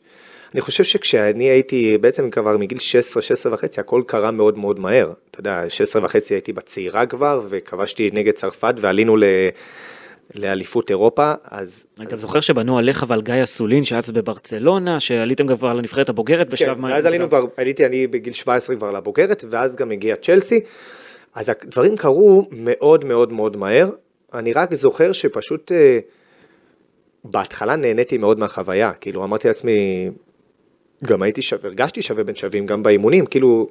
אני 0.53 0.61
חושב 0.61 0.83
שכשאני 0.83 1.43
הייתי 1.43 1.97
בעצם 1.97 2.29
כבר 2.29 2.57
מגיל 2.57 2.79
16, 2.79 3.21
16 3.21 3.53
וחצי, 3.53 3.79
הכל 3.79 4.03
קרה 4.07 4.31
מאוד 4.31 4.57
מאוד 4.57 4.79
מהר. 4.79 5.11
אתה 5.31 5.39
יודע, 5.39 5.69
16 5.69 6.05
וחצי 6.05 6.33
הייתי 6.33 6.53
בצעירה 6.53 7.05
כבר, 7.05 7.41
וכבשתי 7.49 8.09
נגד 8.13 8.33
צרפת 8.33 8.73
ועלינו 8.77 9.17
ל... 9.17 9.23
לאליפות 10.35 10.89
אירופה, 10.89 11.33
אז... 11.43 11.85
אני 11.99 12.05
גם 12.05 12.17
זוכר 12.17 12.39
שבנו 12.39 12.77
עליך 12.77 13.05
ועל 13.07 13.21
גיא 13.21 13.43
אסולין 13.43 13.85
שהיה 13.85 13.99
אז 13.99 14.09
בברצלונה, 14.09 14.99
שעליתם 14.99 15.55
כבר 15.55 15.73
לנבחרת 15.73 16.09
הבוגרת 16.09 16.49
בשלב 16.49 16.75
כן, 16.75 16.81
מה... 16.81 16.87
ואז 16.87 17.05
עלינו 17.05 17.27
כבר, 17.27 17.45
עליתי 17.57 17.85
אני 17.85 18.07
בגיל 18.07 18.33
17 18.33 18.75
כבר 18.75 18.91
לבוגרת, 18.91 19.43
ואז 19.49 19.75
גם 19.75 19.91
הגיע 19.91 20.15
צ'לסי. 20.15 20.59
אז 21.35 21.49
הדברים 21.49 21.97
קרו 21.97 22.47
מאוד 22.51 23.05
מאוד 23.05 23.33
מאוד 23.33 23.57
מהר. 23.57 23.89
אני 24.33 24.53
רק 24.53 24.73
זוכר 24.73 25.11
שפשוט 25.11 25.71
אה, 25.71 25.99
בהתחלה 27.23 27.75
נהניתי 27.75 28.17
מאוד 28.17 28.39
מהחוויה. 28.39 28.93
כאילו 28.93 29.23
אמרתי 29.23 29.47
לעצמי, 29.47 30.09
גם 31.03 31.21
הייתי 31.21 31.41
שווה, 31.41 31.69
הרגשתי 31.69 32.01
שווה 32.01 32.23
בין 32.23 32.35
שווים 32.35 32.65
גם 32.65 32.83
באימונים. 32.83 33.25
כאילו, 33.25 33.69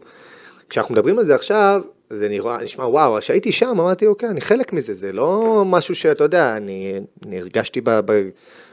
כשאנחנו 0.68 0.94
מדברים 0.94 1.18
על 1.18 1.24
זה 1.24 1.34
עכשיו, 1.34 1.82
זה 2.10 2.28
נראה, 2.28 2.62
נשמע 2.62 2.84
וואו, 2.84 3.18
כשהייתי 3.18 3.52
שם 3.52 3.68
אמרתי 3.68 4.06
אוקיי, 4.06 4.28
אני 4.28 4.40
חלק 4.40 4.72
מזה, 4.72 4.92
זה 4.92 5.12
לא 5.12 5.62
משהו 5.66 5.94
שאתה 5.94 6.24
יודע, 6.24 6.56
אני, 6.56 7.00
אני 7.26 7.38
הרגשתי 7.38 7.80
ב, 7.80 7.90
ב, 7.90 8.28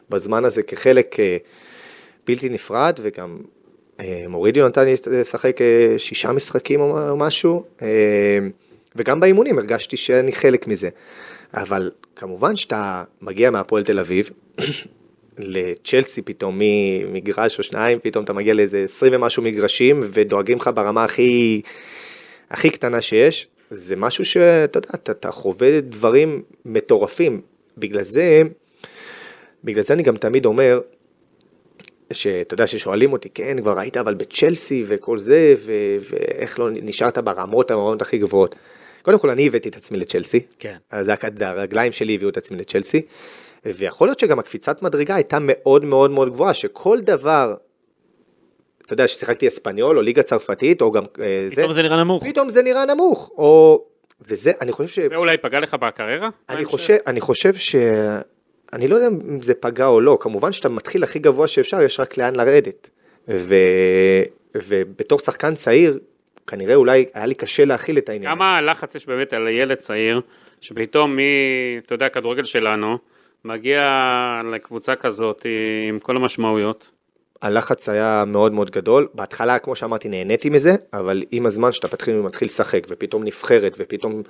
בזמן 0.10 0.46
הזה 0.46 0.64
כחלק 0.64 1.20
אה, 1.20 1.38
בלתי 2.28 2.50
נפרד, 2.50 3.00
וגם 3.02 3.38
אה, 4.00 4.26
מורידיו 4.28 4.68
נתן 4.68 4.86
לי 4.86 4.96
לשחק 5.12 5.62
אה, 5.62 5.94
שישה 5.98 6.32
משחקים 6.32 6.82
או 6.82 7.18
משהו, 7.18 7.64
אה, 7.82 7.88
וגם 8.96 9.20
באימונים 9.20 9.58
הרגשתי 9.58 9.98
שאני 9.98 10.32
חלק 10.32 10.68
מזה. 10.68 10.90
אבל 11.54 11.92
כמובן 12.16 12.56
שאתה 12.56 13.04
מגיע 13.22 13.52
מהפועל 13.52 13.84
תל 13.84 14.00
אביב, 14.00 14.30
לצ'לסי 15.38 16.22
פתאום 16.22 16.60
ממגרש 16.60 17.58
או 17.58 17.64
שניים, 17.64 18.00
פתאום 18.00 18.24
אתה 18.24 18.34
מגיע 18.34 18.54
לאיזה 18.54 18.84
20 18.84 19.14
ומשהו 19.16 19.44
מגרשים 19.44 20.04
ודואגים 20.04 20.58
לך 20.58 20.70
ברמה 20.76 21.04
הכי, 21.04 21.62
הכי 22.52 22.70
קטנה 22.70 23.02
שיש, 23.02 23.48
זה 23.72 23.96
משהו 23.96 24.26
שאתה 24.26 24.78
יודע, 24.78 24.90
אתה, 24.94 25.12
אתה 25.12 25.32
חווה 25.32 25.82
דברים 25.82 26.42
מטורפים. 26.66 27.42
בגלל 27.78 28.04
זה, 28.04 28.42
בגלל 29.64 29.84
זה 29.84 29.94
אני 29.94 30.04
גם 30.04 30.16
תמיד 30.16 30.46
אומר, 30.46 30.82
שאתה 32.14 32.54
יודע 32.54 32.68
ששואלים 32.68 33.14
אותי, 33.14 33.30
כן, 33.30 33.62
כבר 33.62 33.80
היית 33.80 33.98
אבל 33.98 34.14
בצ'לסי 34.14 34.84
וכל 34.88 35.20
זה, 35.20 35.56
ואיך 36.10 36.60
לא 36.60 36.70
נשארת 36.72 37.18
ברמות 37.18 37.72
הרמות 37.72 38.02
הכי 38.02 38.18
גבוהות. 38.18 38.56
קודם 39.02 39.20
כל 39.20 39.30
אני 39.30 39.48
הבאתי 39.48 39.70
את 39.70 39.76
עצמי 39.76 39.98
לצ'לסי, 39.98 40.40
כן. 40.60 40.78
אז 40.92 41.06
זה, 41.06 41.14
זה 41.36 41.50
הרגליים 41.50 41.92
שלי 41.92 42.16
הביאו 42.16 42.30
את 42.30 42.38
עצמי 42.38 42.58
לצ'לסי, 42.58 43.02
ויכול 43.66 44.08
להיות 44.08 44.20
שגם 44.20 44.40
הקפיצת 44.40 44.82
מדרגה 44.82 45.16
הייתה 45.16 45.38
מאוד 45.42 45.86
מאוד 45.86 46.12
מאוד 46.12 46.30
גבוהה, 46.30 46.54
שכל 46.54 47.00
דבר, 47.00 47.56
אתה 48.86 48.94
יודע, 48.94 49.08
ששיחקתי 49.08 49.48
אספניול 49.48 49.98
או 49.98 50.02
ליגה 50.02 50.24
צרפתית, 50.24 50.82
או 50.82 50.92
גם 50.92 51.04
אה, 51.22 51.46
זה, 51.48 51.56
פתאום 51.56 51.72
זה 51.72 51.82
נראה 51.82 52.04
נמוך. 52.04 52.24
פתאום 52.28 52.50
זה 52.50 52.64
נראה 52.64 52.86
נמוך, 52.86 53.32
או, 53.38 53.84
וזה, 54.22 54.52
אני 54.62 54.72
חושב 54.72 54.90
ש... 54.90 55.00
זה 55.00 55.16
אולי 55.16 55.38
פגע 55.38 55.60
לך 55.60 55.74
בקריירה? 55.74 56.30
אני? 56.50 56.66
חושב, 56.66 56.98
אני 57.08 57.22
חושב 57.22 57.54
ש... 57.54 57.76
אני 58.74 58.88
לא 58.88 58.96
יודע 58.96 59.08
אם 59.08 59.42
זה 59.42 59.54
פגע 59.54 59.86
או 59.86 60.02
לא, 60.02 60.18
כמובן 60.22 60.52
שאתה 60.52 60.70
מתחיל 60.70 61.04
הכי 61.04 61.20
גבוה 61.20 61.48
שאפשר, 61.48 61.82
יש 61.82 62.00
רק 62.00 62.18
לאן 62.18 62.36
לרדת. 62.36 62.90
ו... 63.28 63.56
ובתור 64.56 65.20
שחקן 65.20 65.56
צעיר, 65.56 66.00
כנראה 66.50 66.76
אולי 66.76 67.06
היה 67.14 67.26
לי 67.26 67.36
קשה 67.36 67.66
להכיל 67.66 67.98
את 67.98 68.10
העניין. 68.10 68.32
כמה 68.36 68.62
לחץ 68.62 68.96
יש 68.96 69.06
באמת 69.06 69.34
על 69.34 69.48
ילד 69.48 69.78
צעיר, 69.78 70.22
שפתאום 70.62 71.16
מי, 71.16 71.24
אתה 71.86 71.94
יודע, 71.96 72.06
הכדורגל 72.06 72.44
שלנו, 72.46 72.98
מגיע 73.46 73.82
לקבוצה 74.54 74.96
כזאת 74.96 75.46
עם 75.90 76.00
כל 76.00 76.16
המשמעויות. 76.16 76.92
הלחץ 77.42 77.90
היה 77.90 78.24
מאוד 78.28 78.52
מאוד 78.52 78.72
גדול. 78.72 79.08
בהתחלה, 79.14 79.60
כמו 79.60 79.76
שאמרתי, 79.76 80.10
נהניתי 80.10 80.50
מזה, 80.50 80.72
אבל 80.94 81.24
עם 81.32 81.46
הזמן 81.46 81.72
שאתה 81.72 81.88
מתחיל, 81.94 82.16
מתחיל 82.16 82.46
לשחק, 82.46 82.84
ופתאום 82.90 83.24
נבחרת, 83.24 83.76
ופתאום 83.80 84.22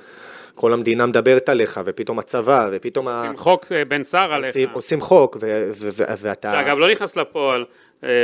כל 0.55 0.73
המדינה 0.73 1.05
מדברת 1.05 1.49
עליך, 1.49 1.79
ופתאום 1.85 2.19
הצבא, 2.19 2.69
ופתאום... 2.71 3.07
ה- 3.07 3.23
עם 3.23 3.37
חוק 3.37 3.65
אה, 3.71 3.85
בן 3.85 4.03
סער 4.03 4.33
עליך. 4.33 4.47
עושים, 4.47 4.69
עושים 4.73 5.01
חוק, 5.01 5.37
ו- 5.41 5.69
ו- 5.73 5.89
ו- 5.97 6.03
ואתה... 6.21 6.51
שאגב, 6.51 6.77
לא 6.77 6.91
נכנס 6.91 7.15
לפועל, 7.15 7.65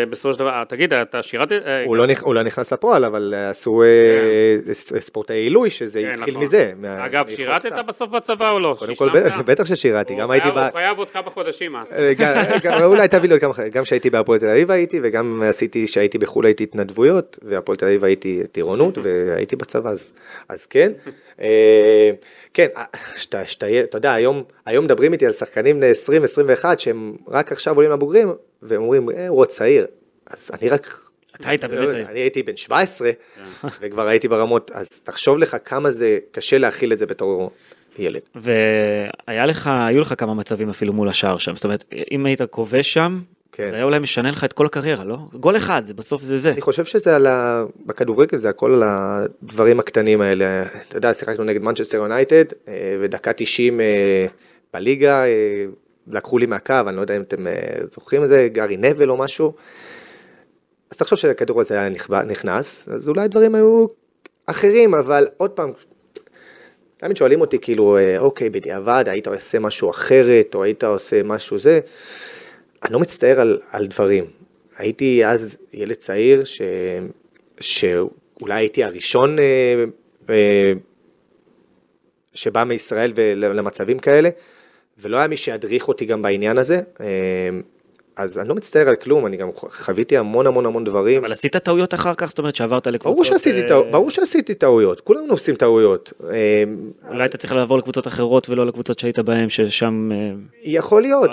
בסופו 0.09 0.33
של 0.33 0.39
דבר, 0.39 0.63
תגיד, 0.63 0.93
אתה 0.93 1.23
שירת... 1.23 1.51
אה, 1.51 1.83
הוא 1.85 1.97
לא, 1.97 2.05
נכ- 2.07 2.21
הוא 2.23 2.35
לא 2.35 2.43
נכנס 2.43 2.73
לפועל, 2.73 3.05
אבל 3.05 3.33
עשו 3.49 3.83
אה, 3.83 3.87
ס- 4.73 4.93
ספורטאי 4.99 5.35
עילוי, 5.35 5.69
שזה 5.69 6.01
כן, 6.01 6.13
התחיל 6.13 6.33
נכון. 6.33 6.43
מזה. 6.43 6.71
אגב, 6.99 7.29
שירתת. 7.29 7.71
בסוף 7.87 8.09
בצבא 8.09 8.51
או 8.51 8.59
לא? 8.59 8.75
קודם 8.79 8.95
כל? 8.95 9.09
בטח- 9.45 9.63
ששירתי, 9.65 10.15
גם 10.15 10.31
הייתי. 10.31 10.47
הוא 10.47 10.57
חייב 10.73 10.97
עוד 10.97 11.07
חודשים? 11.29 11.75
אה, 11.75 12.13
גם- 12.17 12.33
גם- 12.63 12.83
אולי 12.83 13.07
תביא 13.07 13.29
לי 13.29 13.33
עוד 13.33 13.41
כמה, 13.41 13.67
גם 13.71 13.83
כשהייתי 13.83 14.09
בהפועל 14.09 14.39
תל 14.39 14.47
אביב 14.49 14.71
הייתי, 14.71 14.99
וגם 15.03 15.43
עשיתי, 15.45 15.85
כשהייתי 15.85 16.17
בחו"ל 16.17 16.45
הייתי 16.45 16.63
התנדבויות, 16.63 17.39
והפועל 17.43 17.75
תל 17.75 17.85
אביב 17.85 18.03
הייתי 18.03 18.41
טירונות, 18.51 18.97
והייתי 19.03 19.55
בצבא, 19.55 19.89
אז, 19.89 20.13
אז 20.49 20.65
כן. 20.65 20.91
אה, 21.41 22.11
כן, 22.53 22.67
אה, 22.77 22.83
שאתה, 23.17 23.45
שאתה, 23.45 23.83
אתה 23.83 23.97
יודע, 23.97 24.13
היום, 24.13 24.43
היום 24.65 24.85
מדברים 24.85 25.13
איתי 25.13 25.25
על 25.25 25.31
שחקנים 25.31 25.79
בני 25.79 25.91
20-21, 26.61 26.65
שהם 26.77 27.15
רק 27.27 27.51
עכשיו 27.51 27.75
עולים 27.75 27.91
לבוגרים, 27.91 28.33
והם 28.61 28.81
אומרים, 28.81 29.09
אה, 29.09 29.27
הוא 29.27 29.39
עוד 29.39 29.47
צעיר. 29.47 29.87
אז 30.27 30.51
אני 30.53 30.69
רק... 30.69 30.99
אתה 31.35 31.49
היית 31.49 31.65
באמת 31.65 31.89
צעיר. 31.89 32.07
אני 32.09 32.19
הייתי 32.19 32.43
בן 32.43 32.57
17, 32.57 33.09
וכבר 33.81 34.07
הייתי 34.07 34.27
ברמות, 34.27 34.71
אז 34.73 34.99
תחשוב 34.99 35.37
לך 35.37 35.57
כמה 35.65 35.89
זה 35.89 36.19
קשה 36.31 36.57
להכיל 36.57 36.93
את 36.93 36.97
זה 36.97 37.05
בתור 37.05 37.51
ילד. 37.97 38.21
והיה 38.35 39.45
לך, 39.45 39.69
היו 39.87 40.01
לך 40.01 40.13
כמה 40.17 40.33
מצבים 40.33 40.69
אפילו 40.69 40.93
מול 40.93 41.09
השער 41.09 41.37
שם, 41.37 41.55
זאת 41.55 41.63
אומרת, 41.63 41.93
אם 42.11 42.25
היית 42.25 42.41
כובש 42.41 42.93
שם, 42.93 43.21
כן. 43.55 43.69
זה 43.69 43.75
היה 43.75 43.83
אולי 43.83 43.99
משנה 43.99 44.31
לך 44.31 44.43
את 44.43 44.53
כל 44.53 44.65
הקריירה, 44.65 45.03
לא? 45.03 45.17
גול 45.33 45.57
אחד, 45.57 45.85
זה 45.85 45.93
בסוף 45.93 46.21
זה 46.21 46.37
זה. 46.37 46.51
אני 46.51 46.61
חושב 46.61 46.85
שזה 46.85 47.15
על 47.15 47.27
ה... 47.27 47.63
בכדורגל 47.85 48.37
זה 48.37 48.49
הכל 48.49 48.73
על 48.73 48.83
הדברים 48.85 49.79
הקטנים 49.79 50.21
האלה. 50.21 50.63
אתה 50.87 50.97
יודע, 50.97 51.13
שיחקנו 51.13 51.43
נגד 51.43 51.61
מנצ'סטר 51.61 51.97
יונייטד, 51.97 52.45
אה, 52.67 52.97
ודקה 53.01 53.33
90 53.33 53.81
אה, 53.81 54.25
בליגה, 54.73 55.25
אה, 55.25 55.65
לקחו 56.07 56.37
לי 56.37 56.45
מהקו, 56.45 56.75
אני 56.87 56.95
לא 56.95 57.01
יודע 57.01 57.17
אם 57.17 57.21
אתם 57.21 57.45
זוכרים 57.91 58.23
את 58.23 58.27
זה, 58.27 58.47
גארי 58.51 58.77
נבל 58.77 59.09
או 59.09 59.17
משהו. 59.17 59.53
אז 60.91 60.97
תחשוב 60.97 61.17
שהכדור 61.17 61.59
הזה 61.59 61.79
היה 61.79 61.89
נכנס, 62.27 62.89
אז 62.89 63.09
אולי 63.09 63.21
הדברים 63.21 63.55
היו 63.55 63.87
אחרים, 64.45 64.93
אבל 64.93 65.27
עוד 65.37 65.51
פעם, 65.51 65.71
תמיד 66.97 67.17
שואלים 67.17 67.41
אותי 67.41 67.59
כאילו, 67.59 67.97
אוקיי, 68.17 68.49
בדיעבד, 68.49 69.03
היית 69.07 69.27
עושה 69.27 69.59
משהו 69.59 69.89
אחרת, 69.89 70.55
או 70.55 70.63
היית 70.63 70.83
עושה 70.83 71.23
משהו 71.23 71.57
זה. 71.57 71.79
אני 72.85 72.93
לא 72.93 72.99
מצטער 72.99 73.39
על, 73.39 73.59
על 73.71 73.87
דברים. 73.87 74.25
הייתי 74.77 75.25
אז 75.25 75.57
ילד 75.73 75.95
צעיר, 75.95 76.43
ש, 76.43 76.61
שאולי 77.59 78.53
הייתי 78.53 78.83
הראשון 78.83 79.37
אה, 80.29 80.33
שבא 82.33 82.63
מישראל 82.63 83.13
למצבים 83.35 83.99
כאלה, 83.99 84.29
ולא 84.97 85.17
היה 85.17 85.27
מי 85.27 85.37
שידריך 85.37 85.87
אותי 85.87 86.05
גם 86.05 86.21
בעניין 86.21 86.57
הזה. 86.57 86.81
אה, 87.01 87.05
אז 88.17 88.39
אני 88.39 88.49
לא 88.49 88.55
מצטער 88.55 88.89
על 88.89 88.95
כלום, 88.95 89.25
אני 89.25 89.37
גם 89.37 89.49
חוויתי 89.55 90.17
המון 90.17 90.47
המון 90.47 90.65
המון 90.65 90.83
דברים. 90.83 91.21
אבל 91.23 91.31
עשית 91.31 91.57
טעויות 91.57 91.93
אחר 91.93 92.13
כך, 92.17 92.29
זאת 92.29 92.39
אומרת 92.39 92.55
שעברת 92.55 92.87
לקבוצות... 92.87 93.11
ברור 93.13 93.23
שעשיתי, 93.23 93.61
אה, 93.61 93.67
טעו- 93.67 93.91
ברור 93.91 94.09
שעשיתי 94.09 94.53
טעויות, 94.53 95.01
כולנו 95.01 95.33
עושים 95.33 95.55
טעויות. 95.55 96.13
אה, 96.29 96.63
אולי 97.09 97.23
היית 97.23 97.35
צריך 97.35 97.53
לעבור 97.53 97.77
לקבוצות 97.77 98.07
אחרות 98.07 98.49
ולא 98.49 98.65
לקבוצות 98.65 98.99
שהיית 98.99 99.19
בהן, 99.19 99.49
ששם... 99.49 100.09
אה, 100.11 100.17
יכול 100.63 101.01
להיות. 101.01 101.31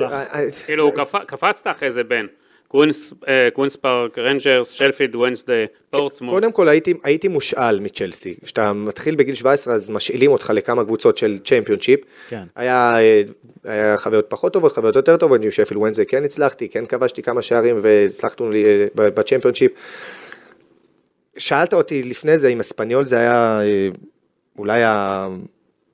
כאילו, 0.66 0.92
קפ- 0.92 1.24
קפצת 1.26 1.66
אחרי 1.70 1.90
זה 1.92 2.04
בין 2.04 2.26
קווינס 2.72 3.12
אה, 3.28 3.48
קווינס 3.52 3.76
פארק, 3.76 4.18
רנג'רס, 4.18 4.70
שפילד, 4.70 5.14
וונסדי, 5.14 5.64
פורטסמוט. 5.90 6.34
קודם 6.34 6.52
כל 6.52 6.68
הייתי, 6.68 6.94
הייתי 7.04 7.28
מושאל 7.28 7.80
מצ'לסי. 7.80 8.34
כשאתה 8.44 8.72
מתחיל 8.72 9.14
בגיל 9.14 9.34
17 9.34 9.74
אז 9.74 9.90
משאילים 9.90 10.30
אותך 10.30 10.50
לכמה 10.54 10.84
קבוצות 10.84 11.16
של 11.16 11.38
צ'מפיונשיפ. 11.44 12.00
כן. 12.28 12.42
היה, 12.56 12.94
אה, 12.98 13.22
היה 13.64 13.96
חוויות 13.96 14.26
פחות 14.28 14.52
טובות, 14.52 14.72
חוויות 14.72 14.96
יותר 14.96 15.16
טובות, 15.16 15.40
בשפילד 15.40 15.78
וונסדי 15.78 16.06
כן 16.06 16.24
הצלחתי, 16.24 16.68
כן 16.68 16.86
כבשתי 16.86 17.22
כמה 17.22 17.42
שערים 17.42 17.76
והצלחנו 17.80 18.50
בצ'מפיונשיפ. 18.94 19.72
שאלת 21.36 21.74
אותי 21.74 22.02
לפני 22.02 22.38
זה 22.38 22.48
אם 22.48 22.60
אספניול 22.60 23.04
זה 23.04 23.18
היה 23.18 23.60
אה, 23.62 23.88
אולי 24.58 24.82
ה- 24.82 25.28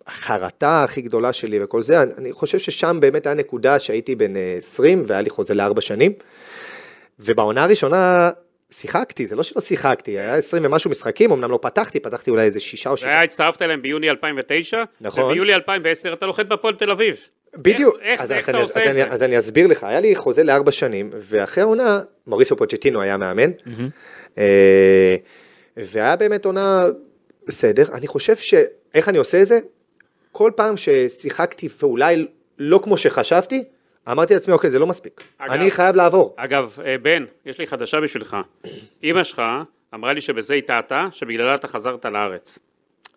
החרטה 0.07 0.83
הכי 0.85 1.01
גדולה 1.01 1.33
שלי 1.33 1.64
וכל 1.64 1.83
זה, 1.83 2.03
אני, 2.03 2.33
חושב 2.33 2.59
ששם 2.59 2.97
באמת 3.01 3.26
היה 3.26 3.35
נקודה 3.35 3.79
שהייתי 3.79 4.14
בן 4.14 4.37
אה, 4.37 4.55
20 4.57 5.05
והיה 5.07 5.22
לי 5.22 5.31
חוזה 5.31 5.55
לארבע 5.55 5.81
שנים. 5.81 6.12
ובעונה 7.21 7.64
הראשונה 7.64 8.31
שיחקתי, 8.71 9.27
זה 9.27 9.37
לא 9.37 9.43
שלא 9.43 9.61
שיחקתי, 9.61 10.11
היה 10.19 10.35
20 10.37 10.64
ומשהו 10.64 10.91
משחקים, 10.91 11.33
אמנם 11.33 11.51
לא 11.51 11.59
פתחתי, 11.62 12.01
פתחתי 12.01 12.31
אולי 12.31 12.43
איזה 12.43 12.61
שישה 12.61 12.91
או 12.91 12.97
שבעה. 12.97 13.12
היה, 13.12 13.23
הצטרפת 13.23 13.62
אליהם 13.62 13.83
ביוני 13.83 14.11
2009, 14.11 14.83
נכון. 15.01 15.25
וביולי 15.25 15.55
2010 15.55 16.12
אתה 16.12 16.27
לוחת 16.27 16.47
בהפועל 16.47 16.75
תל 16.75 16.91
אביב. 16.91 17.16
בדיוק, 17.57 17.95
איך- 18.01 18.03
איך 18.05 18.21
אז, 18.21 18.27
אז, 18.27 18.33
איך 18.33 18.49
אני, 18.49 18.57
אתה 18.59 18.62
עושה 18.64 18.81
אז, 18.81 18.83
את 18.87 18.91
אני, 18.91 18.95
זה? 18.95 19.07
אז 19.07 19.23
אני 19.23 19.39
אסביר 19.39 19.66
לך, 19.66 19.85
היה 19.85 20.01
לי 20.01 20.14
חוזה 20.14 20.45
לארבע 20.45 20.73
שנים, 20.73 21.11
ואחרי 21.14 21.62
העונה, 21.62 22.01
מוריסו 22.27 22.57
פוצ'טינו 22.57 23.01
היה 23.01 23.16
מאמן, 23.16 23.51
אה, 24.39 25.16
והיה 25.77 26.16
באמת 26.16 26.45
עונה 26.45 26.85
בסדר, 27.47 27.85
אני 27.93 28.07
חושב 28.07 28.37
ש... 28.37 28.55
איך 28.95 29.09
אני 29.09 29.19
עושה 29.19 29.43
את 29.43 29.47
זה? 29.47 29.59
כל 30.33 30.51
פעם 30.57 30.77
ששיחקתי 30.77 31.69
ואולי 31.83 32.27
לא 32.59 32.81
כמו 32.85 32.97
שחשבתי, 32.97 33.64
אמרתי 34.11 34.35
לעצמי, 34.35 34.55
אוקיי, 34.55 34.71
זה 34.71 34.79
לא 34.79 34.87
מספיק, 34.87 35.21
אגב- 35.39 35.53
אני 35.53 35.71
חייב 35.71 35.97
לעבור. 35.97 36.35
אגב, 36.37 36.77
אה, 36.87 36.97
בן, 37.03 37.25
יש 37.47 37.59
לי 37.59 37.67
חדשה 37.67 38.01
בשבילך. 38.01 38.37
אימא 39.03 39.25
שלך 39.25 39.43
אמרה 39.95 40.13
לי 40.13 40.21
שבזה 40.21 40.55
היא 40.55 40.63
טעתה, 40.63 41.07
שבגללה 41.13 41.55
אתה 41.55 41.69
חזרת 41.69 42.05
לארץ. 42.05 42.59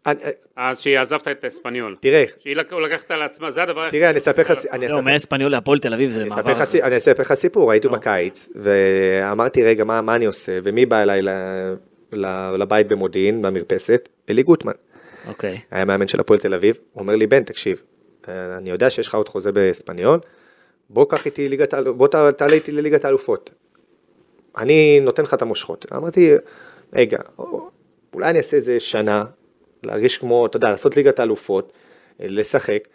אני, 0.05 0.19
אה, 0.23 0.29
אז 0.55 0.79
שהיא 0.79 0.99
עזבת 0.99 1.27
את 1.27 1.45
אספניול. 1.45 1.95
תראה, 1.99 2.23
שהיא 2.39 2.55
לק- 2.55 2.73
לקחת 2.73 3.11
על 3.11 3.21
עצמה, 3.21 3.51
זה 3.51 3.63
הדבר 3.63 3.89
תראה, 3.89 4.09
אני 4.09 4.17
אספר 4.17 4.41
לך, 4.41 4.51
אני 4.71 4.81
לא, 4.81 4.87
אספר, 4.87 5.01
מאספניול 5.01 5.51
להפועל 5.51 5.79
תל 5.79 5.93
אביב 5.93 6.09
זה 6.09 6.25
מעבר. 6.35 6.65
סי- 6.65 6.83
אני 6.83 6.97
אספר 6.97 7.21
לך 7.21 7.33
סיפור, 7.33 7.71
הייתי 7.71 7.87
בקיץ, 7.87 8.49
ואמרתי, 8.55 9.63
רגע, 9.63 9.83
מה, 9.83 10.01
מה 10.01 10.15
אני 10.15 10.25
עושה? 10.25 10.59
ומי 10.63 10.85
בא 10.85 11.01
אליי 11.03 11.21
ל- 11.21 11.29
ל- 12.13 12.55
לבית 12.59 12.87
במודיעין, 12.87 13.41
במרפסת? 13.41 14.09
אלי 14.29 14.43
גוטמן. 14.43 14.71
אוקיי. 15.27 15.59
היה 15.71 15.85
מאמן 15.85 16.07
של 16.07 16.19
הפועל 16.19 16.39
תל 16.39 16.53
אביב, 16.53 16.77
הוא 16.93 17.01
אומר 17.01 17.15
לי, 17.15 17.27
בן, 17.27 17.43
תקשיב, 17.43 17.81
אה, 18.29 18.57
אני 18.57 18.69
יודע 18.69 18.89
שיש 18.89 19.07
לך 19.07 19.15
עוד 19.15 19.29
חוזה 19.29 19.51
באספניול, 19.51 20.19
בוא 20.93 21.05
קח 21.09 21.25
איתי 21.25 21.49
ליגת, 21.49 21.73
בוא 21.73 22.07
תעלה 22.07 22.53
איתי 22.53 22.71
לליגת 22.71 23.05
האלופות. 23.05 23.51
אני 24.57 24.99
נותן 24.99 25.23
לך 25.23 25.33
את 25.33 25.41
המושכות. 25.41 25.85
אמרתי, 25.95 26.33
רגע, 26.93 27.19
אולי 28.13 28.29
אני 28.29 28.37
אעשה 28.37 28.57
איזה 28.57 28.79
שנה, 28.79 29.25
להרגיש 29.83 30.17
כמו, 30.17 30.45
אתה 30.45 30.57
יודע, 30.57 30.71
לעשות 30.71 30.97
ליגת 30.97 31.19
האלופות, 31.19 31.73
אה, 32.21 32.25
לשחק, 32.29 32.87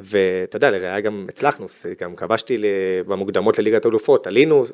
ואתה 0.00 0.56
יודע, 0.56 0.70
לראיה 0.70 1.00
גם 1.00 1.26
הצלחנו, 1.28 1.66
גם 2.00 2.16
כבשתי 2.16 2.62
במוקדמות 3.06 3.58
לליגת 3.58 3.84
האלופות, 3.84 4.26
עלינו, 4.26 4.64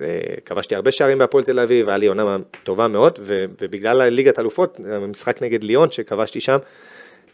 אה, 0.00 0.18
כבשתי 0.44 0.74
הרבה 0.74 0.90
שערים 0.92 1.18
בהפועל 1.18 1.44
תל 1.44 1.60
אביב, 1.60 1.88
היה 1.88 1.98
לי 1.98 2.06
עונה 2.06 2.36
טובה 2.62 2.88
מאוד, 2.88 3.18
ובגלל 3.58 4.08
ליגת 4.08 4.38
האלופות, 4.38 4.80
המשחק 4.90 5.42
נגד 5.42 5.64
ליון 5.64 5.90
שכבשתי 5.90 6.40
שם, 6.40 6.58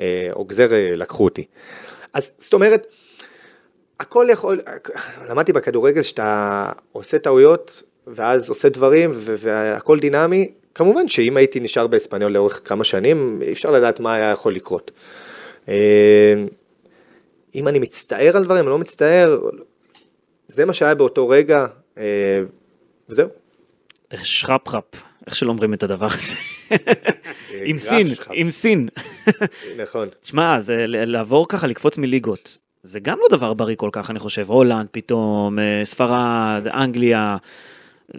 אה, 0.00 0.28
אוגזר 0.32 0.72
אה, 0.72 0.96
לקחו 0.96 1.24
אותי. 1.24 1.44
אז 2.12 2.34
זאת 2.38 2.52
אומרת, 2.54 2.86
הכל 4.04 4.26
יכול, 4.30 4.60
למדתי 5.28 5.52
בכדורגל 5.52 6.02
שאתה 6.02 6.70
עושה 6.92 7.18
טעויות 7.18 7.82
ואז 8.06 8.48
עושה 8.48 8.68
דברים 8.68 9.10
והכל 9.14 9.98
דינמי, 9.98 10.52
כמובן 10.74 11.08
שאם 11.08 11.36
הייתי 11.36 11.60
נשאר 11.60 11.86
באספניול 11.86 12.32
לאורך 12.32 12.60
כמה 12.64 12.84
שנים, 12.84 13.42
אי 13.42 13.52
אפשר 13.52 13.70
לדעת 13.70 14.00
מה 14.00 14.14
היה 14.14 14.30
יכול 14.30 14.54
לקרות. 14.54 14.90
אה, 15.68 15.74
אם 17.54 17.68
אני 17.68 17.78
מצטער 17.78 18.36
על 18.36 18.44
דברים, 18.44 18.64
אני 18.64 18.70
לא 18.70 18.78
מצטער, 18.78 19.40
זה 20.48 20.64
מה 20.64 20.74
שהיה 20.74 20.94
באותו 20.94 21.28
רגע, 21.28 21.66
אה, 21.98 22.42
וזהו. 23.08 23.28
שרפחפ, 24.22 24.84
איך 25.26 25.36
שלא 25.36 25.50
אומרים 25.50 25.74
את 25.74 25.82
הדבר 25.82 26.06
הזה. 26.06 26.34
עם 27.64 27.76
גרף 27.76 27.78
סין. 27.78 28.06
עם 28.32 28.50
סין. 28.50 28.88
נכון. 29.82 30.08
תשמע, 30.20 30.60
זה 30.60 30.84
לעבור 30.86 31.48
ככה, 31.48 31.66
לקפוץ 31.66 31.98
מליגות, 31.98 32.58
זה 32.84 33.00
גם 33.00 33.18
לא 33.20 33.36
דבר 33.36 33.54
בריא 33.54 33.76
כל 33.76 33.88
כך, 33.92 34.10
אני 34.10 34.18
חושב. 34.18 34.50
הולנד 34.50 34.86
פתאום, 34.90 35.58
אה, 35.58 35.80
ספרד, 35.84 36.66
אנגליה. 36.66 37.36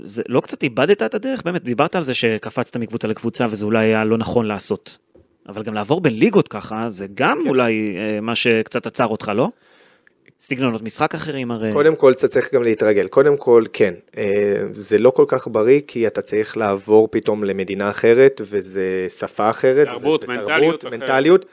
זה 0.02 0.24
לא 0.28 0.42
קצת 0.42 0.64
איבדת 0.64 1.04
את 1.04 1.16
הדרך? 1.16 1.42
באמת, 1.46 1.64
דיברת 1.64 1.96
על 1.96 2.02
זה 2.02 2.14
שקפצת 2.14 2.78
מקבוצה 2.78 3.08
לקבוצה 3.08 3.46
וזה 3.50 3.66
אולי 3.66 3.86
היה 3.86 4.06
לא 4.06 4.18
נכון 4.18 4.46
לעשות. 4.46 4.98
אבל 5.50 5.64
גם 5.64 5.74
לעבור 5.74 6.02
בין 6.02 6.14
ליגות 6.14 6.48
ככה, 6.48 6.90
זה 6.90 7.06
גם 7.14 7.40
כן. 7.44 7.50
אולי 7.50 7.96
אה, 7.98 8.22
מה 8.22 8.36
שקצת 8.36 8.88
עצר 8.88 9.08
אותך, 9.08 9.32
לא? 9.36 9.50
סגנונות 10.42 10.82
משחק 10.82 11.16
אחרים 11.16 11.52
הרי. 11.52 11.74
קודם 11.74 11.96
כל 11.96 12.12
אתה 12.12 12.28
צריך 12.28 12.54
גם 12.54 12.64
להתרגל, 12.64 13.08
קודם 13.08 13.38
כל 13.38 13.64
כן, 13.74 13.94
אה, 14.18 14.64
זה 14.72 14.98
לא 14.98 15.10
כל 15.10 15.26
כך 15.28 15.48
בריא 15.48 15.82
כי 15.88 16.08
אתה 16.08 16.22
צריך 16.22 16.58
לעבור 16.58 17.08
פתאום 17.12 17.44
למדינה 17.44 17.90
אחרת 17.90 18.42
וזה 18.44 19.06
שפה 19.10 19.50
אחרת, 19.50 19.88
תרבות, 19.88 20.24
וזה 20.24 20.34
מנטליות 20.34 20.86
אחרת. 20.86 20.94
מנטליות, 20.94 21.46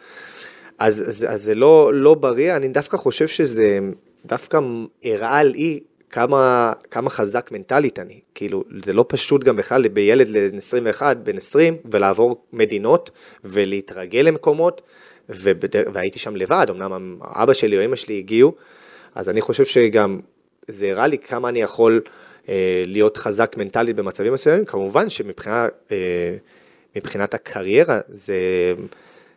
אז, 0.83 1.05
אז, 1.09 1.27
אז 1.29 1.43
זה 1.43 1.55
לא, 1.55 1.91
לא 1.95 2.15
בריא, 2.15 2.57
אני 2.57 2.69
דווקא 2.69 2.97
חושב 2.97 3.29
שזה 3.29 3.79
דווקא 4.27 4.61
הראה 5.05 5.43
לי 5.43 5.81
כמה, 6.11 6.73
כמה 6.91 7.11
חזק 7.11 7.53
מנטלית 7.53 7.99
אני. 7.99 8.21
כאילו, 8.35 8.65
זה 8.85 8.93
לא 8.93 9.05
פשוט 9.09 9.45
גם 9.45 9.57
בכלל 9.57 9.89
בילד 9.89 10.33
בן 10.33 10.57
21, 10.57 11.17
בן 11.17 11.37
20, 11.37 11.77
ולעבור 11.93 12.45
מדינות 12.53 13.11
ולהתרגל 13.45 14.21
למקומות, 14.21 14.83
ובדר... 15.29 15.83
והייתי 15.93 16.19
שם 16.19 16.37
לבד, 16.37 16.67
אמנם 16.71 17.19
אבא 17.23 17.53
שלי 17.53 17.79
או 17.79 17.85
אמא 17.85 17.97
שלי 17.97 18.19
הגיעו, 18.19 18.55
אז 19.15 19.29
אני 19.29 19.41
חושב 19.41 19.65
שגם 19.65 20.21
זה 20.69 20.91
הראה 20.91 21.07
לי 21.07 21.19
כמה 21.19 21.49
אני 21.49 21.63
יכול 21.63 22.01
אה, 22.49 22.85
להיות 22.87 23.17
חזק 23.17 23.55
מנטלית 23.57 23.97
במצבים 23.97 24.33
מסוימים, 24.33 24.65
כמובן 24.65 25.11
שמבחינת 25.11 25.91
אה, 27.17 27.25
הקריירה 27.33 28.01
זה, 28.09 28.37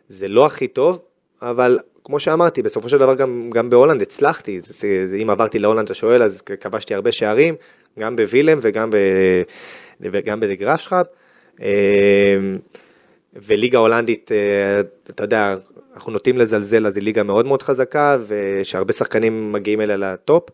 זה 0.08 0.28
לא 0.28 0.46
הכי 0.46 0.68
טוב, 0.68 0.98
אבל 1.42 1.78
כמו 2.04 2.20
שאמרתי, 2.20 2.62
בסופו 2.62 2.88
של 2.88 2.98
דבר 2.98 3.14
גם, 3.14 3.50
גם 3.54 3.70
בהולנד 3.70 4.02
הצלחתי, 4.02 4.60
זה, 4.60 4.72
זה, 4.72 5.06
זה, 5.06 5.16
אם 5.16 5.30
עברתי 5.30 5.58
להולנד, 5.58 5.84
אתה 5.84 5.94
שואל, 5.94 6.22
אז 6.22 6.42
כבשתי 6.42 6.94
הרבה 6.94 7.12
שערים, 7.12 7.54
גם 7.98 8.16
בווילם 8.16 8.58
וגם, 8.62 8.90
וגם 10.00 10.40
בדגרשחאפ. 10.40 11.06
אה, 11.62 12.36
וליגה 13.34 13.78
הולנדית, 13.78 14.32
אה, 14.32 14.80
אתה 15.10 15.24
יודע, 15.24 15.54
אנחנו 15.94 16.12
נוטים 16.12 16.38
לזלזל, 16.38 16.86
אז 16.86 16.96
היא 16.96 17.04
ליגה 17.04 17.22
מאוד 17.22 17.46
מאוד 17.46 17.62
חזקה, 17.62 18.18
ושהרבה 18.26 18.92
שחקנים 18.92 19.52
מגיעים 19.52 19.80
אליה 19.80 19.96
לטופ. 19.96 20.48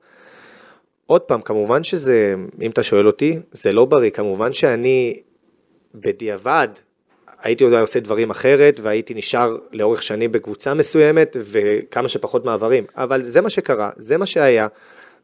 עוד 1.07 1.21
פעם, 1.21 1.41
כמובן 1.43 1.85
שזה, 1.85 2.35
אם 2.61 2.71
אתה 2.71 2.83
שואל 2.83 3.07
אותי, 3.07 3.39
זה 3.53 3.73
לא 3.73 3.85
בריא, 3.85 4.11
כמובן 4.11 4.53
שאני 4.53 5.21
בדיעבד 5.95 6.69
הייתי 7.43 7.65
עוד 7.65 7.73
עושה 7.73 8.01
דברים 8.01 8.31
אחרת, 8.31 8.81
והייתי 8.83 9.15
נשאר 9.15 9.57
לאורך 9.73 10.03
שנים 10.03 10.33
בקבוצה 10.33 10.75
מסוימת, 10.75 11.37
וכמה 11.51 12.09
שפחות 12.09 12.45
מעברים. 12.45 12.85
אבל 12.97 13.23
זה 13.23 13.41
מה 13.41 13.51
שקרה, 13.51 13.91
זה 13.97 14.19
מה 14.19 14.27
שהיה. 14.27 14.67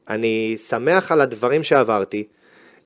אני 0.08 0.56
שמח 0.56 1.12
על 1.12 1.20
הדברים 1.20 1.62
שעברתי, 1.62 2.24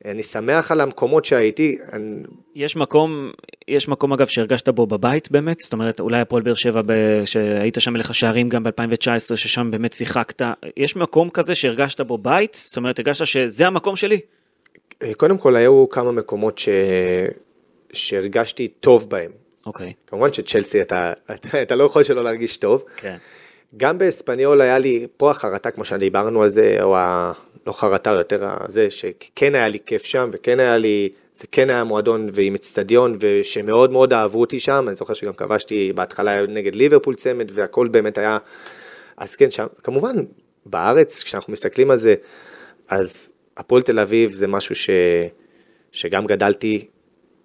אני 0.05 0.23
שמח 0.23 0.73
על 0.73 0.81
המקומות 0.81 1.25
שהייתי. 1.25 1.79
אני... 1.93 2.23
יש 2.55 2.77
מקום, 2.77 3.31
יש 3.69 3.89
מקום 3.89 4.13
אגב 4.13 4.27
שהרגשת 4.27 4.69
בו 4.69 4.87
בבית 4.87 5.31
באמת? 5.31 5.61
זאת 5.61 5.73
אומרת, 5.73 6.01
אולי 6.01 6.21
הפועל 6.21 6.43
באר 6.43 6.55
שבע, 6.55 6.83
ב... 6.87 6.93
שהיית 7.25 7.77
שם 7.79 7.93
מלך 7.93 8.11
השערים 8.11 8.49
גם 8.49 8.63
ב-2019, 8.63 9.37
ששם 9.37 9.71
באמת 9.71 9.93
שיחקת, 9.93 10.43
יש 10.77 10.97
מקום 10.97 11.31
כזה 11.31 11.55
שהרגשת 11.55 12.01
בו 12.01 12.19
בית? 12.19 12.55
זאת 12.67 12.77
אומרת, 12.77 12.99
הרגשת 12.99 13.27
שזה 13.27 13.67
המקום 13.67 13.97
שלי? 13.97 14.21
קודם 15.17 15.39
כל, 15.39 15.57
היו 15.57 15.89
כמה 15.89 16.13
מקומות 16.13 16.59
ש... 16.59 16.69
שהרגשתי 17.93 18.69
טוב 18.69 19.11
בהם. 19.11 19.31
אוקיי. 19.67 19.91
Okay. 19.91 20.11
כמובן 20.11 20.33
שצ'לסי 20.33 20.83
אתה, 20.83 21.13
אתה, 21.35 21.63
אתה 21.63 21.77
לא 21.77 21.85
יכול 21.85 22.03
שלא 22.03 22.25
להרגיש 22.25 22.57
טוב. 22.57 22.85
כן. 22.97 23.17
גם 23.77 23.99
באספניול 23.99 24.61
היה 24.61 24.79
לי, 24.79 25.07
פה 25.17 25.31
החרטה, 25.31 25.71
כמו 25.71 25.85
שדיברנו 25.85 26.43
על 26.43 26.49
זה, 26.49 26.77
או 26.83 26.97
ה... 26.97 27.33
לא 27.67 27.73
חרטה, 27.73 28.11
יותר 28.11 28.49
זה, 28.69 28.91
שכן 28.91 29.55
היה 29.55 29.69
לי 29.69 29.79
כיף 29.87 30.05
שם, 30.05 30.31
וכן 30.33 30.61
היה 30.61 30.79
לי, 30.79 31.09
זה 31.35 31.47
כן 31.53 31.71
היה 31.71 31.85
מועדון 31.85 32.27
ועם 32.33 32.55
אצטדיון, 32.55 33.17
ושמאוד 33.21 33.93
מאוד 33.93 34.13
אהבו 34.13 34.41
אותי 34.41 34.61
שם, 34.61 34.85
אני 34.89 34.95
זוכר 34.95 35.15
שגם 35.15 35.33
כבשתי 35.33 35.93
בהתחלה 35.93 36.47
נגד 36.47 36.75
ליברפול 36.75 37.15
צמד, 37.15 37.51
והכל 37.55 37.89
באמת 37.89 38.19
היה, 38.19 38.39
אז 39.17 39.37
כן, 39.37 39.51
שם, 39.51 39.67
כמובן, 39.83 40.17
בארץ, 40.67 41.23
כשאנחנו 41.23 41.53
מסתכלים 41.53 41.91
על 41.91 41.97
זה, 41.97 42.15
אז 42.89 43.33
הפועל 43.57 43.83
תל 43.83 44.01
אביב 44.01 44.33
זה 44.33 44.47
משהו 44.47 44.75
ש, 44.75 44.91
שגם 45.93 46.27
גדלתי 46.27 46.87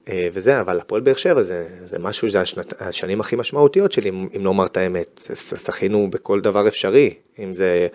וזה, 0.10 0.62
אבל 0.62 0.80
הפועל 0.80 1.02
באר 1.02 1.14
שבע 1.14 1.42
זה, 1.42 1.68
זה 1.86 2.00
משהו, 2.00 2.30
זה 2.30 2.42
השנת, 2.42 2.82
השנים 2.82 3.20
הכי 3.20 3.36
משמעותיות 3.36 3.92
שלי, 3.92 4.10
אם 4.10 4.46
לא 4.46 4.50
אומר 4.50 4.66
את 4.66 4.78
האמת. 4.78 5.20
זכינו 5.34 6.10
בכל 6.10 6.42
דבר 6.42 6.68
אפשרי, 6.68 7.14
אם 7.40 7.54
זה 7.54 7.88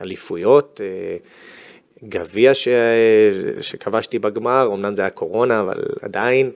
אליפויות, 0.00 0.80
אה, 0.84 1.16
גביע 2.04 2.54
ש... 2.54 2.68
שכבשתי 3.60 4.18
בגמר, 4.18 4.70
אמנם 4.74 4.94
זה 4.94 5.02
היה 5.02 5.10
קורונה, 5.10 5.60
אבל 5.60 5.82
עדיין, 6.02 6.50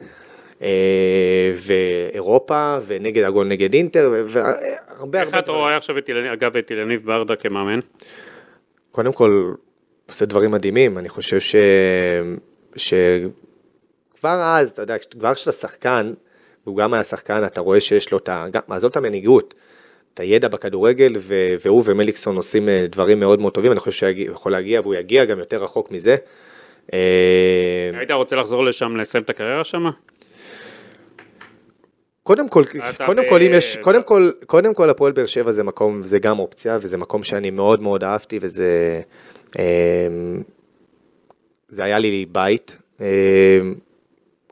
אה, 0.62 1.52
ואירופה, 1.56 2.78
ונגד 2.86 3.24
הגול 3.24 3.46
נגד 3.46 3.74
אינטר, 3.74 4.10
והרבה 4.26 4.52
הרבה... 4.88 5.22
איך 5.22 5.34
אתה 5.38 5.52
רואה 5.52 5.76
עכשיו, 5.76 5.96
אגב, 6.32 6.56
את 6.56 6.70
אילניב 6.70 7.06
ברדה 7.06 7.36
כמאמן? 7.36 7.78
קודם 8.90 9.12
כל, 9.12 9.52
עושה 10.08 10.26
דברים 10.26 10.50
מדהימים, 10.50 10.98
אני 10.98 11.08
חושב 11.08 11.40
ש... 11.40 11.56
ש... 12.76 12.94
כבר 14.20 14.42
אז, 14.42 14.70
אתה 14.70 14.82
יודע, 14.82 14.98
כבר 14.98 15.34
כשאתה 15.34 15.52
שחקן, 15.52 16.12
והוא 16.66 16.76
גם 16.76 16.94
היה 16.94 17.04
שחקן, 17.04 17.44
אתה 17.46 17.60
רואה 17.60 17.80
שיש 17.80 18.12
לו 18.12 18.18
את 18.18 18.28
ה... 18.28 18.46
עזוב 18.68 18.90
את 18.90 18.96
המנהיגות, 18.96 19.54
את 20.14 20.20
הידע 20.20 20.48
בכדורגל, 20.48 21.14
ו... 21.18 21.54
והוא 21.64 21.82
ומליקסון 21.86 22.36
עושים 22.36 22.68
אה, 22.68 22.84
דברים 22.88 23.20
מאוד 23.20 23.40
מאוד 23.40 23.52
טובים, 23.52 23.72
אני 23.72 23.80
חושב 23.80 23.92
שהוא 23.92 24.32
יכול 24.34 24.52
להגיע, 24.52 24.80
והוא 24.80 24.94
יגיע 24.94 25.24
גם 25.24 25.38
יותר 25.38 25.62
רחוק 25.62 25.90
מזה. 25.90 26.16
אה, 26.92 26.98
היית 27.94 28.10
רוצה 28.10 28.36
לחזור 28.36 28.64
לשם, 28.64 28.96
לסיים 28.96 29.24
את 29.24 29.30
הקריירה 29.30 29.64
שם? 29.64 29.90
קודם 32.22 32.48
כל, 32.48 32.62
קודם 33.06 33.22
ב... 33.22 33.30
כל, 33.30 33.42
אם 33.42 33.50
יש, 33.54 33.76
קודם 33.76 34.02
כל, 34.02 34.30
קודם 34.46 34.74
כל 34.74 34.90
הפועל 34.90 35.12
באר 35.12 35.26
שבע 35.26 35.50
זה 35.50 35.62
מקום, 35.62 36.02
זה 36.02 36.18
גם 36.18 36.38
אופציה, 36.38 36.78
וזה 36.80 36.96
מקום 36.96 37.22
שאני 37.22 37.50
מאוד 37.50 37.80
מאוד 37.80 38.04
אהבתי, 38.04 38.38
וזה, 38.40 39.00
אה, 39.58 40.08
זה 41.68 41.84
היה 41.84 41.98
לי 41.98 42.26
בית. 42.32 42.76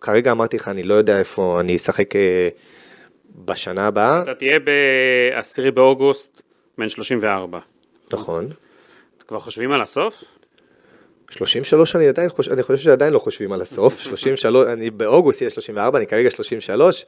כרגע 0.05 0.31
אמרתי 0.33 0.57
לך, 0.57 0.69
אני 0.69 0.83
לא 0.83 0.95
יודע 0.95 1.19
איפה 1.19 1.61
אני 1.61 1.77
אשחק 1.77 2.17
אה, 2.17 2.49
בשנה 3.45 3.87
הבאה. 3.87 4.23
אתה 4.23 4.35
תהיה 4.35 4.59
ב-10 4.59 5.71
באוגוסט, 5.71 6.43
בן 6.79 6.89
34. 6.89 7.59
נכון. 8.13 8.49
כבר 9.29 9.39
חושבים 9.39 9.73
על 9.73 9.81
הסוף? 9.81 10.25
33 11.31 11.97
אני 11.97 12.09
עדיין 12.09 12.29
חושב, 12.29 12.53
אני 12.53 12.63
חושב 12.63 12.83
שעדיין 12.83 13.13
לא 13.13 13.19
חושבים 13.19 13.53
על 13.53 13.63
הסוף, 13.63 13.99
33, 14.01 14.67
אני 14.69 14.91
באוגוסט 14.91 15.41
יהיה 15.41 15.51
34, 15.51 15.99
אני 15.99 16.07
כרגע 16.07 16.31
33, 16.31 17.07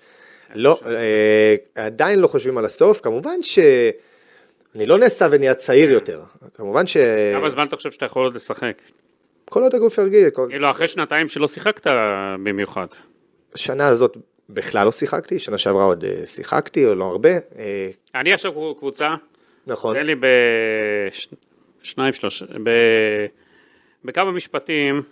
לא, 0.55 0.81
אה, 0.87 1.55
עדיין 1.75 2.19
לא 2.19 2.27
חושבים 2.27 2.59
על 2.59 2.65
הסוף, 2.65 3.01
כמובן 3.01 3.43
שאני 3.43 4.87
לא 4.87 4.99
נעשה 4.99 5.29
ונהיה 5.31 5.55
צעיר 5.55 5.91
יותר, 5.91 6.21
כמובן 6.55 6.87
ש... 6.87 6.97
כמה 7.33 7.49
זמן 7.49 7.67
אתה 7.67 7.77
חושב 7.77 7.91
שאתה 7.93 8.05
יכול 8.05 8.25
עוד 8.25 8.35
לשחק? 8.35 8.79
כל 9.51 9.63
עוד 9.63 9.75
הגוף 9.75 9.99
ירגיע. 9.99 10.31
כאילו 10.31 10.71
אחרי 10.71 10.89
שנתיים 10.89 11.29
שלא 11.29 11.49
שיחקת 11.49 11.87
במיוחד. 12.43 12.87
שנה 13.55 13.87
הזאת 13.87 14.17
בכלל 14.51 14.85
לא 14.85 14.93
שיחקתי, 14.93 15.39
שנה 15.39 15.59
שעברה 15.59 15.85
עוד 15.85 16.05
אה, 16.05 16.27
שיחקתי, 16.27 16.87
או 16.87 16.95
לא 16.95 17.05
הרבה. 17.05 17.31
אה, 17.59 17.91
אני 18.15 18.33
עכשיו 18.33 18.75
קבוצה. 18.79 19.15
נכון. 19.67 19.97
תן 19.97 20.07
לי 20.07 20.15
בשניים, 21.83 22.13
שלושה, 22.13 22.47
ב... 22.65 22.71
בכמה 24.05 24.33
משפטים, 24.33 25.03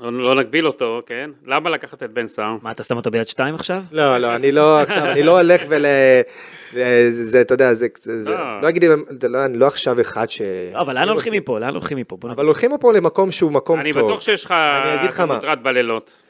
לא, 0.00 0.12
לא 0.12 0.34
נגביל 0.34 0.66
אותו, 0.66 1.00
כן? 1.06 1.30
למה 1.46 1.70
לקחת 1.70 2.02
את 2.02 2.10
בן 2.10 2.26
סער? 2.26 2.56
מה, 2.62 2.70
אתה 2.70 2.82
שם 2.82 2.96
אותו 2.96 3.10
ביד 3.10 3.28
שתיים 3.28 3.54
עכשיו? 3.54 3.82
לא, 3.92 4.18
לא, 4.18 4.34
אני 4.34 4.52
לא 4.52 4.80
עכשיו, 4.80 5.04
אני 5.10 5.22
לא 5.22 5.40
הולך 5.40 5.62
ול... 5.68 5.84
זה, 7.10 7.40
אתה 7.40 7.54
יודע, 7.54 7.74
זה, 7.74 7.86
זה, 7.98 8.30
לא, 8.30 8.60
לא 8.62 8.68
אגיד, 8.68 8.84
לא, 9.28 9.44
אני 9.44 9.58
לא 9.58 9.66
עכשיו 9.66 10.00
אחד 10.00 10.30
ש... 10.30 10.42
לא, 10.72 10.80
אבל 10.80 10.94
לאן 10.94 11.08
הולכים 11.08 11.32
מפה? 11.32 11.58
לאן 11.58 11.74
הולכים 11.74 11.98
מפה? 11.98 12.16
אבל 12.22 12.44
הולכים 12.44 12.72
מפה 12.72 12.92
למקום 12.92 13.30
שהוא 13.30 13.52
מקום 13.52 13.76
טוב. 13.76 13.80
אני 13.80 13.92
בטוח 13.92 14.20
שיש 14.20 14.44
לך... 14.44 14.50
אני 14.50 14.94
אגיד 14.94 15.10
לך 15.10 15.20
מה. 15.20 15.34
מוטרד 15.34 15.58
בלילות. 15.62 16.22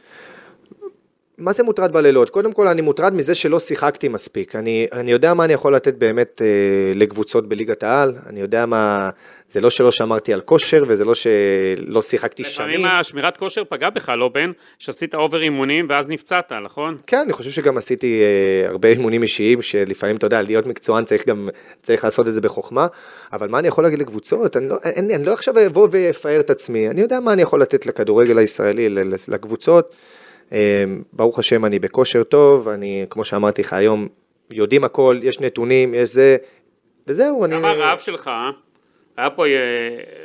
מה 1.38 1.52
זה 1.52 1.62
מוטרד 1.62 1.92
בלילות? 1.92 2.30
קודם 2.30 2.52
כל, 2.52 2.68
אני 2.68 2.82
מוטרד 2.82 3.14
מזה 3.14 3.34
שלא 3.34 3.60
שיחקתי 3.60 4.08
מספיק. 4.08 4.56
אני, 4.56 4.86
אני 4.92 5.12
יודע 5.12 5.34
מה 5.34 5.44
אני 5.44 5.52
יכול 5.52 5.74
לתת 5.74 5.94
באמת 5.94 6.42
אה, 6.44 6.94
לקבוצות 6.94 7.48
בליגת 7.48 7.82
העל, 7.82 8.14
אני 8.26 8.40
יודע 8.40 8.66
מה... 8.66 9.10
זה 9.48 9.60
לא 9.60 9.70
שלא 9.70 9.90
שמרתי 9.90 10.32
על 10.32 10.40
כושר, 10.40 10.84
וזה 10.88 11.04
לא 11.04 11.14
שלא 11.14 12.02
שיחקתי 12.02 12.44
שנים. 12.44 12.68
לפעמים 12.68 12.86
השמירת 12.86 13.36
כושר 13.36 13.62
פגע 13.68 13.90
בך, 13.90 14.08
לא 14.08 14.28
בן? 14.28 14.52
שעשית 14.78 15.14
over 15.14 15.42
אימונים 15.42 15.86
ואז 15.88 16.08
נפצעת, 16.08 16.52
נכון? 16.52 16.96
כן, 17.06 17.18
אני 17.18 17.32
חושב 17.32 17.50
שגם 17.50 17.76
עשיתי 17.76 18.22
אה, 18.22 18.68
הרבה 18.68 18.88
אימונים 18.88 19.22
אישיים, 19.22 19.62
שלפעמים, 19.62 20.16
אתה 20.16 20.26
יודע, 20.26 20.42
להיות 20.42 20.66
מקצוען 20.66 21.04
צריך 21.04 21.28
גם, 21.28 21.48
צריך 21.82 22.04
לעשות 22.04 22.28
את 22.28 22.32
זה 22.32 22.40
בחוכמה, 22.40 22.86
אבל 23.32 23.48
מה 23.48 23.58
אני 23.58 23.68
יכול 23.68 23.84
להגיד 23.84 23.98
לקבוצות? 23.98 24.56
אני 24.56 24.68
לא, 24.68 24.76
אני, 24.84 25.14
אני 25.14 25.24
לא 25.24 25.32
עכשיו 25.32 25.54
אבוא 25.66 25.88
ואפאר 25.90 26.40
את 26.40 26.50
עצמי, 26.50 26.88
אני 26.88 27.00
יודע 27.00 27.20
מה 27.20 27.32
אני 27.32 27.42
יכול 27.42 27.62
לתת 27.62 27.86
לכדורגל 27.86 28.38
הישראלי, 28.38 28.88
לקבוצות. 29.28 29.94
אמ, 30.52 31.02
ברוך 31.12 31.38
השם, 31.38 31.64
אני 31.64 31.78
בכושר 31.78 32.22
טוב, 32.22 32.68
אני, 32.68 33.06
כמו 33.10 33.24
שאמרתי 33.24 33.62
לך 33.62 33.72
היום, 33.72 34.08
יודעים 34.50 34.84
הכל, 34.84 35.20
יש 35.22 35.40
נתונים, 35.40 35.94
יש 35.94 36.08
זה, 36.08 36.36
וזהו, 37.06 37.44
אני... 37.44 37.56
כמה 37.56 37.70
הרעב 37.70 37.98
שלך, 37.98 38.30
היה 39.16 39.30
פה, 39.30 39.46
אה, 39.46 39.52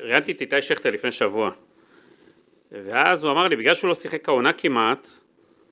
ראיינתי 0.03 0.32
את 0.32 0.41
איתי 0.41 0.61
שכטר 0.61 0.91
לפני 0.91 1.11
שבוע, 1.11 1.51
ואז 2.72 3.24
הוא 3.24 3.32
אמר 3.32 3.47
לי, 3.47 3.55
בגלל 3.55 3.74
שהוא 3.74 3.88
לא 3.89 3.95
שיחק 3.95 4.30
העונה 4.30 4.53
כמעט, 4.53 5.07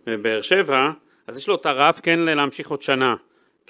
בבאר 0.06 0.42
שבע, 0.42 0.90
אז 1.28 1.38
יש 1.38 1.48
לו 1.48 1.56
את 1.56 1.66
הרעב 1.66 2.00
כן 2.04 2.20
להמשיך 2.20 2.70
עוד 2.70 2.82
שנה. 2.82 3.16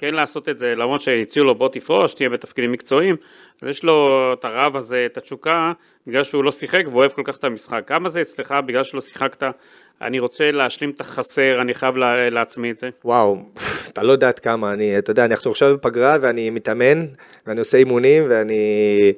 כן 0.00 0.14
לעשות 0.14 0.48
את 0.48 0.58
זה, 0.58 0.74
למרות 0.74 1.00
שהציעו 1.00 1.44
לו 1.44 1.54
בוא 1.54 1.68
תפרוש, 1.68 2.14
תהיה 2.14 2.28
בתפקידים 2.28 2.72
מקצועיים, 2.72 3.16
אז 3.62 3.68
יש 3.68 3.84
לו 3.84 4.30
את 4.32 4.44
הרעב 4.44 4.76
הזה, 4.76 5.06
את 5.06 5.16
התשוקה, 5.16 5.72
בגלל 6.06 6.24
שהוא 6.24 6.44
לא 6.44 6.52
שיחק 6.52 6.82
והוא 6.86 6.98
אוהב 6.98 7.10
כל 7.10 7.22
כך 7.24 7.36
את 7.36 7.44
המשחק. 7.44 7.82
כמה 7.86 8.08
זה 8.08 8.20
אצלך, 8.20 8.54
בגלל 8.66 8.84
שלא 8.84 9.00
שיחקת, 9.00 9.42
אני 10.02 10.18
רוצה 10.18 10.50
להשלים 10.50 10.90
את 10.90 11.00
החסר, 11.00 11.60
אני 11.60 11.74
חייב 11.74 11.96
לה, 11.96 12.30
לעצמי 12.30 12.70
את 12.70 12.76
זה? 12.76 12.88
וואו, 13.04 13.38
אתה 13.88 14.02
לא 14.02 14.12
יודע 14.12 14.32
כמה, 14.32 14.72
אני, 14.72 14.98
אתה 14.98 15.10
יודע, 15.10 15.24
אני 15.24 15.34
עכשיו 15.34 15.76
בפגרה 15.76 16.16
ואני 16.20 16.50
מתאמן, 16.50 17.06
ואני 17.46 17.58
עושה 17.58 17.78
אימונים, 17.78 18.24
ואני... 18.28 19.12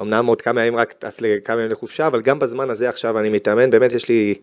אמנם 0.00 0.26
עוד 0.26 0.42
כמה 0.42 0.60
ימים 0.60 0.78
רק 0.78 0.92
טס 0.92 1.20
לכמה 1.20 1.56
ימים 1.56 1.70
לחופשה, 1.70 2.06
אבל 2.06 2.20
גם 2.20 2.38
בזמן 2.38 2.70
הזה 2.70 2.88
עכשיו 2.88 3.18
אני 3.18 3.28
מתאמן, 3.28 3.70
באמת 3.70 3.92
יש 3.92 4.08
לי... 4.08 4.34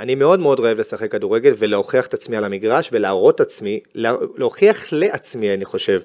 אני 0.00 0.14
מאוד 0.14 0.40
מאוד 0.40 0.58
אוהב 0.58 0.78
לשחק 0.80 1.12
כדורגל 1.12 1.54
ולהוכיח 1.58 2.06
את 2.06 2.14
עצמי 2.14 2.36
על 2.36 2.44
המגרש 2.44 2.88
ולהראות 2.92 3.40
עצמי, 3.40 3.80
לה- 3.94 4.14
להוכיח 4.36 4.92
לעצמי, 4.92 5.54
אני 5.54 5.64
חושב, 5.64 6.00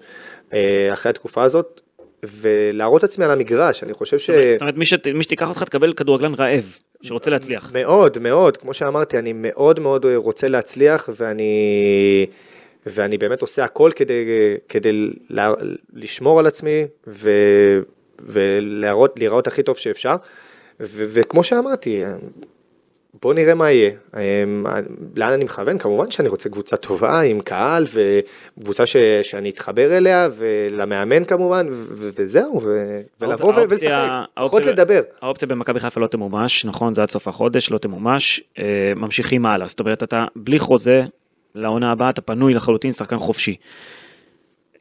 אה, 0.53 0.89
אחרי 0.93 1.09
התקופה 1.09 1.43
הזאת, 1.43 1.81
ולהראות 2.25 3.03
עצמי 3.03 3.25
על 3.25 3.31
המגרש, 3.31 3.83
אני 3.83 3.93
חושב 3.93 4.17
ש... 4.17 4.29
זאת 4.51 4.61
אומרת- 4.61 4.77
מי 4.77 4.85
שת- 4.85 5.07
מי 5.07 5.23
שתיקח 5.23 5.49
אותך 5.49 5.63
תקבל 5.63 5.93
כדורגלן 5.93 6.33
רעב, 6.33 6.77
שרוצה 7.01 7.31
להצליח. 7.31 7.71
מאוד, 7.73 8.19
מאוד, 8.19 8.57
כמו 8.57 8.73
שאמרתי, 8.73 9.19
אני 9.19 9.33
מאוד 9.35 9.79
מאוד 9.79 10.05
רוצה 10.15 10.47
להצליח, 10.47 11.09
ואני, 11.15 12.25
ואני 12.85 13.17
באמת 13.17 13.41
עושה 13.41 13.63
הכל 13.63 13.91
כדי, 13.95 14.25
כדי 14.69 15.09
לה, 15.29 15.53
לשמור 15.93 16.39
על 16.39 16.47
עצמי, 16.47 16.85
ו, 17.07 17.29
ולהראות, 18.19 19.19
הכי 19.47 19.63
טוב 19.63 19.77
שאפשר. 19.77 20.15
ו, 20.79 21.03
וכמו 21.13 21.43
שאמרתי, 21.43 22.03
בוא 23.21 23.33
נראה 23.33 23.53
מה 23.55 23.71
יהיה. 23.71 23.91
אמ, 24.17 24.65
לאן 25.15 25.33
אני 25.33 25.43
מכוון? 25.43 25.77
כמובן 25.77 26.11
שאני 26.11 26.29
רוצה 26.29 26.49
קבוצה 26.49 26.77
טובה, 26.77 27.21
עם 27.21 27.39
קהל, 27.41 27.85
וקבוצה 28.57 28.85
ש, 28.85 28.95
שאני 29.21 29.49
אתחבר 29.49 29.97
אליה, 29.97 30.29
ולמאמן 30.35 31.23
כמובן, 31.25 31.67
ו, 31.71 32.09
וזהו, 32.15 32.61
ו, 32.63 32.99
ולבוא 33.21 33.53
האופציה- 33.53 33.65
ולשחק, 33.69 33.89
פחות 34.35 34.65
לדבר. 34.65 35.01
האופציה 35.21 35.47
במכבי 35.47 35.79
חיפה 35.79 35.99
לא 36.01 36.07
תמומש, 36.07 36.65
נכון, 36.65 36.93
זה 36.93 37.01
עד 37.01 37.09
סוף 37.09 37.27
החודש, 37.27 37.71
לא 37.71 37.77
תמומש, 37.77 38.41
אה, 38.59 38.63
ממשיכים 38.95 39.45
הלאה, 39.45 39.67
זאת 39.67 39.79
אומרת, 39.79 40.03
אתה 40.03 40.25
בלי 40.35 40.59
חוזה 40.59 41.01
לעונה 41.55 41.91
הבאה, 41.91 42.09
אתה 42.09 42.21
פנוי 42.21 42.53
לחלוטין, 42.53 42.91
שחקן 42.91 43.17
חופשי. 43.19 43.55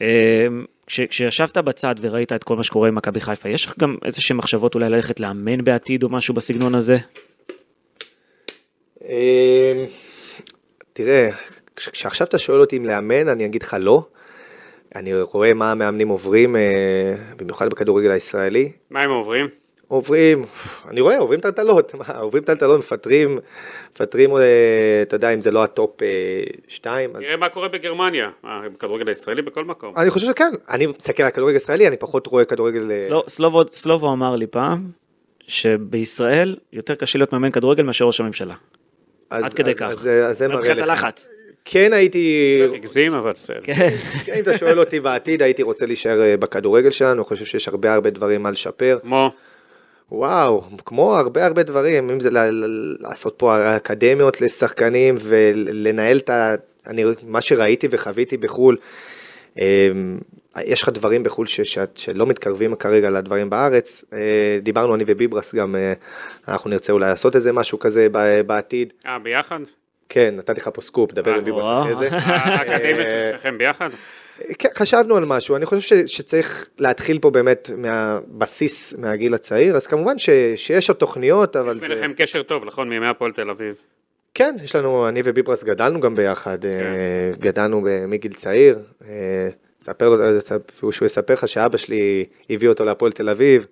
אה, 0.02 0.46
כש, 0.86 1.00
כשישבת 1.00 1.58
בצד 1.58 1.94
וראית 2.00 2.32
את 2.32 2.44
כל 2.44 2.56
מה 2.56 2.62
שקורה 2.62 2.88
עם 2.88 2.94
מכבי 2.94 3.20
חיפה, 3.20 3.48
יש 3.48 3.64
לך 3.64 3.74
גם 3.78 3.96
איזה 4.04 4.20
שהן 4.22 4.36
מחשבות 4.36 4.74
אולי 4.74 4.88
ללכת 4.90 5.20
לאמן 5.20 5.64
בעתיד 5.64 6.02
או 6.02 6.08
משהו 6.08 6.34
בסגנון 6.34 6.74
הזה? 6.74 6.96
אמ, 9.08 9.14
תראה, 10.92 11.28
כש- 11.76 11.88
כשעכשיו 11.88 12.26
אתה 12.26 12.38
שואל 12.38 12.60
אותי 12.60 12.76
אם 12.76 12.84
לאמן, 12.84 13.28
אני 13.28 13.44
אגיד 13.44 13.62
לך 13.62 13.76
לא. 13.80 14.02
אני 14.96 15.10
רואה 15.22 15.54
מה 15.54 15.70
המאמנים 15.70 16.08
עוברים, 16.08 16.56
אה, 16.56 16.62
במיוחד 17.36 17.70
בכדורגל 17.70 18.10
הישראלי. 18.10 18.72
מה 18.90 19.00
הם 19.00 19.10
עוברים? 19.10 19.48
עוברים, 19.88 20.44
אני 20.88 21.00
רואה, 21.00 21.18
עוברים 21.18 21.40
טלטלות, 21.40 21.94
מה, 21.94 22.04
עוברים 22.18 22.42
טלטלות, 22.44 22.78
מפטרים, 22.78 23.38
מפטרים, 23.92 24.36
אה, 24.36 24.42
אתה 25.02 25.16
יודע, 25.16 25.34
אם 25.34 25.40
זה 25.40 25.50
לא 25.50 25.62
ה 25.64 25.71
top 25.71 25.90
2, 26.68 27.16
אז 27.16 27.22
תראה 27.22 27.36
מה 27.36 27.48
קורה 27.48 27.68
בגרמניה, 27.68 28.30
בכדורגל 28.44 29.08
הישראלי 29.08 29.42
בכל 29.42 29.64
מקום. 29.64 29.94
אני 29.96 30.10
חושב 30.10 30.26
שכן, 30.26 30.50
אני 30.70 30.86
מסתכל 30.86 31.22
על 31.22 31.30
כדורגל 31.30 31.56
ישראלי, 31.56 31.88
אני 31.88 31.96
פחות 31.96 32.26
רואה 32.26 32.44
כדורגל... 32.44 32.90
אה, 32.90 33.00
סלו- 33.08 33.24
סלובו, 33.28 33.62
סלובו 33.70 34.12
אמר 34.12 34.36
לי 34.36 34.46
פעם, 34.46 34.90
שבישראל 35.46 36.56
יותר 36.72 36.94
קשה 36.94 37.18
להיות 37.18 37.32
מאמן 37.32 37.50
כדורגל 37.50 37.82
מאשר 37.82 38.04
ראש 38.04 38.20
הממשלה. 38.20 38.54
אז- 39.30 39.44
עד 39.44 39.52
כדי 39.54 39.70
אז- 39.70 39.76
כך. 39.76 39.82
אז 39.90 40.06
אז 40.26 40.38
זה 40.38 40.48
מראה 40.48 40.58
מבחינת 40.60 40.78
לך. 40.78 40.88
הלחץ. 40.88 41.28
כן 41.64 41.92
הייתי, 41.92 42.58
הגזים, 42.74 43.14
אבל 43.14 43.32
בסדר. 43.32 43.60
כן. 43.62 43.88
כן, 44.24 44.34
אם 44.34 44.42
אתה 44.42 44.58
שואל 44.58 44.80
אותי 44.80 45.00
בעתיד, 45.00 45.42
הייתי 45.42 45.62
רוצה 45.62 45.86
להישאר 45.86 46.22
אה, 46.22 46.36
בכדורגל 46.36 46.90
שלנו, 46.90 47.12
אני 47.12 47.24
חושב 47.24 47.44
שיש 47.44 47.68
הרבה 47.68 47.94
הרבה 47.94 48.10
דברים 48.10 48.42
מה 48.42 48.50
לשפר. 48.50 48.98
כמו, 49.02 49.30
וואו, 50.12 50.62
כמו 50.84 51.16
הרבה 51.16 51.46
הרבה 51.46 51.62
דברים, 51.62 52.10
אם 52.10 52.20
זה 52.20 52.28
לעשות 53.00 53.34
פה 53.36 53.76
אקדמיות 53.76 54.40
לשחקנים 54.40 55.16
ולנהל 55.20 56.16
את 56.16 56.30
ה... 56.30 56.54
אני, 56.86 57.04
מה 57.22 57.40
שראיתי 57.40 57.88
וחוויתי 57.90 58.36
בחו"ל, 58.36 58.76
אמ, 59.58 60.18
יש 60.64 60.82
לך 60.82 60.88
דברים 60.88 61.22
בחו"ל 61.22 61.46
ש, 61.46 61.60
ש, 61.60 61.78
שלא 61.94 62.26
מתקרבים 62.26 62.74
כרגע 62.74 63.10
לדברים 63.10 63.50
בארץ. 63.50 64.04
אה, 64.12 64.58
דיברנו 64.62 64.94
אני 64.94 65.04
וביברס 65.06 65.54
גם, 65.54 65.76
אה, 65.76 65.92
אנחנו 66.48 66.70
נרצה 66.70 66.92
אולי 66.92 67.08
לעשות 67.08 67.34
איזה 67.34 67.52
משהו 67.52 67.78
כזה 67.78 68.06
בעתיד. 68.46 68.92
אה, 69.06 69.18
ביחד? 69.18 69.60
כן, 70.08 70.34
נתתי 70.36 70.60
לך 70.60 70.70
פה 70.74 70.80
סקופ, 70.80 71.12
דבר 71.12 71.34
עם 71.34 71.44
ביברס 71.44 71.64
וואו. 71.64 71.82
אחרי 71.82 71.94
זה. 71.94 72.08
האקדמיה 72.12 73.06
אה, 73.06 73.10
של 73.10 73.30
שניכם 73.30 73.58
ביחד? 73.58 73.88
כן, 74.58 74.68
חשבנו 74.74 75.16
על 75.16 75.24
משהו, 75.24 75.56
אני 75.56 75.66
חושב 75.66 75.80
ש, 76.06 76.16
שצריך 76.16 76.68
להתחיל 76.78 77.18
פה 77.18 77.30
באמת 77.30 77.70
מהבסיס, 77.76 78.94
מהגיל 78.98 79.34
הצעיר, 79.34 79.76
אז 79.76 79.86
כמובן 79.86 80.18
ש, 80.18 80.30
שיש 80.56 80.88
עוד 80.88 80.98
תוכניות, 80.98 81.56
אבל 81.56 81.76
יש 81.76 81.82
זה... 81.82 81.88
ביניכם 81.88 82.12
קשר 82.16 82.42
טוב, 82.42 82.64
נכון? 82.64 82.88
מימי 82.88 83.06
הפועל 83.06 83.32
תל 83.32 83.50
אביב. 83.50 83.74
כן, 84.34 84.56
יש 84.64 84.76
לנו, 84.76 85.08
אני 85.08 85.20
וביברס 85.24 85.64
גדלנו 85.64 86.00
גם 86.00 86.14
ביחד, 86.14 86.64
אה, 86.64 86.70
גדלנו 87.38 87.86
מגיל 88.08 88.32
צעיר. 88.32 88.78
אה, 89.78 89.84
ספר 89.84 90.08
לו, 90.08 90.16
אה, 90.24 90.92
שהוא 90.92 91.06
יספר 91.06 91.34
לך 91.34 91.48
שאבא 91.48 91.76
שלי 91.76 92.24
הביא 92.50 92.68
אותו 92.68 92.84
להפועל 92.84 93.12
תל 93.12 93.28
אביב, 93.28 93.66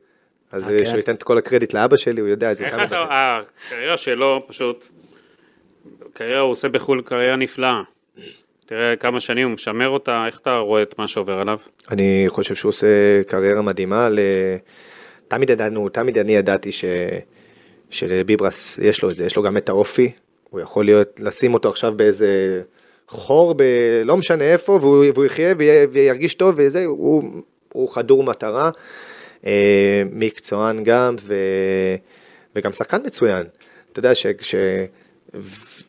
אז 0.53 0.69
אה, 0.69 0.75
אה, 0.75 0.79
כן? 0.79 0.85
שהוא 0.85 0.97
ייתן 0.97 1.15
את 1.15 1.23
כל 1.23 1.39
הקרדיט 1.39 1.75
לאבא 1.75 1.97
שלי, 1.97 2.21
הוא 2.21 2.29
יודע 2.29 2.53
את 2.53 2.57
זה. 2.57 2.65
איך 2.65 2.75
אתה, 2.75 2.87
חטא. 2.87 3.41
הקריירה 3.67 3.97
שלו 3.97 4.45
פשוט, 4.47 4.89
קריירה 6.13 6.41
הוא 6.41 6.51
עושה 6.51 6.69
בחו"ל 6.69 7.03
קריירה 7.03 7.37
נפלאה. 7.37 7.83
תראה 8.67 8.97
כמה 8.97 9.21
שנים 9.21 9.47
הוא 9.47 9.55
משמר 9.55 9.89
אותה, 9.89 10.27
איך 10.27 10.39
אתה 10.39 10.57
רואה 10.57 10.83
את 10.83 10.99
מה 10.99 11.09
שעובר 11.09 11.39
עליו? 11.39 11.59
אני 11.91 12.25
חושב 12.29 12.55
שהוא 12.55 12.69
עושה 12.69 12.87
קריירה 13.27 13.63
מדהימה. 13.63 14.09
ל... 14.09 14.19
תמיד 15.29 15.51
ידענו, 15.51 15.89
תמיד 15.89 16.19
אני 16.19 16.37
ידעתי 16.37 16.73
ש... 16.73 16.85
שלביברס 17.91 18.79
יש 18.79 19.03
לו 19.03 19.11
את 19.11 19.17
זה, 19.17 19.25
יש 19.25 19.37
לו 19.37 19.43
גם 19.43 19.57
את 19.57 19.69
האופי, 19.69 20.13
הוא 20.51 20.61
יכול 20.61 20.85
להיות, 20.85 21.21
לשים 21.21 21.55
אותו 21.55 21.69
עכשיו 21.69 21.95
באיזה 21.97 22.63
חור, 23.09 23.55
ב... 23.55 23.63
לא 24.05 24.17
משנה 24.17 24.45
איפה, 24.45 24.79
והוא, 24.81 25.05
והוא 25.15 25.25
יחיה 25.25 25.55
וירגיש 25.91 26.35
טוב 26.35 26.55
וזה, 26.59 26.85
הוא, 26.85 27.23
הוא 27.73 27.89
חדור 27.89 28.25
מטרה, 28.25 28.71
אה, 29.47 30.03
מקצוען 30.13 30.85
גם, 30.85 31.17
ו... 31.21 31.35
וגם 32.57 32.73
שחקן 32.73 33.03
מצוין. 33.05 33.47
אתה 33.93 33.99
יודע 33.99 34.15
ש... 34.15 34.27
ש... 34.41 34.55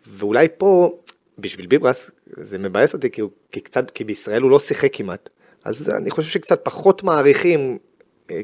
ואולי 0.07 0.47
פה, 0.57 0.97
בשביל 1.39 1.67
ביברס, 1.67 2.11
זה 2.41 2.57
מבאס 2.57 2.93
אותי, 2.93 3.09
כי, 3.11 3.21
הוא, 3.21 3.29
כי 3.51 3.59
קצת, 3.59 3.91
כי 3.91 4.03
בישראל 4.03 4.41
הוא 4.41 4.51
לא 4.51 4.59
שיחק 4.59 4.89
כמעט. 4.93 5.29
אז 5.65 5.89
אני 5.89 6.09
חושב 6.09 6.29
שקצת 6.29 6.59
פחות 6.63 7.03
מעריכים, 7.03 7.77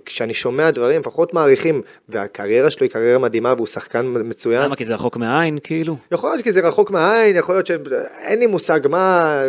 כשאני 0.06 0.34
שומע 0.34 0.72
דברים, 0.72 1.02
פחות 1.02 1.34
מעריכים, 1.34 1.82
והקריירה 2.10 2.70
שלו 2.70 2.84
היא 2.84 2.92
קריירה 2.92 3.20
מדהימה 3.20 3.54
והוא 3.54 3.68
שחקן 3.68 4.06
מצוין. 4.24 4.62
למה? 4.64 4.76
כי 4.76 4.86
זה 4.86 4.94
רחוק 4.94 5.18
מהעין, 5.18 5.58
כאילו? 5.64 5.98
יכול 6.12 6.30
להיות 6.30 6.44
כי 6.44 6.52
זה 6.52 6.62
רחוק 6.62 6.92
מהעין, 6.92 7.36
יכול 7.36 7.56
להיות 7.56 7.66
שאין 7.66 8.40
לי 8.40 8.48
מושג 8.48 8.80
מה... 8.90 9.44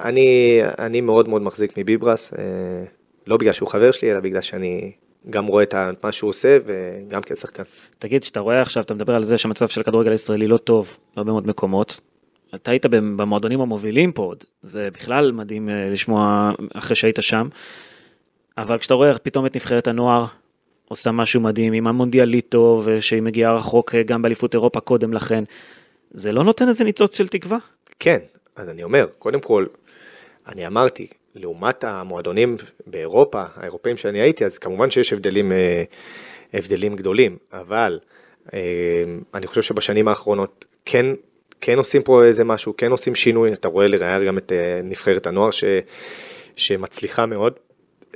אני, 0.00 0.60
אני 0.78 1.00
מאוד 1.00 1.28
מאוד 1.28 1.42
מחזיק 1.42 1.78
מביברס, 1.78 2.32
אה, 2.34 2.84
לא 3.26 3.36
בגלל 3.36 3.52
שהוא 3.52 3.68
חבר 3.68 3.90
שלי, 3.90 4.12
אלא 4.12 4.20
בגלל 4.20 4.40
שאני 4.40 4.92
גם 5.30 5.46
רואה 5.46 5.62
את 5.62 6.04
מה 6.04 6.12
שהוא 6.12 6.30
עושה 6.30 6.58
וגם 6.66 7.20
כשחקן. 7.22 7.62
תגיד, 7.98 8.22
שאתה 8.22 8.40
רואה 8.40 8.62
עכשיו, 8.62 8.82
אתה 8.82 8.94
מדבר 8.94 9.14
על 9.14 9.24
זה 9.24 9.38
שהמצב 9.38 9.68
של 9.68 9.80
הכדורגל 9.80 10.10
הישראלי 10.10 10.46
לא 10.46 10.56
טוב 10.56 10.96
בהרבה 11.16 11.32
מאוד 11.32 11.46
מקומות. 11.46 12.00
אתה 12.54 12.70
היית 12.70 12.86
במועדונים 12.86 13.60
המובילים 13.60 14.12
פה 14.12 14.22
עוד, 14.22 14.44
זה 14.62 14.88
בכלל 14.92 15.32
מדהים 15.32 15.68
אה, 15.68 15.90
לשמוע 15.90 16.52
אחרי 16.74 16.96
שהיית 16.96 17.16
שם. 17.20 17.48
אבל 18.58 18.78
כשאתה 18.78 18.94
רואה 18.94 19.18
פתאום 19.18 19.46
את 19.46 19.56
נבחרת 19.56 19.88
הנוער 19.88 20.24
עושה 20.88 21.10
משהו 21.10 21.40
מדהים 21.40 21.72
עם 21.72 21.86
המונדיאליטו 21.86 22.82
ושהיא 22.84 23.22
מגיעה 23.22 23.54
רחוק 23.54 23.94
אה, 23.94 24.02
גם 24.02 24.22
באליפות 24.22 24.54
אירופה 24.54 24.80
קודם 24.80 25.12
לכן, 25.12 25.44
זה 26.10 26.32
לא 26.32 26.44
נותן 26.44 26.68
איזה 26.68 26.84
ניצוץ 26.84 27.16
של 27.16 27.28
תקווה? 27.28 27.58
כן, 27.98 28.18
אז 28.56 28.68
אני 28.68 28.82
אומר, 28.82 29.06
קודם 29.18 29.40
כל, 29.40 29.66
אני 30.48 30.66
אמרתי, 30.66 31.06
לעומת 31.34 31.84
המועדונים 31.84 32.56
באירופה, 32.86 33.42
האירופאים 33.54 33.96
שאני 33.96 34.20
הייתי, 34.20 34.44
אז 34.44 34.58
כמובן 34.58 34.90
שיש 34.90 35.12
הבדלים, 35.12 35.52
אה, 35.52 35.82
הבדלים 36.54 36.96
גדולים, 36.96 37.36
אבל 37.52 37.98
אה, 38.54 39.04
אני 39.34 39.46
חושב 39.46 39.62
שבשנים 39.62 40.08
האחרונות 40.08 40.64
כן, 40.84 41.06
כן 41.60 41.78
עושים 41.78 42.02
פה 42.02 42.24
איזה 42.24 42.44
משהו, 42.44 42.74
כן 42.76 42.90
עושים 42.90 43.14
שינוי, 43.14 43.52
אתה 43.52 43.68
רואה 43.68 43.86
לראייר 43.86 44.24
גם 44.24 44.38
את 44.38 44.52
נבחרת 44.84 45.26
הנוער 45.26 45.50
ש, 45.50 45.64
שמצליחה 46.56 47.26
מאוד. 47.26 47.52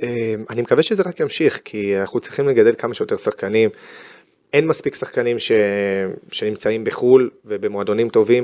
אה, 0.03 0.35
אני 0.49 0.61
מקווה 0.61 0.83
שזה 0.83 1.03
רק 1.05 1.19
ימשיך, 1.19 1.61
כי 1.65 1.97
אנחנו 1.99 2.19
צריכים 2.19 2.49
לגדל 2.49 2.73
כמה 2.77 2.93
שיותר 2.93 3.17
שחקנים. 3.17 3.69
אין 4.53 4.67
מספיק 4.67 4.95
שחקנים 4.95 5.39
ש... 5.39 5.51
שנמצאים 6.31 6.83
בחו"ל 6.83 7.29
ובמועדונים 7.45 8.09
טובים. 8.09 8.43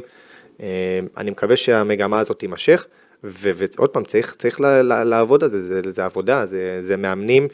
אה, 0.62 1.00
אני 1.18 1.32
מקווה 1.32 1.56
שהמגמה 1.56 2.20
הזאת 2.20 2.40
תימשך, 2.40 2.86
ו... 3.24 3.52
ועוד 3.56 3.90
פעם, 3.90 4.04
צריך, 4.04 4.36
צריך. 4.36 4.62
לה... 4.62 5.04
לעבוד 5.04 5.44
על 5.44 5.50
זה, 5.50 5.62
זה, 5.62 5.92
זה 5.92 6.06
עבודה, 6.06 6.46
זה, 6.46 6.76
זה 6.80 6.98
מאמנים 6.98 7.48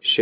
ש... 0.00 0.20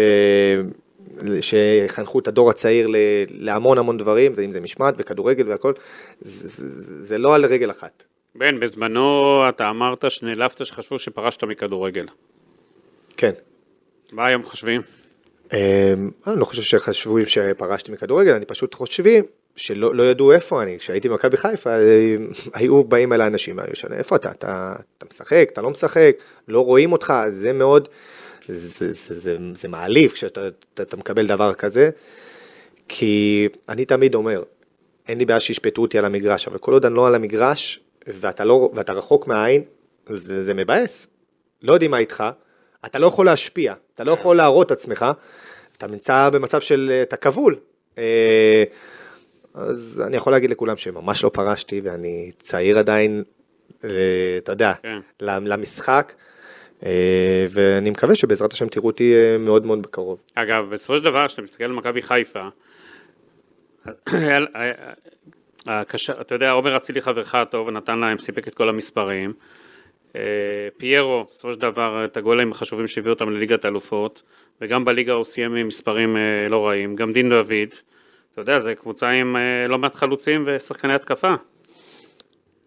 שיחנכו 1.41 2.19
את 2.19 2.29
הדור 2.29 2.51
הצעיר 2.51 2.87
ל... 2.87 2.97
להמון 3.29 3.79
המון 3.79 3.97
דברים, 3.97 4.33
ואם 4.35 4.51
זה 4.51 4.61
משמעת 4.61 4.95
וכדורגל 4.99 5.49
והכל, 5.49 5.73
זה, 6.21 6.49
זה, 6.49 7.03
זה 7.03 7.19
לא 7.19 7.35
על 7.35 7.45
רגל 7.45 7.71
אחת. 7.71 8.05
בן, 8.35 8.61
בזמנו 8.61 9.13
אתה 9.49 9.71
אמרת 9.71 10.11
שנעלבת 10.11 10.67
שחשבו 10.67 10.99
שפרשת 10.99 11.45
מכדורגל. 11.45 12.07
כן. 13.17 13.33
מה 14.13 14.27
היום 14.27 14.43
חושבים? 14.43 14.81
אה, 15.53 15.95
אני 16.27 16.41
לא 16.41 16.45
חושב 16.45 16.63
שחשבו 16.63 17.27
שפרשתי 17.27 17.93
מכדורגל, 17.93 18.33
אני 18.33 18.45
פשוט 18.45 18.75
חושבים 18.75 19.25
שלא 19.57 19.95
לא 19.95 20.03
ידעו 20.03 20.33
איפה 20.33 20.63
אני, 20.63 20.79
כשהייתי 20.79 21.09
במכבי 21.09 21.37
חיפה, 21.37 21.71
אה, 21.71 22.17
היו 22.55 22.85
באים 22.85 23.13
אל 23.13 23.21
האנשים, 23.21 23.59
היו 23.59 23.77
שואלים, 23.77 23.99
איפה 23.99 24.17
אתה? 24.17 24.31
אתה, 24.31 24.75
אתה 24.99 25.07
משחק, 25.07 25.49
אתה 25.53 25.63
לא 25.63 25.71
משחק, 25.71 26.17
לא 26.49 26.65
רואים 26.65 26.93
אותך, 26.93 27.15
זה 27.29 27.53
מאוד, 27.53 27.89
זה, 28.49 28.93
זה, 28.93 29.21
זה, 29.21 29.37
זה 29.55 29.69
מעליב 29.69 30.11
כשאתה 30.11 30.49
אתה, 30.75 30.83
אתה 30.83 30.97
מקבל 30.97 31.27
דבר 31.27 31.55
כזה, 31.55 31.91
כי 32.89 33.49
אני 33.69 33.85
תמיד 33.85 34.15
אומר, 34.15 34.43
אין 35.09 35.19
לי 35.19 35.25
בעיה 35.25 35.41
שישפטו 35.41 35.83
אותי 35.83 35.99
על 35.99 36.05
המגרש, 36.05 36.49
אבל 36.49 36.59
כל 36.59 36.73
עוד 36.73 36.87
אני 36.87 36.95
לא 36.95 37.07
על 37.07 37.15
המגרש, 37.15 37.81
ואתה, 38.07 38.45
לא, 38.45 38.71
ואתה 38.75 38.93
רחוק 38.93 39.27
מהעין, 39.27 39.63
זה, 40.09 40.43
זה 40.43 40.55
מבאס. 40.55 41.07
לא 41.63 41.73
יודעים 41.73 41.91
מה 41.91 41.99
איתך, 41.99 42.25
אתה 42.87 42.99
לא 42.99 43.07
יכול 43.07 43.27
להשפיע, 43.27 43.75
אתה 43.95 44.05
לא 44.05 44.13
יכול 44.13 44.37
להראות 44.37 44.67
את 44.67 44.71
עצמך, 44.71 45.07
אתה 45.77 45.87
נמצא 45.87 46.31
במצב 46.31 46.61
של, 46.61 47.01
אתה 47.03 47.17
כבול. 47.17 47.57
אה, 47.99 48.65
אז 49.55 50.03
אני 50.07 50.17
יכול 50.17 50.33
להגיד 50.33 50.51
לכולם 50.51 50.77
שממש 50.77 51.25
לא 51.25 51.29
פרשתי, 51.29 51.81
ואני 51.85 52.31
צעיר 52.39 52.79
עדיין, 52.79 53.23
אה, 53.85 53.91
אתה 54.39 54.53
יודע, 54.53 54.73
כן. 54.83 54.99
למשחק, 55.21 56.13
אה, 56.87 57.47
ואני 57.51 57.91
מקווה 57.91 58.15
שבעזרת 58.15 58.53
השם 58.53 58.69
תראו 58.69 58.87
אותי 58.87 59.15
מאוד 59.39 59.67
מאוד 59.67 59.83
בקרוב. 59.83 60.19
אגב, 60.35 60.71
בסופו 60.71 60.97
של 60.97 61.05
דבר, 61.05 61.27
כשאתה 61.29 61.43
מסתכל 61.43 61.65
על 61.65 61.73
מכבי 61.73 62.03
חיפה, 62.03 62.49
אתה 66.21 66.35
יודע, 66.35 66.51
עומר 66.51 66.77
אצילי 66.77 67.01
חברך 67.01 67.35
הטוב, 67.35 67.71
נתן 67.71 67.99
להם, 67.99 68.19
סיפק 68.19 68.49
את 68.49 68.55
כל 68.55 68.69
המספרים. 68.69 69.33
אה, 70.17 70.21
פיירו, 70.79 71.27
בסופו 71.31 71.53
של 71.53 71.61
דבר, 71.61 72.05
את 72.05 72.17
הגולים 72.17 72.53
החשובים 72.53 72.87
שהביאו 72.87 73.13
אותם 73.13 73.31
לליגת 73.31 73.65
האלופות, 73.65 74.23
וגם 74.61 74.85
בליגה 74.85 75.13
הוא 75.13 75.25
סיים 75.25 75.55
עם 75.55 75.69
מספרים 75.69 76.17
אה, 76.17 76.49
לא 76.49 76.67
רעים, 76.67 76.97
גם 76.97 77.13
דין 77.13 77.29
דוד, 77.29 77.75
אתה 78.33 78.41
יודע, 78.41 78.59
זו 78.59 78.71
קבוצה 78.81 79.11
עם 79.11 79.37
אה, 79.37 79.69
לא 79.69 79.79
מעט 79.79 79.95
חלוצים 79.95 80.45
ושחקני 80.47 80.95
התקפה. 80.95 81.35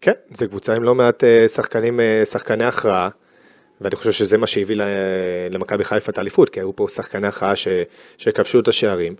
כן, 0.01 0.11
זו 0.31 0.49
קבוצה 0.49 0.75
עם 0.75 0.83
לא 0.83 0.95
מעט 0.95 1.23
שחקנים, 1.47 1.99
שחקני 2.31 2.65
הכרעה, 2.65 3.09
ואני 3.81 3.95
חושב 3.95 4.11
שזה 4.11 4.37
מה 4.37 4.47
שהביא 4.47 4.75
למכבי 5.49 5.83
חיפה 5.83 6.11
את 6.11 6.17
האליפות, 6.17 6.49
כי 6.49 6.59
היו 6.59 6.75
פה 6.75 6.87
שחקני 6.89 7.27
הכרעה 7.27 7.53
שכבשו 8.17 8.59
את 8.59 8.67
השערים. 8.67 9.15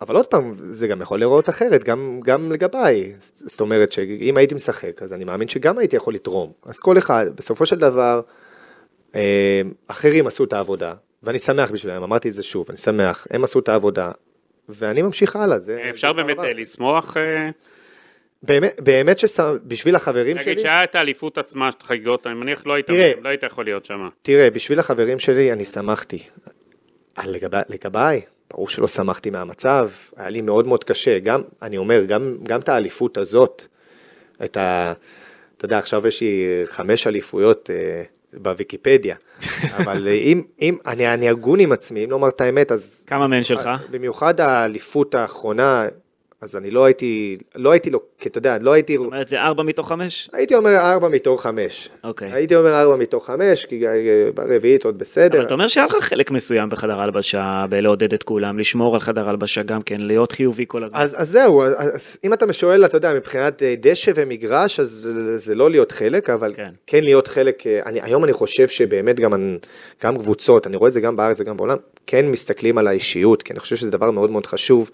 אבל 0.00 0.16
עוד 0.16 0.26
פעם, 0.26 0.54
זה 0.56 0.88
גם 0.88 1.02
יכול 1.02 1.18
להיראות 1.18 1.48
אחרת, 1.48 1.84
גם, 1.84 2.20
גם 2.24 2.52
לגביי. 2.52 3.12
זאת 3.18 3.60
אומרת 3.60 3.92
שאם 3.92 4.36
הייתי 4.36 4.54
משחק, 4.54 5.02
אז 5.02 5.12
אני 5.12 5.24
מאמין 5.24 5.48
שגם 5.48 5.78
הייתי 5.78 5.96
יכול 5.96 6.14
לתרום. 6.14 6.52
אז 6.66 6.80
כל 6.80 6.98
אחד, 6.98 7.26
בסופו 7.36 7.66
של 7.66 7.78
דבר, 7.78 8.20
אמ, 9.14 9.20
אחרים 9.86 10.26
עשו 10.26 10.44
את 10.44 10.52
העבודה, 10.52 10.94
ואני 11.22 11.38
שמח 11.38 11.70
בשבילם, 11.70 12.02
אמרתי 12.02 12.28
את 12.28 12.34
זה 12.34 12.42
שוב, 12.42 12.66
אני 12.68 12.76
שמח, 12.76 13.26
הם 13.30 13.44
עשו 13.44 13.58
את 13.58 13.68
העבודה, 13.68 14.10
ואני 14.68 15.02
ממשיך 15.02 15.36
הלאה. 15.36 15.58
זה, 15.58 15.86
אפשר 15.90 16.12
זה 16.16 16.22
באמת 16.22 16.38
אה. 16.38 16.48
לשמוח, 16.48 17.16
אה, 17.16 17.50
באמת, 18.42 18.80
באמת 18.80 19.18
שבשביל 19.18 19.96
החברים 19.96 20.38
שלי, 20.38 20.52
נגיד 20.52 20.62
שהיה 20.62 20.84
את 20.84 20.94
האליפות 20.94 21.38
עצמה, 21.38 21.68
את 21.68 21.82
החגיגות, 21.82 22.26
אני 22.26 22.34
מניח 22.34 22.66
לא 22.66 22.72
היית 22.74 22.86
תראה. 22.86 23.12
לא 23.22 23.28
היית 23.28 23.42
יכול 23.42 23.64
להיות 23.64 23.84
שם. 23.84 24.08
תראה, 24.22 24.50
בשביל 24.50 24.78
החברים 24.78 25.18
שלי 25.18 25.52
אני 25.52 25.64
שמחתי. 25.64 26.22
לגבי, 27.24 27.56
לגביי, 27.68 28.20
ברור 28.50 28.68
שלא 28.68 28.88
שמחתי 28.88 29.30
מהמצב, 29.30 29.90
היה 30.16 30.28
לי 30.28 30.40
מאוד 30.40 30.66
מאוד 30.66 30.84
קשה. 30.84 31.18
גם, 31.18 31.42
אני 31.62 31.76
אומר, 31.76 32.04
גם, 32.04 32.36
גם 32.42 32.60
את 32.60 32.68
האליפות 32.68 33.18
הזאת, 33.18 33.66
את 34.44 34.56
ה... 34.56 34.92
אתה 35.56 35.64
יודע, 35.64 35.78
עכשיו 35.78 36.06
יש 36.06 36.20
לי 36.20 36.62
חמש 36.64 37.06
אליפויות 37.06 37.70
אה, 37.70 38.02
בוויקיפדיה, 38.32 39.16
אבל 39.76 40.08
אם, 40.08 40.42
אם 40.62 40.76
אני, 40.86 41.14
אני 41.14 41.28
הגון 41.28 41.60
עם 41.60 41.72
עצמי, 41.72 42.04
אם 42.04 42.10
לומר 42.10 42.28
את 42.28 42.40
האמת, 42.40 42.72
אז... 42.72 43.04
כמה 43.06 43.26
מהן 43.26 43.42
שלך? 43.42 43.68
במיוחד 43.90 44.40
האליפות 44.40 45.14
האחרונה, 45.14 45.86
אז 46.46 46.56
אני 46.56 46.70
לא 46.70 46.84
הייתי, 46.84 47.38
לא 47.54 47.70
הייתי 47.70 47.90
לו, 47.90 48.00
כי 48.18 48.28
אתה 48.28 48.38
יודע, 48.38 48.58
לא 48.60 48.72
הייתי... 48.72 48.96
זאת 48.96 49.06
אומרת, 49.06 49.28
זה 49.28 49.40
ארבע 49.40 49.62
מתוך 49.62 49.88
חמש? 49.88 50.30
הייתי 50.32 50.54
אומר 50.54 50.76
ארבע 50.76 51.08
מתוך 51.08 51.42
חמש. 51.42 51.88
אוקיי. 52.04 52.32
הייתי 52.32 52.56
אומר 52.56 52.80
ארבע 52.80 52.96
מתוך 52.96 53.26
חמש, 53.26 53.64
כי 53.64 53.86
אה, 53.86 53.92
ברביעית 54.34 54.84
עוד 54.84 54.98
בסדר. 54.98 55.38
אבל 55.38 55.46
אתה 55.46 55.54
אומר 55.54 55.68
שהיה 55.68 55.86
לך 55.86 55.94
חלק 56.00 56.30
מסוים 56.30 56.68
בחדר 56.68 57.00
הלבשה, 57.00 57.64
בלעודד 57.70 58.14
את 58.14 58.22
כולם, 58.22 58.58
לשמור 58.58 58.94
על 58.94 59.00
חדר 59.00 59.28
הלבשה 59.28 59.62
גם 59.62 59.82
כן, 59.82 60.00
להיות 60.00 60.32
חיובי 60.32 60.64
כל 60.68 60.84
הזמן. 60.84 61.00
אז, 61.00 61.14
אז 61.18 61.28
זהו, 61.28 61.62
אז 61.62 62.18
אם 62.24 62.32
אתה 62.32 62.52
שואל, 62.52 62.84
אתה 62.84 62.96
יודע, 62.96 63.14
מבחינת 63.14 63.62
אה, 63.62 63.74
דשא 63.80 64.12
ומגרש, 64.14 64.80
אז 64.80 65.10
זה 65.34 65.54
לא 65.54 65.70
להיות 65.70 65.92
חלק, 65.92 66.30
אבל 66.30 66.52
כן. 66.56 66.70
כן, 66.86 67.04
להיות 67.04 67.26
חלק, 67.26 67.66
אה, 67.66 67.80
אני, 67.86 68.00
היום 68.02 68.24
אני 68.24 68.32
חושב 68.32 68.68
שבאמת 68.68 69.20
גם, 69.20 69.56
גם 70.02 70.16
קבוצות, 70.18 70.66
אני 70.66 70.76
רואה 70.76 70.88
את 70.88 70.92
זה 70.92 71.00
גם 71.00 71.16
בארץ 71.16 71.40
וגם 71.40 71.56
בעולם, 71.56 71.76
כן 72.06 72.26
מסתכלים 72.26 72.78
על 72.78 72.86
האישיות, 72.86 73.42
כי 73.42 73.52
אני 73.52 73.60
חושב 73.60 73.76
שזה 73.76 73.90
דבר 73.90 74.10
מאוד 74.10 74.30
מאוד 74.30 74.46
חשוב, 74.46 74.90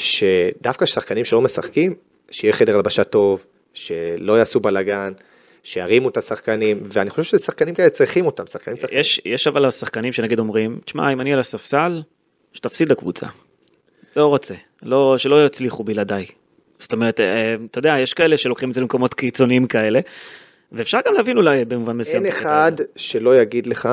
שדווקא 0.00 0.86
שחקנים 0.86 1.24
שלא 1.24 1.40
משחקים, 1.40 1.94
שיהיה 2.30 2.52
חדר 2.52 2.76
הלבשה 2.76 3.04
טוב, 3.04 3.44
שלא 3.74 4.38
יעשו 4.38 4.60
בלאגן, 4.60 5.12
שירימו 5.62 6.08
את 6.08 6.16
השחקנים, 6.16 6.80
ואני 6.84 7.10
חושב 7.10 7.22
ששחקנים 7.38 7.74
כאלה 7.74 7.90
צריכים 7.90 8.26
אותם, 8.26 8.46
שחקנים 8.46 8.76
צריכים. 8.76 8.98
יש, 8.98 9.20
יש 9.24 9.46
אבל 9.46 9.70
שחקנים 9.70 10.12
שנגיד 10.12 10.38
אומרים, 10.38 10.78
תשמע, 10.84 11.12
אם 11.12 11.20
אני 11.20 11.32
על 11.32 11.38
הספסל, 11.38 12.02
שתפסיד 12.52 12.88
לקבוצה. 12.88 13.26
לא 14.16 14.26
רוצה, 14.26 14.54
לא, 14.82 15.18
שלא 15.18 15.46
יצליחו 15.46 15.84
בלעדיי. 15.84 16.26
זאת 16.78 16.92
אומרת, 16.92 17.20
אה, 17.20 17.54
אתה 17.70 17.78
יודע, 17.78 17.94
יש 17.98 18.14
כאלה 18.14 18.36
שלוקחים 18.36 18.68
את 18.68 18.74
זה 18.74 18.80
למקומות 18.80 19.14
קיצוניים 19.14 19.66
כאלה, 19.66 20.00
ואפשר 20.72 20.98
גם 21.06 21.14
להבין 21.14 21.36
אולי 21.36 21.64
במובן 21.64 21.96
מסוים. 21.96 22.24
אין 22.24 22.32
אחד. 22.32 22.72
שלא 22.96 23.40
יגיד 23.40 23.66
לך 23.66 23.88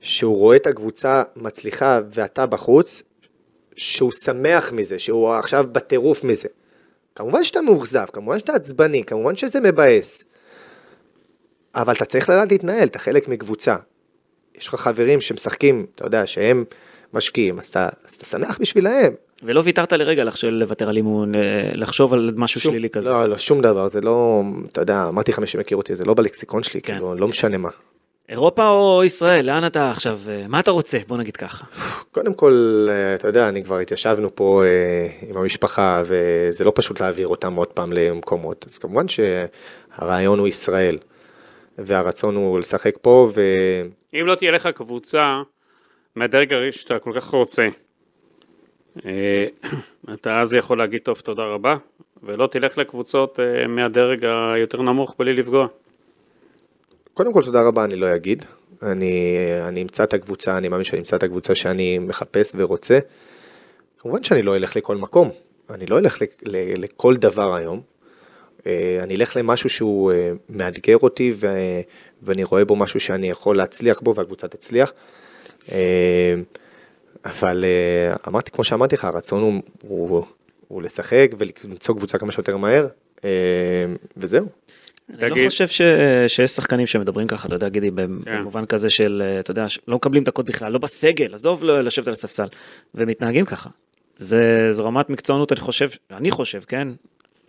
שהוא 0.00 0.36
רואה 0.36 0.56
את 0.56 0.66
הקבוצה 0.66 1.22
מצליחה 1.36 2.00
ואתה 2.14 2.46
בחוץ, 2.46 3.02
שהוא 3.76 4.12
שמח 4.12 4.72
מזה, 4.72 4.98
שהוא 4.98 5.34
עכשיו 5.34 5.64
בטירוף 5.72 6.24
מזה. 6.24 6.48
כמובן 7.14 7.44
שאתה 7.44 7.60
מאוכזב, 7.60 8.04
כמובן 8.12 8.38
שאתה 8.38 8.52
עצבני, 8.52 9.04
כמובן 9.04 9.36
שזה 9.36 9.60
מבאס. 9.60 10.24
אבל 11.74 11.94
אתה 11.94 12.04
צריך 12.04 12.28
לדעת 12.30 12.52
להתנהל, 12.52 12.88
אתה 12.88 12.98
חלק 12.98 13.28
מקבוצה. 13.28 13.76
יש 14.58 14.68
לך 14.68 14.74
חברים 14.74 15.20
שמשחקים, 15.20 15.86
אתה 15.94 16.06
יודע, 16.06 16.26
שהם 16.26 16.64
משקיעים, 17.14 17.58
אז 17.58 17.66
אתה, 17.68 17.88
אז 18.04 18.14
אתה 18.14 18.24
שמח 18.24 18.58
בשבילהם. 18.60 19.12
ולא 19.42 19.62
ויתרת 19.64 19.92
לרגע 19.92 20.24
לח- 20.24 20.36
של 20.36 20.48
לוותר 20.54 20.88
על 20.88 20.96
אימון, 20.96 21.34
אה, 21.34 21.40
לחשוב 21.74 22.12
על 22.14 22.32
משהו 22.36 22.60
שום- 22.60 22.72
שלילי 22.72 22.90
כזה. 22.90 23.10
לא, 23.10 23.26
לא, 23.26 23.38
שום 23.38 23.60
דבר, 23.60 23.88
זה 23.88 24.00
לא, 24.00 24.42
אתה 24.72 24.80
יודע, 24.80 25.08
אמרתי 25.08 25.32
לך 25.32 25.38
מי 25.38 25.46
שמכיר 25.46 25.76
אותי, 25.76 25.94
זה 25.94 26.04
לא 26.04 26.14
בלקסיקון 26.14 26.62
שלי, 26.62 26.80
כן. 26.82 26.92
כאילו, 26.92 27.14
לא 27.14 27.28
משנה 27.28 27.56
מה. 27.56 27.68
אירופה 28.28 28.68
או 28.68 29.04
ישראל, 29.04 29.46
לאן 29.46 29.66
אתה 29.66 29.90
עכשיו, 29.90 30.18
אה, 30.28 30.44
מה 30.48 30.60
אתה 30.60 30.70
רוצה? 30.70 30.98
בוא 31.06 31.16
נגיד 31.16 31.36
ככה. 31.36 31.64
קודם 32.12 32.34
כל, 32.34 32.86
אה, 32.90 33.14
אתה 33.14 33.28
יודע, 33.28 33.48
אני 33.48 33.64
כבר 33.64 33.78
התיישבנו 33.78 34.34
פה 34.34 34.62
אה, 34.64 35.28
עם 35.28 35.36
המשפחה, 35.36 36.02
וזה 36.06 36.64
לא 36.64 36.72
פשוט 36.74 37.00
להעביר 37.00 37.28
אותם 37.28 37.54
עוד 37.54 37.68
פעם 37.68 37.92
למקומות. 37.92 38.64
אז 38.68 38.78
כמובן 38.78 39.06
שהרעיון 39.08 40.38
הוא 40.38 40.48
ישראל, 40.48 40.98
והרצון 41.78 42.36
הוא 42.36 42.58
לשחק 42.58 42.94
פה, 43.00 43.28
ו... 43.34 43.42
אם 44.14 44.26
לא 44.26 44.34
תהיה 44.34 44.50
לך 44.50 44.66
קבוצה 44.66 45.42
מהדרג 46.16 46.52
הראשון 46.52 46.80
שאתה 46.82 46.98
כל 46.98 47.12
כך 47.16 47.30
רוצה, 47.30 47.68
אתה 50.14 50.40
אז 50.40 50.54
יכול 50.54 50.78
להגיד 50.78 51.00
טוב 51.02 51.20
תודה 51.20 51.42
רבה, 51.42 51.76
ולא 52.22 52.46
תלך 52.46 52.78
לקבוצות 52.78 53.38
מהדרג 53.68 54.24
היותר 54.54 54.82
נמוך 54.82 55.14
בלי 55.18 55.34
לפגוע. 55.34 55.66
קודם 57.16 57.32
כל, 57.32 57.42
תודה 57.44 57.60
רבה, 57.62 57.84
אני 57.84 57.96
לא 57.96 58.14
אגיד. 58.14 58.44
אני, 58.82 59.36
אני 59.68 59.82
אמצא 59.82 60.04
את 60.04 60.14
הקבוצה, 60.14 60.58
אני 60.58 60.68
מאמין 60.68 60.84
שאני 60.84 60.98
אמצא 60.98 61.16
את 61.16 61.22
הקבוצה 61.22 61.54
שאני 61.54 61.98
מחפש 61.98 62.52
ורוצה. 62.56 62.98
כמובן 63.98 64.22
שאני 64.22 64.42
לא 64.42 64.56
אלך 64.56 64.76
לכל 64.76 64.96
מקום, 64.96 65.30
אני 65.70 65.86
לא 65.86 65.98
אלך 65.98 66.18
לכל 66.76 67.16
דבר 67.16 67.54
היום. 67.54 67.80
אה, 68.66 68.98
אני 69.02 69.16
אלך 69.16 69.36
למשהו 69.36 69.68
שהוא 69.68 70.12
אה, 70.12 70.32
מאתגר 70.48 70.96
אותי 70.96 71.32
ו, 71.34 71.46
ואני 72.22 72.44
רואה 72.44 72.64
בו 72.64 72.76
משהו 72.76 73.00
שאני 73.00 73.30
יכול 73.30 73.56
להצליח 73.56 74.00
בו 74.00 74.14
והקבוצה 74.14 74.48
תצליח. 74.48 74.92
אה, 75.72 76.34
אבל 77.24 77.64
אמרתי, 78.28 78.50
כמו 78.50 78.64
שאמרתי 78.64 78.94
לך, 78.94 79.04
הרצון 79.04 79.42
הוא, 79.42 79.62
הוא, 79.82 80.24
הוא 80.68 80.82
לשחק 80.82 81.30
ולמצוא 81.38 81.94
קבוצה 81.94 82.18
כמה 82.18 82.32
שיותר 82.32 82.56
מהר, 82.56 82.88
וזהו. 84.16 84.46
אני 85.10 85.28
לא 85.30 85.34
תגיד- 85.34 85.48
חושב 85.48 85.68
ש... 85.68 85.82
שיש 86.28 86.50
שחקנים 86.50 86.86
שמדברים 86.86 87.26
ככה, 87.26 87.46
אתה 87.48 87.54
יודע, 87.56 87.68
גידי, 87.68 87.90
במובן 87.90 88.66
כזה 88.66 88.90
של, 88.90 89.22
אה, 89.24 89.40
אתה 89.40 89.50
יודע, 89.50 89.66
לא 89.88 89.96
מקבלים 89.96 90.24
דקות 90.24 90.46
בכלל, 90.46 90.72
לא 90.72 90.78
בסגל, 90.78 91.34
עזוב 91.34 91.64
לא- 91.64 91.80
לשבת 91.80 92.06
על 92.06 92.12
הספסל, 92.12 92.46
ומתנהגים 92.94 93.44
ככה. 93.44 93.70
זה, 94.18 94.68
זו 94.72 94.84
רמת 94.84 95.10
מקצוענות, 95.10 95.52
אני 95.52 95.60
חושב, 95.60 95.88
אני 96.10 96.30
חושב, 96.30 96.60
כן, 96.68 96.88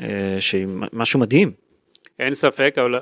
אה, 0.02 0.08
שהיא 0.40 0.68
משהו 0.94 1.20
מדהים. 1.20 1.52
אין 2.20 2.34
ספק, 2.34 2.76
אבל 2.78 3.00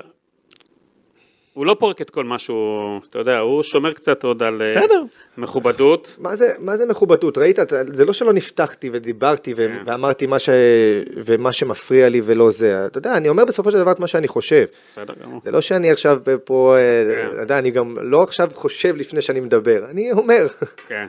הוא 1.56 1.66
לא 1.66 1.76
פורק 1.78 2.00
את 2.00 2.10
כל 2.10 2.24
מה 2.24 2.38
שהוא, 2.38 3.00
אתה 3.10 3.18
יודע, 3.18 3.38
הוא 3.38 3.62
שומר 3.62 3.92
קצת 3.92 4.24
עוד 4.24 4.42
על 4.42 4.62
אה, 4.62 4.70
בסדר. 4.70 5.02
מכובדות. 5.38 6.16
מה 6.20 6.36
זה, 6.36 6.52
מה 6.58 6.76
זה 6.76 6.86
מכובדות? 6.86 7.38
ראית, 7.38 7.58
אתה- 7.58 7.76
זה 7.92 8.04
לא 8.04 8.12
שלא 8.12 8.32
נפתחתי 8.32 8.90
ודיברתי 8.92 9.52
ו- 9.52 9.56
כן. 9.56 9.82
ואמרתי 9.86 10.26
מה, 10.26 10.38
ש... 10.38 10.48
ומה 11.24 11.52
שמפריע 11.52 12.08
לי 12.08 12.20
ולא 12.24 12.50
זה. 12.50 12.86
אתה 12.86 12.98
יודע, 12.98 13.16
אני 13.16 13.28
אומר 13.28 13.44
בסופו 13.44 13.70
של 13.70 13.78
דבר 13.78 13.92
את 13.92 14.00
מה 14.00 14.06
שאני 14.06 14.28
חושב. 14.28 14.64
בסדר 14.88 15.14
גמור. 15.22 15.40
זה 15.42 15.50
לא 15.50 15.60
שאני 15.60 15.90
עכשיו 15.90 16.18
פה, 16.44 16.76
אה, 16.78 17.14
כן. 17.14 17.28
אתה 17.34 17.42
יודע, 17.42 17.58
אני 17.58 17.70
גם 17.70 17.96
לא 18.00 18.22
עכשיו 18.22 18.50
חושב 18.54 18.96
לפני 18.96 19.22
שאני 19.22 19.40
מדבר, 19.40 19.84
אני 19.90 20.12
אומר. 20.12 20.46
כן. 20.88 21.06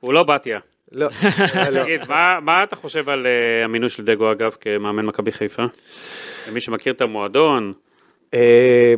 הוא 0.00 0.12
לא 0.12 0.22
בתיה. 0.22 0.58
לא, 0.92 1.08
לא. 1.72 1.82
תגיד, 1.82 2.00
מה, 2.08 2.38
מה 2.42 2.62
אתה 2.62 2.76
חושב 2.76 3.08
על 3.08 3.26
uh, 3.26 3.64
המינוי 3.64 3.88
של 3.88 4.04
דגו 4.04 4.32
אגב 4.32 4.56
כמאמן 4.60 5.06
מכבי 5.06 5.32
חיפה? 5.32 5.64
למי 6.48 6.60
שמכיר 6.60 6.92
את 6.92 7.00
המועדון, 7.00 7.72
אה, 8.34 8.94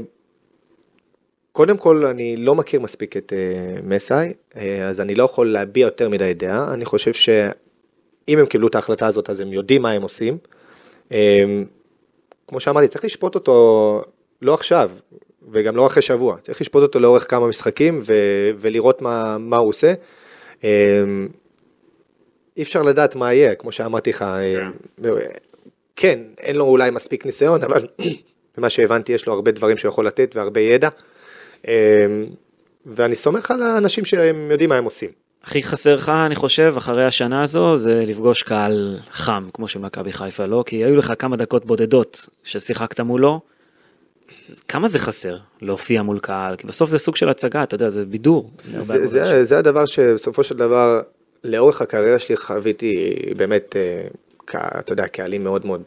קודם 1.52 1.76
כל, 1.76 2.06
אני 2.06 2.36
לא 2.36 2.54
מכיר 2.54 2.80
מספיק 2.80 3.16
את 3.16 3.32
uh, 3.32 3.86
מסאי, 3.86 4.32
uh, 4.52 4.58
אז 4.84 5.00
אני 5.00 5.14
לא 5.14 5.24
יכול 5.24 5.52
להביע 5.52 5.84
יותר 5.84 6.08
מדי 6.08 6.34
דעה. 6.34 6.74
אני 6.74 6.84
חושב 6.84 7.12
שאם 7.12 8.38
הם 8.38 8.46
קיבלו 8.46 8.68
את 8.68 8.74
ההחלטה 8.74 9.06
הזאת, 9.06 9.30
אז 9.30 9.40
הם 9.40 9.52
יודעים 9.52 9.82
מה 9.82 9.90
הם 9.90 10.02
עושים. 10.02 10.38
Um, 11.08 11.12
כמו 12.48 12.60
שאמרתי, 12.60 12.88
צריך 12.88 13.04
לשפוט 13.04 13.34
אותו 13.34 14.02
לא 14.42 14.54
עכשיו, 14.54 14.90
וגם 15.52 15.76
לא 15.76 15.86
אחרי 15.86 16.02
שבוע. 16.02 16.36
צריך 16.42 16.60
לשפוט 16.60 16.82
אותו 16.82 16.98
לאורך 16.98 17.30
כמה 17.30 17.46
משחקים 17.46 18.00
ו- 18.02 18.50
ולראות 18.60 19.02
מה, 19.02 19.38
מה 19.38 19.56
הוא 19.56 19.68
עושה. 19.68 19.94
Um, 20.60 20.64
אי 22.56 22.62
אפשר 22.62 22.82
לדעת 22.82 23.16
מה 23.16 23.32
יהיה, 23.32 23.54
כמו 23.54 23.72
שאמרתי 23.72 24.10
לך. 24.10 24.24
כן, 25.96 26.18
אין 26.38 26.56
לו 26.56 26.64
אולי 26.64 26.90
מספיק 26.90 27.26
ניסיון, 27.26 27.62
אבל 27.62 27.86
ממה 28.58 28.70
שהבנתי 28.70 29.12
יש 29.12 29.26
לו 29.26 29.32
הרבה 29.32 29.50
דברים 29.50 29.76
שהוא 29.76 29.88
יכול 29.88 30.06
לתת 30.06 30.36
והרבה 30.36 30.60
ידע. 30.60 30.88
אמ, 31.68 31.72
ואני 32.86 33.14
סומך 33.14 33.50
על 33.50 33.62
האנשים 33.62 34.04
שהם 34.04 34.50
יודעים 34.50 34.70
מה 34.70 34.76
הם 34.76 34.84
עושים. 34.84 35.10
הכי 35.44 35.62
חסר 35.62 35.94
לך, 35.94 36.08
אני 36.08 36.36
חושב, 36.36 36.74
אחרי 36.78 37.04
השנה 37.04 37.42
הזו, 37.42 37.76
זה 37.76 38.04
לפגוש 38.06 38.42
קהל 38.42 38.98
חם, 39.10 39.48
כמו 39.54 39.68
של 39.68 39.78
מכבי 39.78 40.12
חיפה, 40.12 40.46
לא? 40.46 40.64
כי 40.66 40.76
היו 40.76 40.96
לך 40.96 41.12
כמה 41.18 41.36
דקות 41.36 41.64
בודדות 41.64 42.28
ששיחקת 42.44 43.00
מולו. 43.00 43.40
כמה 44.68 44.88
זה 44.88 44.98
חסר 44.98 45.36
להופיע 45.62 46.02
מול 46.02 46.18
קהל? 46.18 46.56
כי 46.56 46.66
בסוף 46.66 46.90
זה 46.90 46.98
סוג 46.98 47.16
של 47.16 47.28
הצגה, 47.28 47.62
אתה 47.62 47.74
יודע, 47.74 47.88
זה 47.88 48.04
בידור. 48.04 48.50
זה, 48.60 48.80
זה, 48.80 49.06
זה, 49.06 49.44
זה 49.44 49.58
הדבר 49.58 49.86
שבסופו 49.86 50.42
של 50.42 50.56
דבר, 50.56 51.00
לאורך 51.44 51.82
הקריירה 51.82 52.18
שלי 52.18 52.36
חוויתי 52.36 53.16
באמת, 53.36 53.76
אה, 53.76 54.78
אתה 54.78 54.92
יודע, 54.92 55.06
קהלים 55.06 55.44
מאוד 55.44 55.66
מאוד 55.66 55.82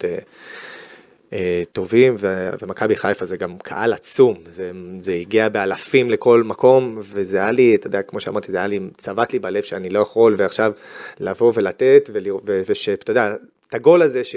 אה, 1.34 1.38
אה, 1.38 1.64
טובים, 1.72 2.16
ומכבי 2.62 2.96
חיפה 2.96 3.26
זה 3.26 3.38
גם 3.38 3.58
קהל 3.58 3.94
עצום, 3.94 4.38
זה, 4.50 4.72
זה 5.02 5.14
הגיע 5.14 5.50
באלפים 5.50 6.12
לכל 6.12 6.44
מקום, 6.44 7.00
וזה 7.02 7.38
היה 7.38 7.52
לי, 7.52 7.76
אתה 7.76 7.88
יודע, 7.88 8.02
כמו 8.02 8.20
שאמרתי, 8.20 8.52
זה 8.52 8.58
היה 8.58 8.68
לי, 8.68 8.80
צבט 8.98 9.34
לי 9.34 9.40
בלב 9.40 9.64
שאני 9.64 9.90
לא 9.90 10.00
יכול, 10.00 10.36
ועכשיו 10.38 10.72
לבוא 11.20 11.52
ולתת, 11.56 12.10
ושאתה 12.46 13.12
יודע, 13.12 13.36
את 13.70 13.74
הגול 13.74 14.02
הזה, 14.02 14.24
ש... 14.24 14.36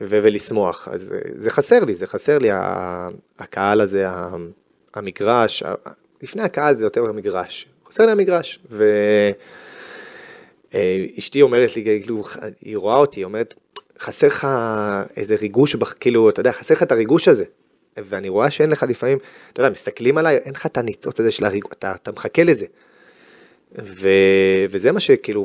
ו- 0.00 0.18
ולשמוח. 0.22 0.88
אז 0.92 1.14
זה 1.36 1.50
חסר 1.50 1.84
לי, 1.84 1.94
זה 1.94 2.06
חסר 2.06 2.38
לי, 2.38 2.48
הקהל 3.38 3.80
הזה, 3.80 4.06
המגרש, 4.94 5.62
לפני 6.22 6.42
הקהל 6.42 6.74
זה 6.74 6.84
יותר 6.84 7.04
המגרש, 7.04 7.66
חסר 7.88 8.06
לי 8.06 8.12
המגרש. 8.12 8.58
ואשתי 10.72 11.42
אומרת 11.42 11.76
לי, 11.76 11.84
כאילו, 11.84 12.24
היא 12.60 12.76
רואה 12.76 12.96
אותי, 12.96 13.20
היא 13.20 13.24
אומרת, 13.24 13.54
חסר 14.00 14.26
לך 14.26 14.46
איזה 15.16 15.34
ריגוש, 15.40 15.76
כאילו, 16.00 16.30
אתה 16.30 16.40
יודע, 16.40 16.52
חסר 16.52 16.74
לך 16.74 16.82
את 16.82 16.92
הריגוש 16.92 17.28
הזה. 17.28 17.44
ואני 17.96 18.28
רואה 18.28 18.50
שאין 18.50 18.70
לך 18.70 18.84
לפעמים, 18.88 19.18
אתה 19.52 19.60
יודע, 19.60 19.70
מסתכלים 19.70 20.18
עליי, 20.18 20.36
אין 20.36 20.54
לך 20.54 20.66
את 20.66 20.78
הניצוץ 20.78 21.20
הזה 21.20 21.30
של 21.30 21.44
הריגוש, 21.44 21.72
אתה, 21.72 21.92
אתה 21.94 22.12
מחכה 22.12 22.44
לזה. 22.44 22.66
ו, 23.82 24.08
וזה 24.70 24.92
מה 24.92 25.00
שכאילו 25.00 25.44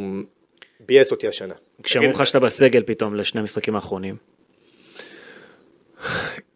ביאס 0.79 1.11
אותי 1.11 1.27
השנה. 1.27 1.53
כשאמרו 1.83 2.11
לך 2.11 2.25
שאתה 2.25 2.39
בסגל 2.39 2.83
פתאום 2.85 3.15
לשני 3.15 3.41
המשחקים 3.41 3.75
האחרונים. 3.75 4.15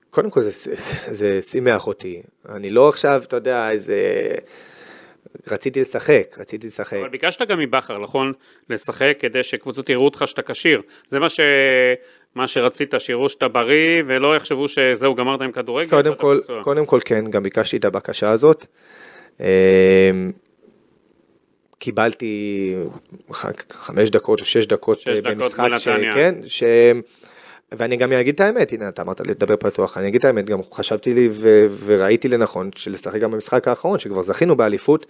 קודם 0.09 0.29
כל 0.29 0.41
זה, 0.41 1.41
שימח 1.41 1.87
אותי. 1.87 2.21
אני 2.49 2.69
לא 2.69 2.89
עכשיו, 2.89 3.23
אתה 3.25 3.35
יודע, 3.35 3.71
איזה... 3.71 3.97
רציתי 5.47 5.81
לשחק, 5.81 6.35
רציתי 6.37 6.67
לשחק. 6.67 6.97
אבל 6.97 7.09
ביקשת 7.09 7.41
גם 7.41 7.59
מבכר, 7.59 7.97
נכון? 7.97 8.33
לשחק 8.69 9.17
כדי 9.19 9.43
שקבוצות 9.43 9.89
יראו 9.89 10.05
אותך 10.05 10.23
שאתה 10.25 10.41
כשיר. 10.41 10.81
זה 11.07 11.19
מה, 11.19 11.29
ש... 11.29 11.39
מה 12.35 12.47
שרצית, 12.47 12.93
שיראו 12.97 13.29
שאתה 13.29 13.47
בריא, 13.47 14.03
ולא 14.07 14.35
יחשבו 14.35 14.67
שזהו, 14.67 15.15
גמרת 15.15 15.41
עם 15.41 15.51
כדורגל. 15.51 15.89
קודם 15.89 16.15
כל, 16.15 16.39
קודם 16.63 16.85
כל 16.85 16.99
כן, 17.05 17.25
גם 17.25 17.43
ביקשתי 17.43 17.77
את 17.77 17.85
הבקשה 17.85 18.31
הזאת. 18.31 18.65
אמ, 19.39 19.45
קיבלתי 21.79 22.75
חמש 23.71 24.09
דקות 24.09 24.39
או 24.39 24.45
שש 24.45 24.65
דקות 24.65 24.99
שש 24.99 25.19
במשחק, 25.19 25.65
דקות 25.65 25.79
ש... 25.79 25.87
כן, 25.87 26.35
ש... 26.45 26.63
ואני 27.77 27.97
גם 27.97 28.11
אגיד 28.11 28.35
את 28.35 28.39
האמת, 28.39 28.71
הנה 28.71 28.89
אתה 28.89 29.01
אמרת 29.01 29.21
לי 29.21 29.31
לדבר 29.31 29.55
פתוח, 29.55 29.97
אני 29.97 30.07
אגיד 30.07 30.19
את 30.19 30.25
האמת, 30.25 30.45
גם 30.45 30.59
חשבתי 30.73 31.13
לי 31.13 31.29
ו- 31.31 31.67
וראיתי 31.85 32.27
לנכון 32.27 32.69
לשחק 32.87 33.19
גם 33.19 33.31
במשחק 33.31 33.67
האחרון, 33.67 33.99
שכבר 33.99 34.21
זכינו 34.21 34.55
באליפות, 34.55 35.05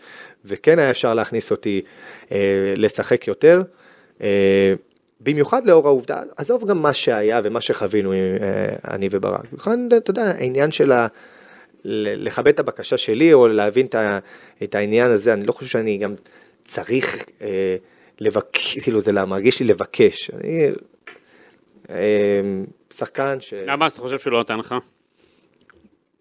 וכן 0.45 0.79
היה 0.79 0.89
אפשר 0.89 1.13
להכניס 1.13 1.51
אותי 1.51 1.81
אה, 2.31 2.73
לשחק 2.77 3.27
יותר, 3.27 3.63
אה, 4.21 4.73
במיוחד 5.21 5.65
לאור 5.65 5.87
העובדה, 5.87 6.21
עזוב 6.37 6.65
גם 6.69 6.81
מה 6.81 6.93
שהיה 6.93 7.41
ומה 7.43 7.61
שחווינו 7.61 8.13
אה, 8.13 8.17
אני 8.93 9.07
וברק, 9.11 9.45
במיוחד, 9.51 9.77
אתה 9.97 10.11
יודע, 10.11 10.23
העניין 10.23 10.71
של 10.71 10.91
ה... 10.91 11.07
לכבד 11.85 12.47
את 12.47 12.59
הבקשה 12.59 12.97
שלי, 12.97 13.33
או 13.33 13.47
להבין 13.47 13.85
את, 13.85 13.95
ה- 13.95 14.19
את 14.63 14.75
העניין 14.75 15.11
הזה, 15.11 15.33
אני 15.33 15.45
לא 15.45 15.51
חושב 15.51 15.71
שאני 15.71 15.97
גם 15.97 16.13
צריך 16.65 17.25
אה, 17.41 17.75
לבקש, 18.19 18.79
כאילו 18.79 18.99
זה 18.99 19.11
מרגיש 19.11 19.59
לי 19.59 19.65
לבקש, 19.65 20.31
אני 20.33 20.69
שחקן 22.93 23.37
ש... 23.39 23.53
למה 23.53 23.85
אז 23.85 23.91
אתה 23.91 24.01
חושב 24.01 24.19
שהוא 24.19 24.33
לא 24.33 24.39
נתן 24.39 24.57
לך? 24.59 24.75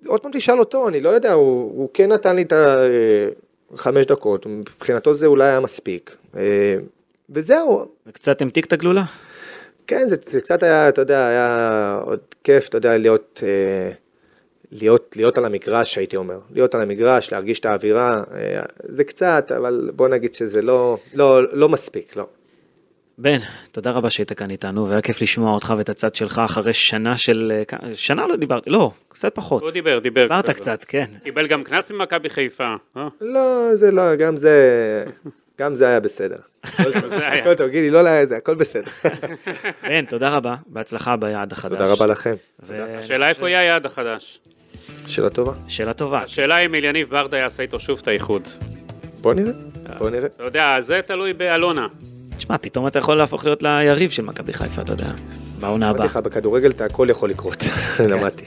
עוד 0.07 0.21
פעם 0.21 0.33
תשאל 0.35 0.59
אותו, 0.59 0.89
אני 0.89 1.01
לא 1.01 1.09
יודע, 1.09 1.33
הוא, 1.33 1.73
הוא 1.79 1.89
כן 1.95 2.13
נתן 2.13 2.37
לי 2.37 2.43
את 2.43 2.53
החמש 3.75 4.07
דקות, 4.07 4.47
מבחינתו 4.47 5.15
זה 5.15 5.27
אולי 5.27 5.45
היה 5.45 5.61
מספיק. 5.61 6.17
אה, 6.37 6.77
וזהו. 7.31 7.87
וקצת 8.07 8.43
המתיק 8.43 8.67
את 8.67 8.73
הגלולה? 8.73 9.05
כן, 9.87 10.09
זה, 10.09 10.17
זה 10.27 10.41
קצת 10.41 10.63
היה, 10.63 10.89
אתה 10.89 11.01
יודע, 11.01 11.27
היה 11.27 12.01
עוד 12.05 12.21
כיף, 12.45 12.69
אתה 12.69 12.77
יודע, 12.79 12.99
להיות, 12.99 13.43
אה, 13.47 13.93
להיות, 14.73 15.17
להיות 15.17 15.39
על 15.39 15.45
המגרש, 15.45 15.99
הייתי 15.99 16.17
אומר. 16.17 16.39
להיות 16.53 16.75
על 16.75 16.81
המגרש, 16.81 17.33
להרגיש 17.33 17.61
את 17.61 17.67
האווירה, 17.67 18.23
אה, 18.35 18.63
זה 18.85 19.05
קצת, 19.05 19.53
אבל 19.57 19.91
בוא 19.97 20.09
נגיד 20.09 20.35
שזה 20.35 20.63
לא, 20.63 20.99
לא, 21.15 21.57
לא 21.57 21.69
מספיק, 21.69 22.17
לא. 22.17 22.27
בן, 23.19 23.39
תודה 23.73 23.91
רבה 23.91 24.11
שהיית 24.11 24.33
כאן 24.33 24.51
איתנו, 24.51 24.89
והיה 24.89 25.03
כיף 25.03 25.23
לשמוע 25.23 25.55
אותך 25.55 25.75
ואת 25.79 25.89
הצד 25.89 26.15
שלך 26.15 26.43
אחרי 26.45 26.73
שנה 26.73 27.17
של... 27.17 27.63
שנה 27.95 28.27
לא 28.27 28.37
דיברתי, 28.37 28.71
לא, 28.71 28.91
קצת 29.09 29.35
פחות. 29.35 29.63
הוא 29.63 29.71
דיבר, 29.71 29.99
דיבר. 29.99 30.23
דיברת 30.23 30.45
קצת, 30.45 30.57
קצת, 30.57 30.85
כן. 30.89 31.05
קיבל 31.25 31.47
גם 31.47 31.65
קנס 31.65 31.91
ממכבי 31.91 32.31
חיפה. 32.31 32.75
אה? 32.97 33.09
לא, 33.21 33.75
זה 33.75 33.91
לא, 33.91 34.17
גם 34.17 34.37
זה... 34.37 35.05
גם 35.59 35.75
זה 35.75 35.87
היה 35.87 36.01
בסדר. 36.01 36.37
הכל 37.41 37.55
טוב, 37.55 37.69
גידי, 37.69 37.91
לא 37.91 37.99
היה 37.99 38.27
זה, 38.27 38.37
הכל 38.37 38.55
בסדר. 38.55 38.91
בן, 39.89 40.05
תודה 40.05 40.29
רבה, 40.29 40.55
בהצלחה 40.67 41.17
ביעד 41.17 41.53
החדש. 41.53 41.73
תודה 41.73 41.93
רבה 41.93 42.07
לכם. 42.07 42.35
השאלה 42.99 43.29
איפה 43.29 43.49
יהיה 43.49 43.61
היעד 43.61 43.87
החדש? 43.87 44.41
שאלה 45.07 45.31
טובה. 45.31 45.53
שאלה 45.69 45.93
טובה. 45.93 46.23
השאלה 46.23 46.59
אם 46.59 46.75
אליניב 46.75 47.09
ברדה 47.11 47.37
יעשה 47.37 47.63
איתו 47.63 47.81
שוב 47.81 47.99
את 48.03 48.09
האיחוד. 48.09 48.49
בוא 49.21 49.35
נראה, 49.35 49.53
בוא 49.99 50.11
נראה. 50.11 50.27
אתה 50.27 50.45
יודע, 50.45 50.81
זה 50.81 51.01
תלוי 51.07 51.33
באלונה. 51.33 51.87
תשמע, 52.43 52.59
פתאום 52.59 52.87
אתה 52.87 52.99
יכול 52.99 53.17
להפוך 53.17 53.45
להיות 53.45 53.63
ליריב 53.63 54.11
של 54.11 54.23
מכבי 54.23 54.53
חיפה, 54.53 54.83
אתה 54.83 54.93
יודע, 54.93 55.11
בעונה 55.61 55.91
הבאה. 55.91 56.01
אמרתי 56.03 56.19
לך, 56.19 56.25
בכדורגל 56.25 56.71
הכל 56.85 57.07
יכול 57.11 57.31
לקרות, 57.31 57.65
למדתי. 58.11 58.45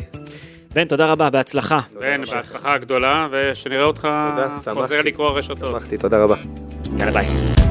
בן, 0.74 0.86
תודה 0.88 1.06
רבה, 1.06 1.30
בהצלחה. 1.30 1.80
בן, 2.00 2.22
בהצלחה 2.32 2.78
גדולה, 2.78 3.28
ושנראה 3.32 3.84
אותך 3.84 4.08
חוזר 4.74 5.02
לקרוא 5.02 5.32
רשתות. 5.32 5.58
שמחתי, 5.72 5.98
תודה 5.98 6.24
רבה. 6.24 6.36
יאללה 7.00 7.12
ביי. 7.12 7.65